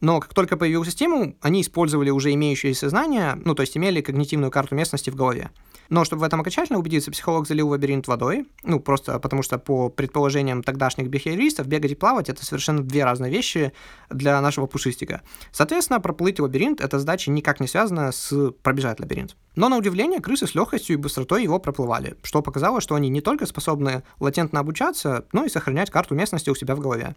Но 0.00 0.20
как 0.20 0.32
только 0.32 0.56
появился 0.56 0.90
стимул, 0.92 1.36
они 1.42 1.60
использовали 1.60 2.10
уже 2.10 2.32
имеющиеся 2.32 2.88
знания, 2.88 3.38
ну, 3.44 3.54
то 3.54 3.62
есть 3.62 3.76
имели 3.76 4.00
когнитивную 4.00 4.50
карту 4.50 4.74
местности 4.74 5.10
в 5.10 5.14
голове. 5.14 5.50
Но 5.90 6.04
чтобы 6.04 6.20
в 6.20 6.22
этом 6.22 6.40
окончательно 6.40 6.78
убедиться, 6.78 7.10
психолог 7.10 7.46
залил 7.46 7.68
лабиринт 7.68 8.06
водой, 8.06 8.46
ну, 8.62 8.78
просто 8.78 9.18
потому 9.18 9.42
что 9.42 9.58
по 9.58 9.88
предположениям 9.88 10.62
тогдашних 10.62 11.08
бихевиористов, 11.08 11.66
бегать 11.66 11.90
и 11.90 11.94
плавать— 11.96 12.28
это 12.30 12.46
совершенно 12.46 12.82
две 12.82 13.04
разные 13.04 13.30
вещи 13.30 13.72
для 14.08 14.40
нашего 14.40 14.66
пушистика. 14.66 15.22
Соответственно, 15.50 16.00
проплыть 16.00 16.38
лабиринт— 16.38 16.80
эта 16.80 17.00
задача 17.00 17.30
никак 17.32 17.58
не 17.58 17.66
связана 17.66 18.12
с 18.12 18.52
пробежать 18.62 19.00
лабиринт. 19.00 19.36
Но 19.56 19.68
на 19.68 19.76
удивление 19.76 20.20
крысы 20.20 20.46
с 20.46 20.54
легкостью 20.54 20.94
и 20.94 20.96
быстротой 20.96 21.42
его 21.42 21.58
проплывали, 21.58 22.16
что 22.22 22.40
показало, 22.40 22.80
что 22.80 22.94
они 22.94 23.08
не 23.08 23.20
только 23.20 23.44
способны 23.46 24.04
латентно 24.20 24.60
обучаться, 24.60 25.26
но 25.32 25.44
и 25.44 25.48
сохранять 25.48 25.90
карту 25.90 26.14
местности 26.14 26.50
у 26.50 26.54
себя 26.54 26.76
в 26.76 26.80
голове. 26.80 27.16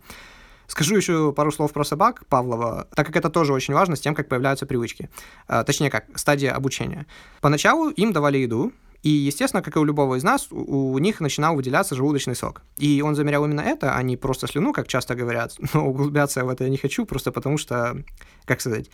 Скажу 0.74 0.96
еще 0.96 1.32
пару 1.34 1.52
слов 1.52 1.72
про 1.72 1.84
собак 1.84 2.24
Павлова, 2.30 2.88
так 2.96 3.06
как 3.06 3.16
это 3.16 3.30
тоже 3.30 3.54
очень 3.54 3.76
важно 3.76 3.96
с 3.96 4.00
тем, 4.00 4.16
как 4.16 4.28
появляются 4.28 4.66
привычки. 4.66 5.08
А, 5.48 5.64
точнее 5.64 5.92
как, 5.92 6.06
стадия 6.16 6.52
обучения. 6.52 7.06
Поначалу 7.42 7.92
им 7.92 8.12
давали 8.12 8.40
еду, 8.40 8.72
И, 9.04 9.10
естественно, 9.10 9.62
как 9.62 9.76
и 9.76 9.80
у 9.80 9.84
любого 9.84 10.16
из 10.16 10.24
нас, 10.24 10.48
у, 10.50 10.98
них 10.98 11.20
начинал 11.22 11.56
выделяться 11.56 11.94
желудочный 11.94 12.36
сок. 12.36 12.64
И 12.80 13.04
он 13.04 13.14
замерял 13.14 13.46
именно 13.46 13.62
это, 13.62 13.96
а 13.96 14.02
не 14.02 14.18
просто 14.18 14.48
слюну, 14.48 14.74
как 14.74 14.88
часто 14.88 15.14
говорят. 15.14 15.56
Но 15.76 15.88
углубляться 15.88 16.44
в 16.44 16.50
это 16.50 16.64
я 16.64 16.72
не 16.72 16.78
хочу, 16.78 17.06
просто 17.06 17.32
потому 17.32 17.60
что, 17.60 18.04
как 18.46 18.60
сказать, 18.60 18.90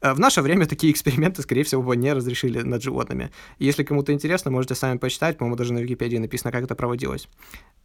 в 0.00 0.18
наше 0.18 0.40
время 0.40 0.66
такие 0.66 0.92
эксперименты, 0.92 1.42
скорее 1.42 1.62
всего, 1.62 1.82
бы 1.82 1.96
не 1.96 2.12
разрешили 2.12 2.62
над 2.62 2.82
животными. 2.82 3.30
Если 3.58 3.82
кому-то 3.82 4.12
интересно, 4.12 4.50
можете 4.50 4.74
сами 4.74 4.98
почитать, 4.98 5.36
по-моему, 5.36 5.56
даже 5.56 5.72
на 5.72 5.80
Википедии 5.80 6.16
написано, 6.16 6.52
как 6.52 6.64
это 6.64 6.74
проводилось. 6.74 7.28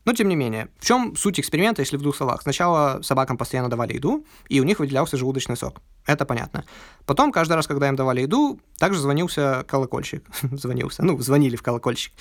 Но, 0.06 0.13
тем 0.13 0.30
не 0.30 0.36
менее, 0.36 0.69
в 0.80 0.86
чем 0.86 1.15
суть 1.15 1.39
эксперимента, 1.39 1.82
если 1.82 1.97
в 1.97 2.01
двух 2.01 2.15
словах? 2.15 2.41
Сначала 2.41 3.01
собакам 3.01 3.38
постоянно 3.38 3.69
давали 3.69 3.93
еду, 3.93 4.25
и 4.47 4.62
у 4.62 4.63
них 4.63 4.80
выделялся 4.80 5.17
желудочный 5.17 5.58
сок. 5.58 5.82
Это 6.06 6.25
понятно. 6.25 6.63
Потом, 7.06 7.32
каждый 7.32 7.54
раз, 7.54 7.67
когда 7.67 7.89
им 7.89 7.95
давали 7.95 8.21
еду, 8.21 8.60
также 8.78 8.99
звонился 8.99 9.65
колокольчик. 9.67 10.23
звонился, 10.51 11.04
ну, 11.04 11.19
звонили 11.19 11.56
в 11.56 11.63
колокольчик. 11.63 12.13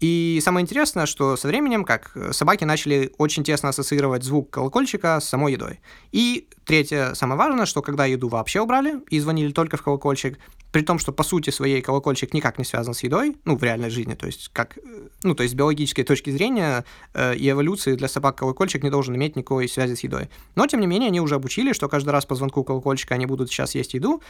И 0.00 0.40
самое 0.42 0.64
интересное, 0.64 1.04
что 1.04 1.36
со 1.36 1.46
временем, 1.46 1.84
как 1.84 2.16
собаки 2.32 2.64
начали 2.64 3.12
очень 3.18 3.44
тесно 3.44 3.68
ассоциировать 3.68 4.24
звук 4.24 4.48
колокольчика 4.50 5.20
с 5.20 5.28
самой 5.28 5.52
едой. 5.52 5.80
И 6.10 6.48
третье, 6.64 7.12
самое 7.14 7.38
важное, 7.38 7.66
что 7.66 7.82
когда 7.82 8.06
еду 8.06 8.28
вообще 8.28 8.60
убрали 8.60 9.00
и 9.10 9.20
звонили 9.20 9.52
только 9.52 9.76
в 9.76 9.82
колокольчик, 9.82 10.38
при 10.72 10.82
том, 10.82 10.98
что 10.98 11.12
по 11.12 11.22
сути 11.22 11.50
своей 11.50 11.82
колокольчик 11.82 12.32
никак 12.32 12.58
не 12.58 12.64
связан 12.64 12.94
с 12.94 13.02
едой, 13.02 13.36
ну, 13.44 13.56
в 13.56 13.62
реальной 13.62 13.90
жизни, 13.90 14.14
то 14.14 14.26
есть 14.26 14.50
как, 14.52 14.78
ну, 15.22 15.34
то 15.34 15.42
есть 15.42 15.54
с 15.54 15.56
биологической 15.56 16.04
точки 16.04 16.30
зрения 16.30 16.84
э, 17.12 17.36
и 17.36 17.50
эволюции 17.50 17.94
для 17.94 18.08
собак 18.08 18.36
колокольчик 18.36 18.82
не 18.82 18.90
должен 18.90 19.14
иметь 19.16 19.36
никакой 19.36 19.68
связи 19.68 19.94
с 19.94 20.00
едой. 20.00 20.30
Но, 20.54 20.66
тем 20.66 20.80
не 20.80 20.86
менее, 20.86 21.08
они 21.08 21.20
уже 21.20 21.34
обучили, 21.34 21.72
что 21.72 21.88
каждый 21.88 22.10
раз 22.10 22.24
по 22.24 22.36
звонку 22.36 22.64
колокольчика 22.64 23.14
они 23.14 23.26
будут 23.26 23.50
сейчас 23.50 23.74
есть 23.74 23.94
еду, 23.94 24.22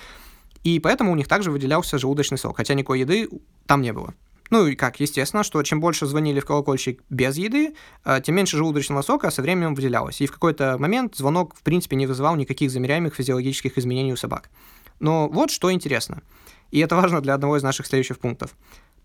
и 0.65 0.81
поэтому 0.81 1.13
у 1.13 1.15
них 1.15 1.29
также 1.29 1.51
выделялся 1.51 1.99
желудочный 1.99 2.39
сок, 2.39 2.57
хотя 2.57 2.75
никакой 2.75 3.01
еды 3.01 3.29
там 3.67 3.83
не 3.83 3.93
было. 3.93 4.15
Ну 4.51 4.67
и 4.67 4.75
как, 4.75 4.99
естественно, 4.99 5.45
что 5.45 5.63
чем 5.63 5.81
больше 5.81 6.07
звонили 6.07 6.41
в 6.41 6.45
колокольчик 6.45 7.03
без 7.09 7.37
еды, 7.37 7.75
э, 8.05 8.21
тем 8.21 8.35
меньше 8.35 8.57
желудочного 8.57 9.03
сока 9.03 9.31
со 9.31 9.43
временем 9.43 9.75
выделялось. 9.75 10.21
И 10.21 10.27
в 10.27 10.33
какой-то 10.33 10.77
момент 10.79 11.17
звонок, 11.17 11.55
в 11.55 11.63
принципе, 11.63 11.97
не 11.97 12.07
вызывал 12.07 12.35
никаких 12.37 12.71
замеряемых 12.71 13.15
физиологических 13.15 13.79
изменений 13.79 14.13
у 14.13 14.17
собак. 14.17 14.51
Но 14.99 15.29
вот 15.29 15.51
что 15.51 15.73
интересно. 15.73 16.23
И 16.73 16.81
это 16.81 16.97
важно 16.97 17.21
для 17.21 17.35
одного 17.35 17.57
из 17.57 17.63
наших 17.63 17.87
следующих 17.87 18.19
пунктов. 18.19 18.57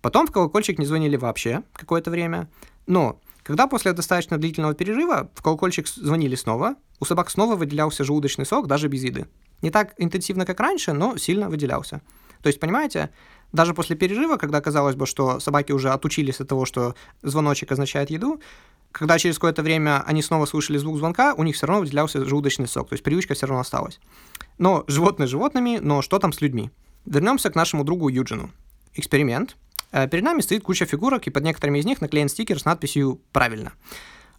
Потом 0.01 0.27
в 0.27 0.31
колокольчик 0.31 0.79
не 0.79 0.85
звонили 0.85 1.15
вообще 1.15 1.63
какое-то 1.73 2.11
время, 2.11 2.49
но 2.85 3.19
когда 3.43 3.67
после 3.67 3.93
достаточно 3.93 4.39
длительного 4.39 4.73
перерыва 4.73 5.29
в 5.35 5.41
колокольчик 5.43 5.87
звонили 5.87 6.35
снова, 6.35 6.75
у 6.99 7.05
собак 7.05 7.29
снова 7.29 7.55
выделялся 7.55 8.03
желудочный 8.03 8.45
сок 8.45 8.67
даже 8.67 8.87
без 8.87 9.03
еды. 9.03 9.27
Не 9.61 9.69
так 9.69 9.93
интенсивно, 9.97 10.45
как 10.45 10.59
раньше, 10.59 10.93
но 10.93 11.17
сильно 11.17 11.49
выделялся. 11.49 12.01
То 12.41 12.47
есть, 12.47 12.59
понимаете, 12.59 13.11
даже 13.51 13.73
после 13.73 13.95
перерыва, 13.95 14.37
когда 14.37 14.61
казалось 14.61 14.95
бы, 14.95 15.05
что 15.05 15.39
собаки 15.39 15.71
уже 15.71 15.91
отучились 15.91 16.39
от 16.39 16.47
того, 16.47 16.65
что 16.65 16.95
звоночек 17.21 17.71
означает 17.71 18.09
еду, 18.09 18.41
когда 18.91 19.19
через 19.19 19.35
какое-то 19.35 19.61
время 19.61 20.03
они 20.07 20.21
снова 20.21 20.45
слышали 20.45 20.77
звук 20.77 20.97
звонка, 20.97 21.33
у 21.33 21.43
них 21.43 21.55
все 21.55 21.67
равно 21.67 21.81
выделялся 21.81 22.23
желудочный 22.23 22.67
сок, 22.67 22.89
то 22.89 22.93
есть 22.93 23.03
привычка 23.03 23.33
все 23.33 23.45
равно 23.45 23.61
осталась. 23.61 23.99
Но 24.57 24.85
животные 24.87 25.27
животными, 25.27 25.79
но 25.81 26.01
что 26.01 26.17
там 26.17 26.31
с 26.31 26.39
людьми? 26.39 26.71
Вернемся 27.05 27.49
к 27.49 27.55
нашему 27.55 27.83
другу 27.83 28.07
Юджину. 28.07 28.51
Эксперимент. 28.93 29.57
Э, 29.91 30.07
перед 30.07 30.23
нами 30.23 30.41
стоит 30.41 30.63
куча 30.63 30.85
фигурок, 30.85 31.27
и 31.27 31.29
под 31.29 31.43
некоторыми 31.43 31.79
из 31.79 31.85
них 31.85 31.99
наклеен 31.99 32.29
стикер 32.29 32.59
с 32.59 32.65
надписью 32.65 33.19
«Правильно». 33.31 33.73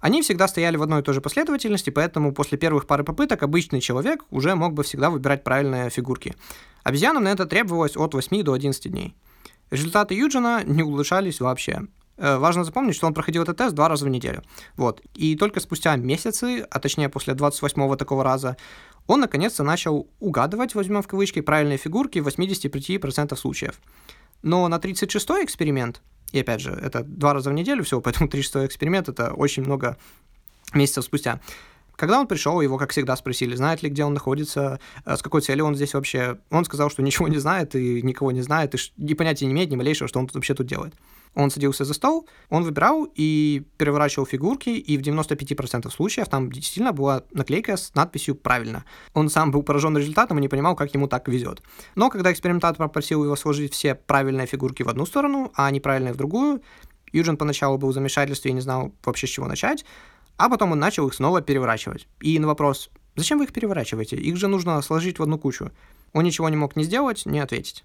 Они 0.01 0.23
всегда 0.23 0.49
стояли 0.49 0.77
в 0.77 0.83
одной 0.83 1.01
и 1.01 1.03
той 1.03 1.15
же 1.15 1.21
последовательности, 1.21 1.91
поэтому 1.91 2.33
после 2.33 2.59
первых 2.59 2.87
пары 2.87 3.05
попыток 3.05 3.43
обычный 3.43 3.81
человек 3.81 4.25
уже 4.31 4.55
мог 4.55 4.75
бы 4.75 4.83
всегда 4.83 5.11
выбирать 5.11 5.45
правильные 5.45 5.91
фигурки. 5.91 6.35
Обезьянам 6.85 7.25
на 7.25 7.29
это 7.29 7.47
требовалось 7.47 7.97
от 7.97 8.15
8 8.15 8.43
до 8.43 8.53
11 8.53 8.91
дней. 8.91 9.15
Результаты 9.71 10.15
Юджина 10.15 10.63
не 10.65 10.83
улучшались 10.83 11.41
вообще. 11.41 11.83
Э, 12.19 12.39
важно 12.39 12.65
запомнить, 12.65 12.95
что 12.95 13.07
он 13.07 13.15
проходил 13.15 13.43
этот 13.43 13.57
тест 13.59 13.75
два 13.75 13.89
раза 13.89 14.05
в 14.05 14.09
неделю. 14.09 14.43
Вот. 14.77 15.03
И 15.15 15.37
только 15.37 15.61
спустя 15.61 15.97
месяцы, 15.97 16.67
а 16.71 16.79
точнее 16.79 17.09
после 17.09 17.35
28-го 17.35 17.97
такого 17.97 18.25
раза, 18.25 18.57
он 19.07 19.21
наконец-то 19.21 19.63
начал 19.63 20.09
угадывать, 20.19 20.75
возьмем 20.75 21.03
в 21.03 21.09
кавычки, 21.09 21.41
правильные 21.41 21.79
фигурки 21.79 22.19
в 22.19 22.29
85% 22.29 23.37
случаев. 23.37 23.81
Но 24.43 24.67
на 24.69 24.77
36-й 24.77 25.45
эксперимент, 25.45 26.03
и 26.33 26.41
опять 26.41 26.61
же, 26.61 26.71
это 26.71 27.03
два 27.03 27.35
раза 27.35 27.51
в 27.51 27.53
неделю 27.55 27.85
всего, 27.85 28.01
поэтому 28.03 28.29
36-й 28.29 28.67
эксперимент 28.67 29.09
это 29.09 29.33
очень 29.33 29.65
много 29.65 29.97
месяцев 30.75 31.05
спустя, 31.05 31.41
когда 31.97 32.21
он 32.21 32.27
пришел, 32.27 32.61
его, 32.61 32.77
как 32.77 32.91
всегда, 32.91 33.17
спросили, 33.17 33.55
знает 33.55 33.83
ли, 33.83 33.89
где 33.89 34.05
он 34.05 34.12
находится, 34.12 34.79
э, 35.05 35.17
с 35.17 35.23
какой 35.23 35.41
целью 35.41 35.65
он 35.65 35.75
здесь 35.75 35.95
вообще. 35.95 36.39
Он 36.51 36.65
сказал, 36.65 36.91
что 36.91 37.03
ничего 37.03 37.27
не 37.27 37.39
знает 37.39 37.75
и 37.75 38.03
никого 38.03 38.33
не 38.33 38.43
знает, 38.43 38.75
и 38.75 38.79
ни 38.99 39.15
понятия 39.15 39.47
не 39.47 39.53
имеет 39.53 39.71
ни 39.71 39.77
малейшего, 39.77 40.07
что 40.07 40.19
он 40.19 40.27
тут 40.27 40.35
вообще 40.37 40.55
тут 40.55 40.67
делает. 40.67 40.95
Он 41.37 41.51
садился 41.51 41.85
за 41.85 41.92
стол, 41.92 42.27
он 42.49 42.64
выбирал 42.64 43.07
и 43.14 43.62
переворачивал 43.77 44.27
фигурки, 44.27 44.70
и 44.70 44.96
в 44.96 45.03
95% 45.03 45.90
случаев 45.90 46.29
там 46.29 46.51
действительно 46.51 46.92
была 46.92 47.25
наклейка 47.31 47.77
с 47.77 47.94
надписью 47.94 48.35
«правильно». 48.35 48.87
Он 49.12 49.29
сам 49.29 49.51
был 49.51 49.62
поражен 49.62 49.96
результатом 49.99 50.38
и 50.38 50.40
не 50.40 50.49
понимал, 50.49 50.75
как 50.75 50.94
ему 50.94 51.09
так 51.09 51.29
везет. 51.29 51.62
Но 51.94 52.09
когда 52.09 52.33
экспериментатор 52.33 52.79
попросил 52.79 53.22
его 53.22 53.37
сложить 53.37 53.75
все 53.75 53.94
правильные 53.94 54.46
фигурки 54.46 54.83
в 54.83 54.88
одну 54.88 55.05
сторону, 55.05 55.53
а 55.55 55.70
неправильные 55.70 56.14
в 56.14 56.16
другую, 56.16 56.62
Юджин 57.12 57.37
поначалу 57.37 57.77
был 57.77 57.90
в 57.90 57.94
замешательстве 57.94 58.51
и 58.51 58.55
не 58.55 58.62
знал 58.62 58.94
вообще 59.05 59.27
с 59.27 59.31
чего 59.31 59.46
начать, 59.46 59.85
а 60.38 60.49
потом 60.49 60.72
он 60.72 60.79
начал 60.79 61.07
их 61.07 61.12
снова 61.12 61.42
переворачивать. 61.42 62.09
И 62.20 62.38
на 62.38 62.46
вопрос, 62.46 62.90
зачем 63.14 63.38
вы 63.38 63.44
их 63.44 63.53
переворачиваете? 63.53 64.16
Их 64.16 64.37
же 64.37 64.49
нужно 64.49 64.81
сложить 64.81 65.18
в 65.18 65.22
одну 65.22 65.38
кучу. 65.38 65.70
Он 66.14 66.25
ничего 66.25 66.49
не 66.49 66.57
мог 66.57 66.77
ни 66.77 66.83
сделать, 66.83 67.27
ни 67.27 67.38
ответить. 67.38 67.85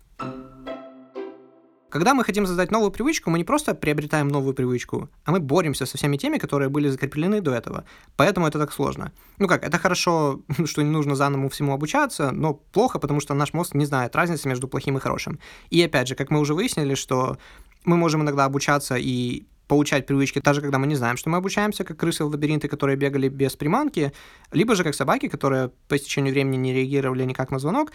Когда 1.91 2.13
мы 2.13 2.23
хотим 2.23 2.45
создать 2.45 2.71
новую 2.71 2.89
привычку, 2.89 3.29
мы 3.29 3.37
не 3.37 3.43
просто 3.43 3.75
приобретаем 3.75 4.29
новую 4.29 4.53
привычку, 4.53 5.09
а 5.25 5.31
мы 5.31 5.41
боремся 5.41 5.85
со 5.85 5.97
всеми 5.97 6.15
теми, 6.15 6.37
которые 6.37 6.69
были 6.69 6.87
закреплены 6.87 7.41
до 7.41 7.51
этого. 7.51 7.83
Поэтому 8.15 8.47
это 8.47 8.59
так 8.59 8.71
сложно. 8.71 9.11
Ну 9.39 9.47
как, 9.47 9.65
это 9.65 9.77
хорошо, 9.77 10.39
что 10.65 10.81
не 10.81 10.89
нужно 10.89 11.15
заново 11.15 11.49
всему 11.49 11.73
обучаться, 11.73 12.31
но 12.31 12.53
плохо, 12.53 12.97
потому 12.97 13.19
что 13.19 13.33
наш 13.33 13.53
мозг 13.53 13.75
не 13.75 13.85
знает 13.85 14.15
разницы 14.15 14.47
между 14.47 14.69
плохим 14.69 14.97
и 14.97 14.99
хорошим. 15.01 15.39
И 15.69 15.83
опять 15.83 16.07
же, 16.07 16.15
как 16.15 16.31
мы 16.31 16.39
уже 16.39 16.53
выяснили, 16.53 16.95
что 16.95 17.37
мы 17.83 17.97
можем 17.97 18.21
иногда 18.21 18.45
обучаться 18.45 18.95
и 18.95 19.43
получать 19.67 20.05
привычки, 20.05 20.39
даже 20.39 20.61
когда 20.61 20.77
мы 20.79 20.87
не 20.87 20.95
знаем, 20.95 21.17
что 21.17 21.29
мы 21.29 21.37
обучаемся, 21.37 21.83
как 21.83 21.97
крысы 21.97 22.23
в 22.23 22.29
лабиринты, 22.29 22.69
которые 22.69 22.95
бегали 22.95 23.27
без 23.27 23.57
приманки, 23.57 24.13
либо 24.53 24.75
же 24.75 24.83
как 24.85 24.95
собаки, 24.95 25.27
которые 25.27 25.71
по 25.89 25.97
истечению 25.97 26.33
времени 26.33 26.55
не 26.55 26.73
реагировали 26.73 27.25
никак 27.25 27.51
на 27.51 27.59
звонок, 27.59 27.91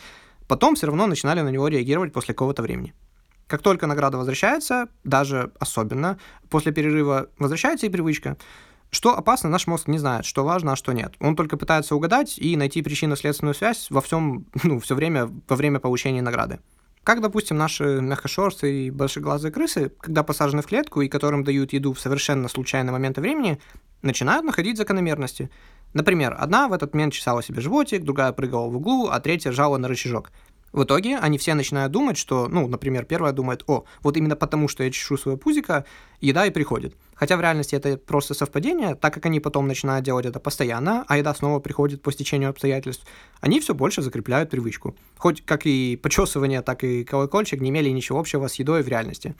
потом 0.49 0.75
все 0.75 0.87
равно 0.87 1.07
начинали 1.07 1.41
на 1.41 1.51
него 1.51 1.69
реагировать 1.69 2.13
после 2.13 2.35
какого-то 2.35 2.63
времени. 2.63 2.93
Как 3.47 3.63
только 3.63 3.87
награда 3.87 4.19
возвращается, 4.19 4.89
даже 5.05 5.53
особенно 5.61 6.19
после 6.51 6.73
перерыва 6.73 7.29
возвращается 7.39 7.87
и 7.87 7.91
привычка. 7.91 8.37
Что 8.91 9.17
опасно, 9.17 9.49
наш 9.49 9.67
мозг 9.67 9.89
не 9.89 9.99
знает, 9.99 10.25
что 10.25 10.45
важно, 10.45 10.73
а 10.73 10.77
что 10.77 10.93
нет. 10.93 11.15
Он 11.21 11.37
только 11.37 11.57
пытается 11.57 11.95
угадать 11.95 12.39
и 12.39 12.57
найти 12.57 12.83
причинно-следственную 12.83 13.55
связь 13.55 13.89
во 13.91 14.01
всем, 14.01 14.47
ну, 14.63 14.81
все 14.81 14.95
время, 14.95 15.31
во 15.49 15.57
время 15.57 15.79
получения 15.81 16.23
награды. 16.23 16.61
Как, 17.05 17.21
допустим, 17.21 17.57
наши 17.57 18.01
мягкошерстые 18.01 18.89
и 18.89 18.91
большеглазые 18.91 19.53
крысы, 19.53 19.93
когда 20.01 20.25
посажены 20.25 20.63
в 20.63 20.67
клетку 20.67 21.03
и 21.03 21.09
которым 21.09 21.45
дают 21.45 21.73
еду 21.73 21.93
в 21.93 22.01
совершенно 22.01 22.49
случайный 22.49 22.91
момент 22.91 23.17
времени, 23.19 23.61
начинают 24.03 24.45
находить 24.45 24.77
закономерности. 24.77 25.49
Например, 25.93 26.35
одна 26.37 26.67
в 26.67 26.73
этот 26.73 26.95
момент 26.95 27.13
чесала 27.13 27.45
себе 27.45 27.61
животик, 27.61 28.03
другая 28.03 28.33
прыгала 28.33 28.69
в 28.69 28.77
углу, 28.77 29.07
а 29.07 29.21
третья 29.21 29.53
жала 29.53 29.79
на 29.79 29.87
рычажок. 29.87 30.33
В 30.73 30.83
итоге 30.83 31.17
они 31.19 31.39
все 31.39 31.55
начинают 31.55 31.93
думать, 31.93 32.19
что, 32.19 32.49
ну, 32.49 32.69
например, 32.69 33.05
первая 33.05 33.33
думает, 33.33 33.65
о, 33.67 33.85
вот 34.03 34.17
именно 34.17 34.37
потому, 34.37 34.69
что 34.69 34.85
я 34.85 34.91
чешу 34.91 35.17
свое 35.17 35.39
пузико, 35.39 35.85
еда 36.21 36.45
и 36.47 36.51
приходит. 36.51 36.95
Хотя 37.15 37.37
в 37.37 37.41
реальности 37.41 37.75
это 37.75 37.97
просто 37.97 38.35
совпадение, 38.35 38.95
так 38.95 39.15
как 39.15 39.25
они 39.27 39.41
потом 39.41 39.69
начинают 39.69 40.05
делать 40.05 40.27
это 40.27 40.39
постоянно, 40.39 41.05
а 41.09 41.17
еда 41.17 41.35
снова 41.35 41.61
приходит 41.61 42.03
по 42.03 42.13
стечению 42.13 42.51
обстоятельств, 42.51 43.07
они 43.41 43.61
все 43.61 43.75
больше 43.75 44.03
закрепляют 44.03 44.51
привычку. 44.51 44.95
Хоть 45.17 45.45
как 45.45 45.65
и 45.65 45.97
почесывание, 45.97 46.61
так 46.61 46.85
и 46.85 47.05
колокольчик 47.05 47.61
не 47.61 47.71
имели 47.71 47.89
ничего 47.89 48.19
общего 48.19 48.49
с 48.49 48.57
едой 48.57 48.83
в 48.83 48.89
реальности. 48.89 49.35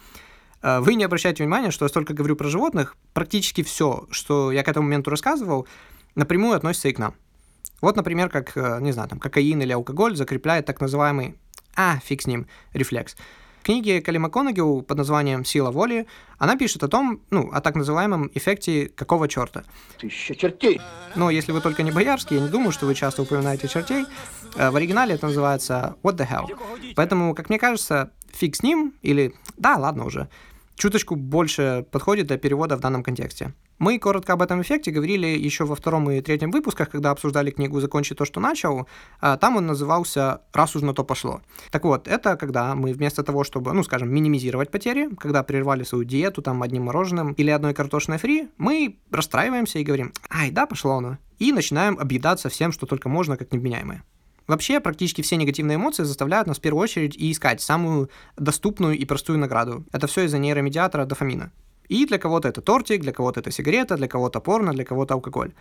Э, 0.63 0.81
вы 0.81 0.95
не 0.95 1.05
обращайте 1.05 1.43
внимания, 1.43 1.71
что 1.71 1.85
я 1.85 1.89
столько 1.91 2.15
говорю 2.15 2.37
про 2.37 2.49
животных, 2.49 2.97
практически 3.13 3.63
все, 3.63 4.07
что 4.11 4.53
я 4.53 4.63
к 4.63 4.69
этому 4.69 4.85
моменту 4.87 5.11
рассказывал, 5.11 5.67
напрямую 6.15 6.57
относится 6.57 6.89
и 6.89 6.93
к 6.93 6.99
нам. 6.99 7.15
Вот, 7.81 7.97
например, 7.97 8.29
как, 8.29 8.57
э, 8.57 8.79
не 8.81 8.93
знаю, 8.93 9.09
там, 9.09 9.19
кокаин 9.19 9.61
или 9.61 9.73
алкоголь 9.73 10.17
закрепляет 10.17 10.67
так 10.67 10.81
называемый, 10.81 11.37
а, 11.77 11.99
фиг 11.99 12.23
с 12.23 12.27
ним, 12.27 12.47
рефлекс. 12.73 13.17
В 13.61 13.65
книге 13.67 14.01
Кали 14.01 14.19
МакКонагил 14.19 14.83
под 14.83 14.97
названием 14.97 15.45
«Сила 15.45 15.73
воли» 15.73 16.07
она 16.39 16.57
пишет 16.57 16.85
о 16.85 16.89
том, 16.89 17.21
ну, 17.31 17.51
о 17.53 17.61
так 17.61 17.75
называемом 17.75 18.31
эффекте 18.33 18.89
«какого 18.89 19.27
черта?». 19.29 19.65
Тысяча 19.99 20.37
чертей. 20.37 20.81
Но 21.17 21.31
если 21.31 21.51
вы 21.51 21.61
только 21.61 21.83
не 21.83 21.91
боярский, 21.91 22.37
я 22.37 22.43
не 22.43 22.49
думаю, 22.49 22.71
что 22.71 22.87
вы 22.87 22.95
часто 22.95 23.23
упоминаете 23.23 23.67
чертей, 23.67 24.07
э, 24.55 24.71
в 24.71 24.77
оригинале 24.77 25.17
это 25.17 25.27
называется 25.27 25.97
«what 26.05 26.17
the 26.17 26.29
hell?». 26.29 26.47
Поэтому, 26.95 27.35
как 27.35 27.49
мне 27.49 27.59
кажется, 27.59 28.13
фиг 28.33 28.55
с 28.55 28.63
ним, 28.63 28.95
или 29.03 29.35
«да, 29.57 29.77
ладно 29.77 30.05
уже», 30.05 30.29
чуточку 30.77 31.17
больше 31.17 31.85
подходит 31.91 32.27
для 32.29 32.39
перевода 32.39 32.77
в 32.77 32.81
данном 32.81 33.03
контексте. 33.03 33.53
Мы 33.79 33.99
коротко 33.99 34.33
об 34.33 34.43
этом 34.43 34.63
эффекте 34.63 34.91
говорили 34.91 35.27
еще 35.27 35.65
во 35.65 35.75
втором 35.75 36.11
и 36.11 36.23
третьем 36.23 36.51
выпусках, 36.51 36.89
когда 36.89 37.11
обсуждали 37.11 37.51
книгу 37.51 37.79
«Закончи 37.81 38.15
то, 38.15 38.25
что 38.25 38.41
начал». 38.41 38.87
А, 39.21 39.37
там 39.37 39.57
он 39.57 39.67
назывался 39.67 40.41
«Раз 40.55 40.77
уж 40.77 40.83
на 40.83 40.95
то 40.95 41.05
пошло». 41.05 41.43
Так 41.71 41.85
вот, 41.85 42.09
это 42.09 42.37
когда 42.37 42.75
мы 42.75 42.95
вместо 42.95 43.23
того, 43.23 43.45
чтобы, 43.45 43.75
ну, 43.75 43.83
скажем, 43.83 44.09
минимизировать 44.09 44.71
потери, 44.71 45.15
когда 45.17 45.43
прервали 45.43 45.83
свою 45.83 46.05
диету 46.05 46.41
там 46.41 46.63
одним 46.63 46.85
мороженым 46.85 47.33
или 47.33 47.51
одной 47.51 47.75
картошиной 47.75 48.17
фри, 48.19 48.49
мы 48.57 48.99
расстраиваемся 49.11 49.79
и 49.79 49.85
говорим 49.85 50.13
«Ай, 50.31 50.51
да, 50.51 50.67
пошло 50.67 50.93
оно». 50.93 51.19
И 51.39 51.53
начинаем 51.53 51.99
объедаться 51.99 52.49
всем, 52.49 52.73
что 52.73 52.87
только 52.87 53.11
можно, 53.11 53.37
как 53.37 53.53
невменяемое. 53.53 54.03
Вообще, 54.47 54.81
практически 54.81 55.23
все 55.23 55.37
негативные 55.37 55.77
эмоции 55.77 56.05
заставляют 56.05 56.47
нас 56.47 56.59
в 56.59 56.61
первую 56.61 56.83
очередь 56.83 57.17
и 57.17 57.33
искать 57.33 57.61
самую 57.61 58.11
доступную 58.37 58.97
и 58.97 59.05
простую 59.05 59.39
награду. 59.39 59.85
Это 59.93 60.07
все 60.07 60.23
из-за 60.23 60.39
нейромедиатора 60.39 61.05
дофамина. 61.05 61.51
И 61.89 62.07
для 62.07 62.19
кого-то 62.19 62.49
это 62.49 62.61
тортик, 62.61 63.01
для 63.01 63.13
кого-то 63.13 63.41
это 63.41 63.51
сигарета, 63.51 63.97
для 63.97 64.09
кого-то 64.09 64.41
порно, 64.41 64.73
для 64.73 64.85
кого-то 64.85 65.15
алкоголь. 65.15 65.53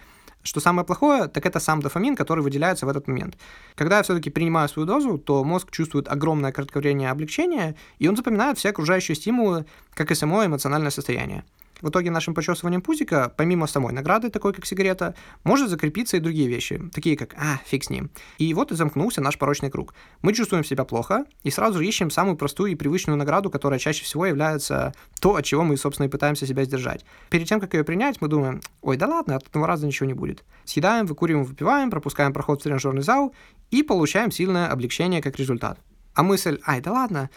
Что 0.43 0.59
самое 0.59 0.85
плохое, 0.85 1.27
так 1.27 1.45
это 1.45 1.59
сам 1.59 1.81
дофамин, 1.81 2.15
который 2.15 2.43
выделяется 2.43 2.85
в 2.85 2.89
этот 2.89 3.07
момент. 3.07 3.35
Когда 3.73 3.97
я 3.97 4.03
все-таки 4.03 4.29
принимаю 4.29 4.69
свою 4.69 4.87
дозу, 4.87 5.17
то 5.17 5.43
мозг 5.43 5.71
чувствует 5.71 6.07
огромное 6.07 6.51
кратковременное 6.51 7.11
облегчение, 7.11 7.75
и 7.97 8.07
он 8.07 8.15
запоминает 8.15 8.57
все 8.57 8.69
окружающие 8.69 9.15
стимулы, 9.15 9.65
как 9.95 10.11
и 10.11 10.15
само 10.15 10.45
эмоциональное 10.45 10.91
состояние. 10.91 11.43
В 11.81 11.89
итоге 11.89 12.09
нашим 12.09 12.33
почесыванием 12.33 12.81
пузика, 12.81 13.33
помимо 13.35 13.67
самой 13.67 13.93
награды, 13.93 14.29
такой 14.29 14.53
как 14.53 14.65
сигарета, 14.65 15.15
может 15.43 15.69
закрепиться 15.69 16.17
и 16.17 16.19
другие 16.19 16.47
вещи, 16.47 16.81
такие 16.93 17.17
как 17.17 17.33
«а, 17.33 17.59
фиг 17.65 17.83
с 17.83 17.89
ним». 17.89 18.09
И 18.37 18.53
вот 18.53 18.71
и 18.71 18.75
замкнулся 18.75 19.21
наш 19.21 19.37
порочный 19.37 19.69
круг. 19.69 19.93
Мы 20.21 20.33
чувствуем 20.33 20.63
себя 20.63 20.85
плохо 20.85 21.25
и 21.43 21.51
сразу 21.51 21.81
ищем 21.81 22.09
самую 22.09 22.37
простую 22.37 22.71
и 22.71 22.75
привычную 22.75 23.17
награду, 23.17 23.49
которая 23.49 23.79
чаще 23.79 24.03
всего 24.03 24.25
является 24.25 24.93
то, 25.19 25.35
от 25.35 25.45
чего 25.45 25.63
мы, 25.63 25.75
собственно, 25.77 26.07
и 26.07 26.09
пытаемся 26.09 26.47
себя 26.47 26.63
сдержать. 26.63 27.05
Перед 27.29 27.47
тем, 27.47 27.59
как 27.59 27.73
ее 27.73 27.83
принять, 27.83 28.21
мы 28.21 28.27
думаем 28.27 28.61
«ой, 28.81 28.97
да 28.97 29.07
ладно, 29.07 29.35
от 29.35 29.47
одного 29.47 29.67
раза 29.67 29.85
ничего 29.85 30.07
не 30.07 30.13
будет». 30.13 30.43
Съедаем, 30.63 31.05
выкуриваем, 31.05 31.45
выпиваем, 31.45 31.91
пропускаем 31.91 32.33
проход 32.33 32.61
в 32.61 32.63
тренажерный 32.63 33.01
зал 33.01 33.33
и 33.71 33.83
получаем 33.83 34.31
сильное 34.31 34.67
облегчение 34.69 35.21
как 35.21 35.37
результат. 35.37 35.79
А 36.13 36.23
мысль 36.23 36.59
«ай, 36.65 36.79
да 36.79 36.93
ладно», 36.93 37.29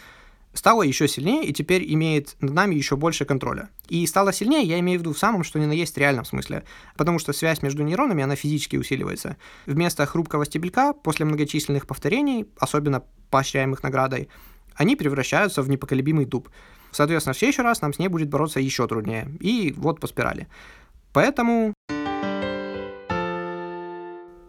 стала 0.53 0.83
еще 0.83 1.07
сильнее 1.07 1.45
и 1.45 1.53
теперь 1.53 1.83
имеет 1.93 2.35
над 2.39 2.53
нами 2.53 2.75
еще 2.75 2.95
больше 2.95 3.25
контроля. 3.25 3.69
И 3.87 4.05
стала 4.07 4.33
сильнее, 4.33 4.63
я 4.63 4.79
имею 4.79 4.99
в 4.99 5.01
виду 5.01 5.13
в 5.13 5.19
самом, 5.19 5.43
что 5.43 5.59
ни 5.59 5.65
на 5.65 5.71
есть 5.71 5.97
реальном 5.97 6.25
смысле, 6.25 6.63
потому 6.95 7.19
что 7.19 7.33
связь 7.33 7.61
между 7.61 7.83
нейронами, 7.83 8.23
она 8.23 8.35
физически 8.35 8.75
усиливается. 8.75 9.37
Вместо 9.65 10.05
хрупкого 10.05 10.45
стебелька, 10.45 10.93
после 10.93 11.25
многочисленных 11.25 11.87
повторений, 11.87 12.47
особенно 12.59 13.03
поощряемых 13.29 13.83
наградой, 13.83 14.29
они 14.75 14.95
превращаются 14.95 15.61
в 15.61 15.69
непоколебимый 15.69 16.25
дуб. 16.25 16.49
Соответственно, 16.91 17.33
в 17.33 17.37
следующий 17.37 17.61
раз 17.61 17.81
нам 17.81 17.93
с 17.93 17.99
ней 17.99 18.07
будет 18.07 18.29
бороться 18.29 18.59
еще 18.59 18.87
труднее. 18.87 19.29
И 19.39 19.73
вот 19.77 19.99
по 19.99 20.07
спирали. 20.07 20.47
Поэтому... 21.13 21.73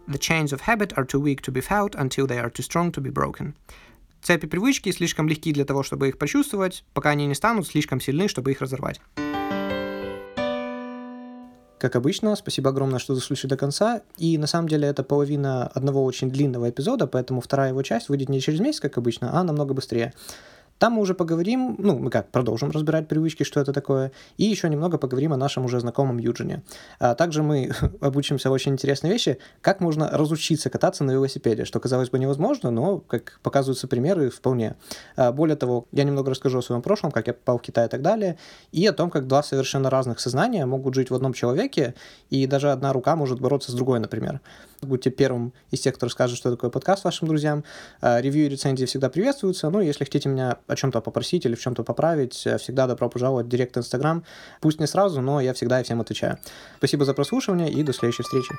The 0.07 0.19
chains 0.19 0.51
of 0.51 0.61
habit 0.67 0.93
are 0.97 1.05
too 1.05 1.21
weak 1.21 1.41
to 1.43 1.53
be 1.53 1.61
felt 1.61 1.95
until 1.95 2.27
they 2.27 2.37
are 2.37 2.49
too 2.49 2.63
strong 2.63 2.91
to 2.91 3.01
be 3.01 3.09
broken. 3.09 3.53
Цепи 4.21 4.45
привычки 4.45 4.91
слишком 4.91 5.27
легки 5.27 5.51
для 5.51 5.65
того, 5.65 5.81
чтобы 5.81 6.09
их 6.09 6.19
почувствовать, 6.19 6.83
пока 6.93 7.09
они 7.09 7.25
не 7.25 7.33
станут 7.33 7.67
слишком 7.67 7.99
сильны, 7.99 8.27
чтобы 8.27 8.51
их 8.51 8.61
разорвать. 8.61 9.01
Как 11.79 11.95
обычно, 11.95 12.35
спасибо 12.35 12.69
огромное, 12.69 12.99
что 12.99 13.15
заслушали 13.15 13.49
до 13.49 13.57
конца. 13.57 14.03
И 14.17 14.37
на 14.37 14.45
самом 14.45 14.67
деле 14.67 14.87
это 14.87 15.03
половина 15.03 15.65
одного 15.65 16.05
очень 16.05 16.29
длинного 16.29 16.69
эпизода, 16.69 17.07
поэтому 17.07 17.41
вторая 17.41 17.69
его 17.69 17.81
часть 17.81 18.09
выйдет 18.09 18.29
не 18.29 18.39
через 18.39 18.59
месяц, 18.59 18.79
как 18.79 18.99
обычно, 18.99 19.35
а 19.35 19.43
намного 19.43 19.73
быстрее. 19.73 20.13
Там 20.81 20.93
мы 20.93 21.01
уже 21.01 21.13
поговорим, 21.13 21.75
ну, 21.77 21.99
мы 21.99 22.09
как, 22.09 22.31
продолжим 22.31 22.71
разбирать 22.71 23.07
привычки, 23.07 23.43
что 23.43 23.59
это 23.59 23.71
такое, 23.71 24.11
и 24.37 24.45
еще 24.45 24.67
немного 24.67 24.97
поговорим 24.97 25.31
о 25.31 25.37
нашем 25.37 25.63
уже 25.63 25.79
знакомом 25.79 26.17
Юджине. 26.17 26.63
А 26.97 27.13
также 27.13 27.43
мы 27.43 27.71
обучимся 28.01 28.49
очень 28.49 28.71
интересной 28.71 29.11
вещи, 29.11 29.37
как 29.61 29.79
можно 29.79 30.09
разучиться 30.09 30.71
кататься 30.71 31.03
на 31.03 31.11
велосипеде, 31.11 31.65
что, 31.65 31.79
казалось 31.79 32.09
бы, 32.09 32.17
невозможно, 32.17 32.71
но, 32.71 32.97
как 32.97 33.39
показываются 33.43 33.87
примеры, 33.87 34.31
вполне. 34.31 34.75
А 35.15 35.31
более 35.31 35.55
того, 35.55 35.85
я 35.91 36.03
немного 36.03 36.31
расскажу 36.31 36.57
о 36.57 36.61
своем 36.63 36.81
прошлом, 36.81 37.11
как 37.11 37.27
я 37.27 37.33
попал 37.35 37.59
в 37.59 37.61
Китай 37.61 37.85
и 37.85 37.89
так 37.89 38.01
далее, 38.01 38.39
и 38.71 38.83
о 38.87 38.91
том, 38.91 39.11
как 39.11 39.27
два 39.27 39.43
совершенно 39.43 39.91
разных 39.91 40.19
сознания 40.19 40.65
могут 40.65 40.95
жить 40.95 41.11
в 41.11 41.13
одном 41.13 41.33
человеке, 41.33 41.93
и 42.31 42.47
даже 42.47 42.71
одна 42.71 42.91
рука 42.91 43.15
может 43.15 43.39
бороться 43.39 43.71
с 43.71 43.75
другой, 43.75 43.99
например. 43.99 44.41
Будьте 44.81 45.11
первым 45.11 45.53
из 45.69 45.79
тех, 45.81 45.93
кто 45.93 46.07
расскажет, 46.07 46.37
что 46.37 46.49
такое 46.49 46.71
подкаст 46.71 47.03
вашим 47.03 47.27
друзьям. 47.27 47.63
А, 48.01 48.19
ревью 48.19 48.47
и 48.47 48.49
рецензии 48.49 48.85
всегда 48.85 49.11
приветствуются. 49.11 49.69
Ну, 49.69 49.79
если 49.79 50.05
хотите 50.05 50.27
меня 50.27 50.57
о 50.71 50.75
чем-то 50.75 51.01
попросить 51.01 51.45
или 51.45 51.55
в 51.55 51.59
чем-то 51.59 51.83
поправить, 51.83 52.47
э, 52.47 52.57
всегда 52.57 52.87
добро 52.87 53.09
пожаловать 53.09 53.45
в 53.45 53.49
директ 53.49 53.77
Инстаграм. 53.77 54.23
Пусть 54.61 54.79
не 54.79 54.87
сразу, 54.87 55.21
но 55.21 55.41
я 55.41 55.53
всегда 55.53 55.79
и 55.79 55.83
всем 55.83 56.01
отвечаю. 56.01 56.37
Спасибо 56.77 57.05
за 57.05 57.13
прослушивание 57.13 57.69
и 57.71 57.83
до 57.83 57.93
следующей 57.93 58.23
встречи. 58.23 58.53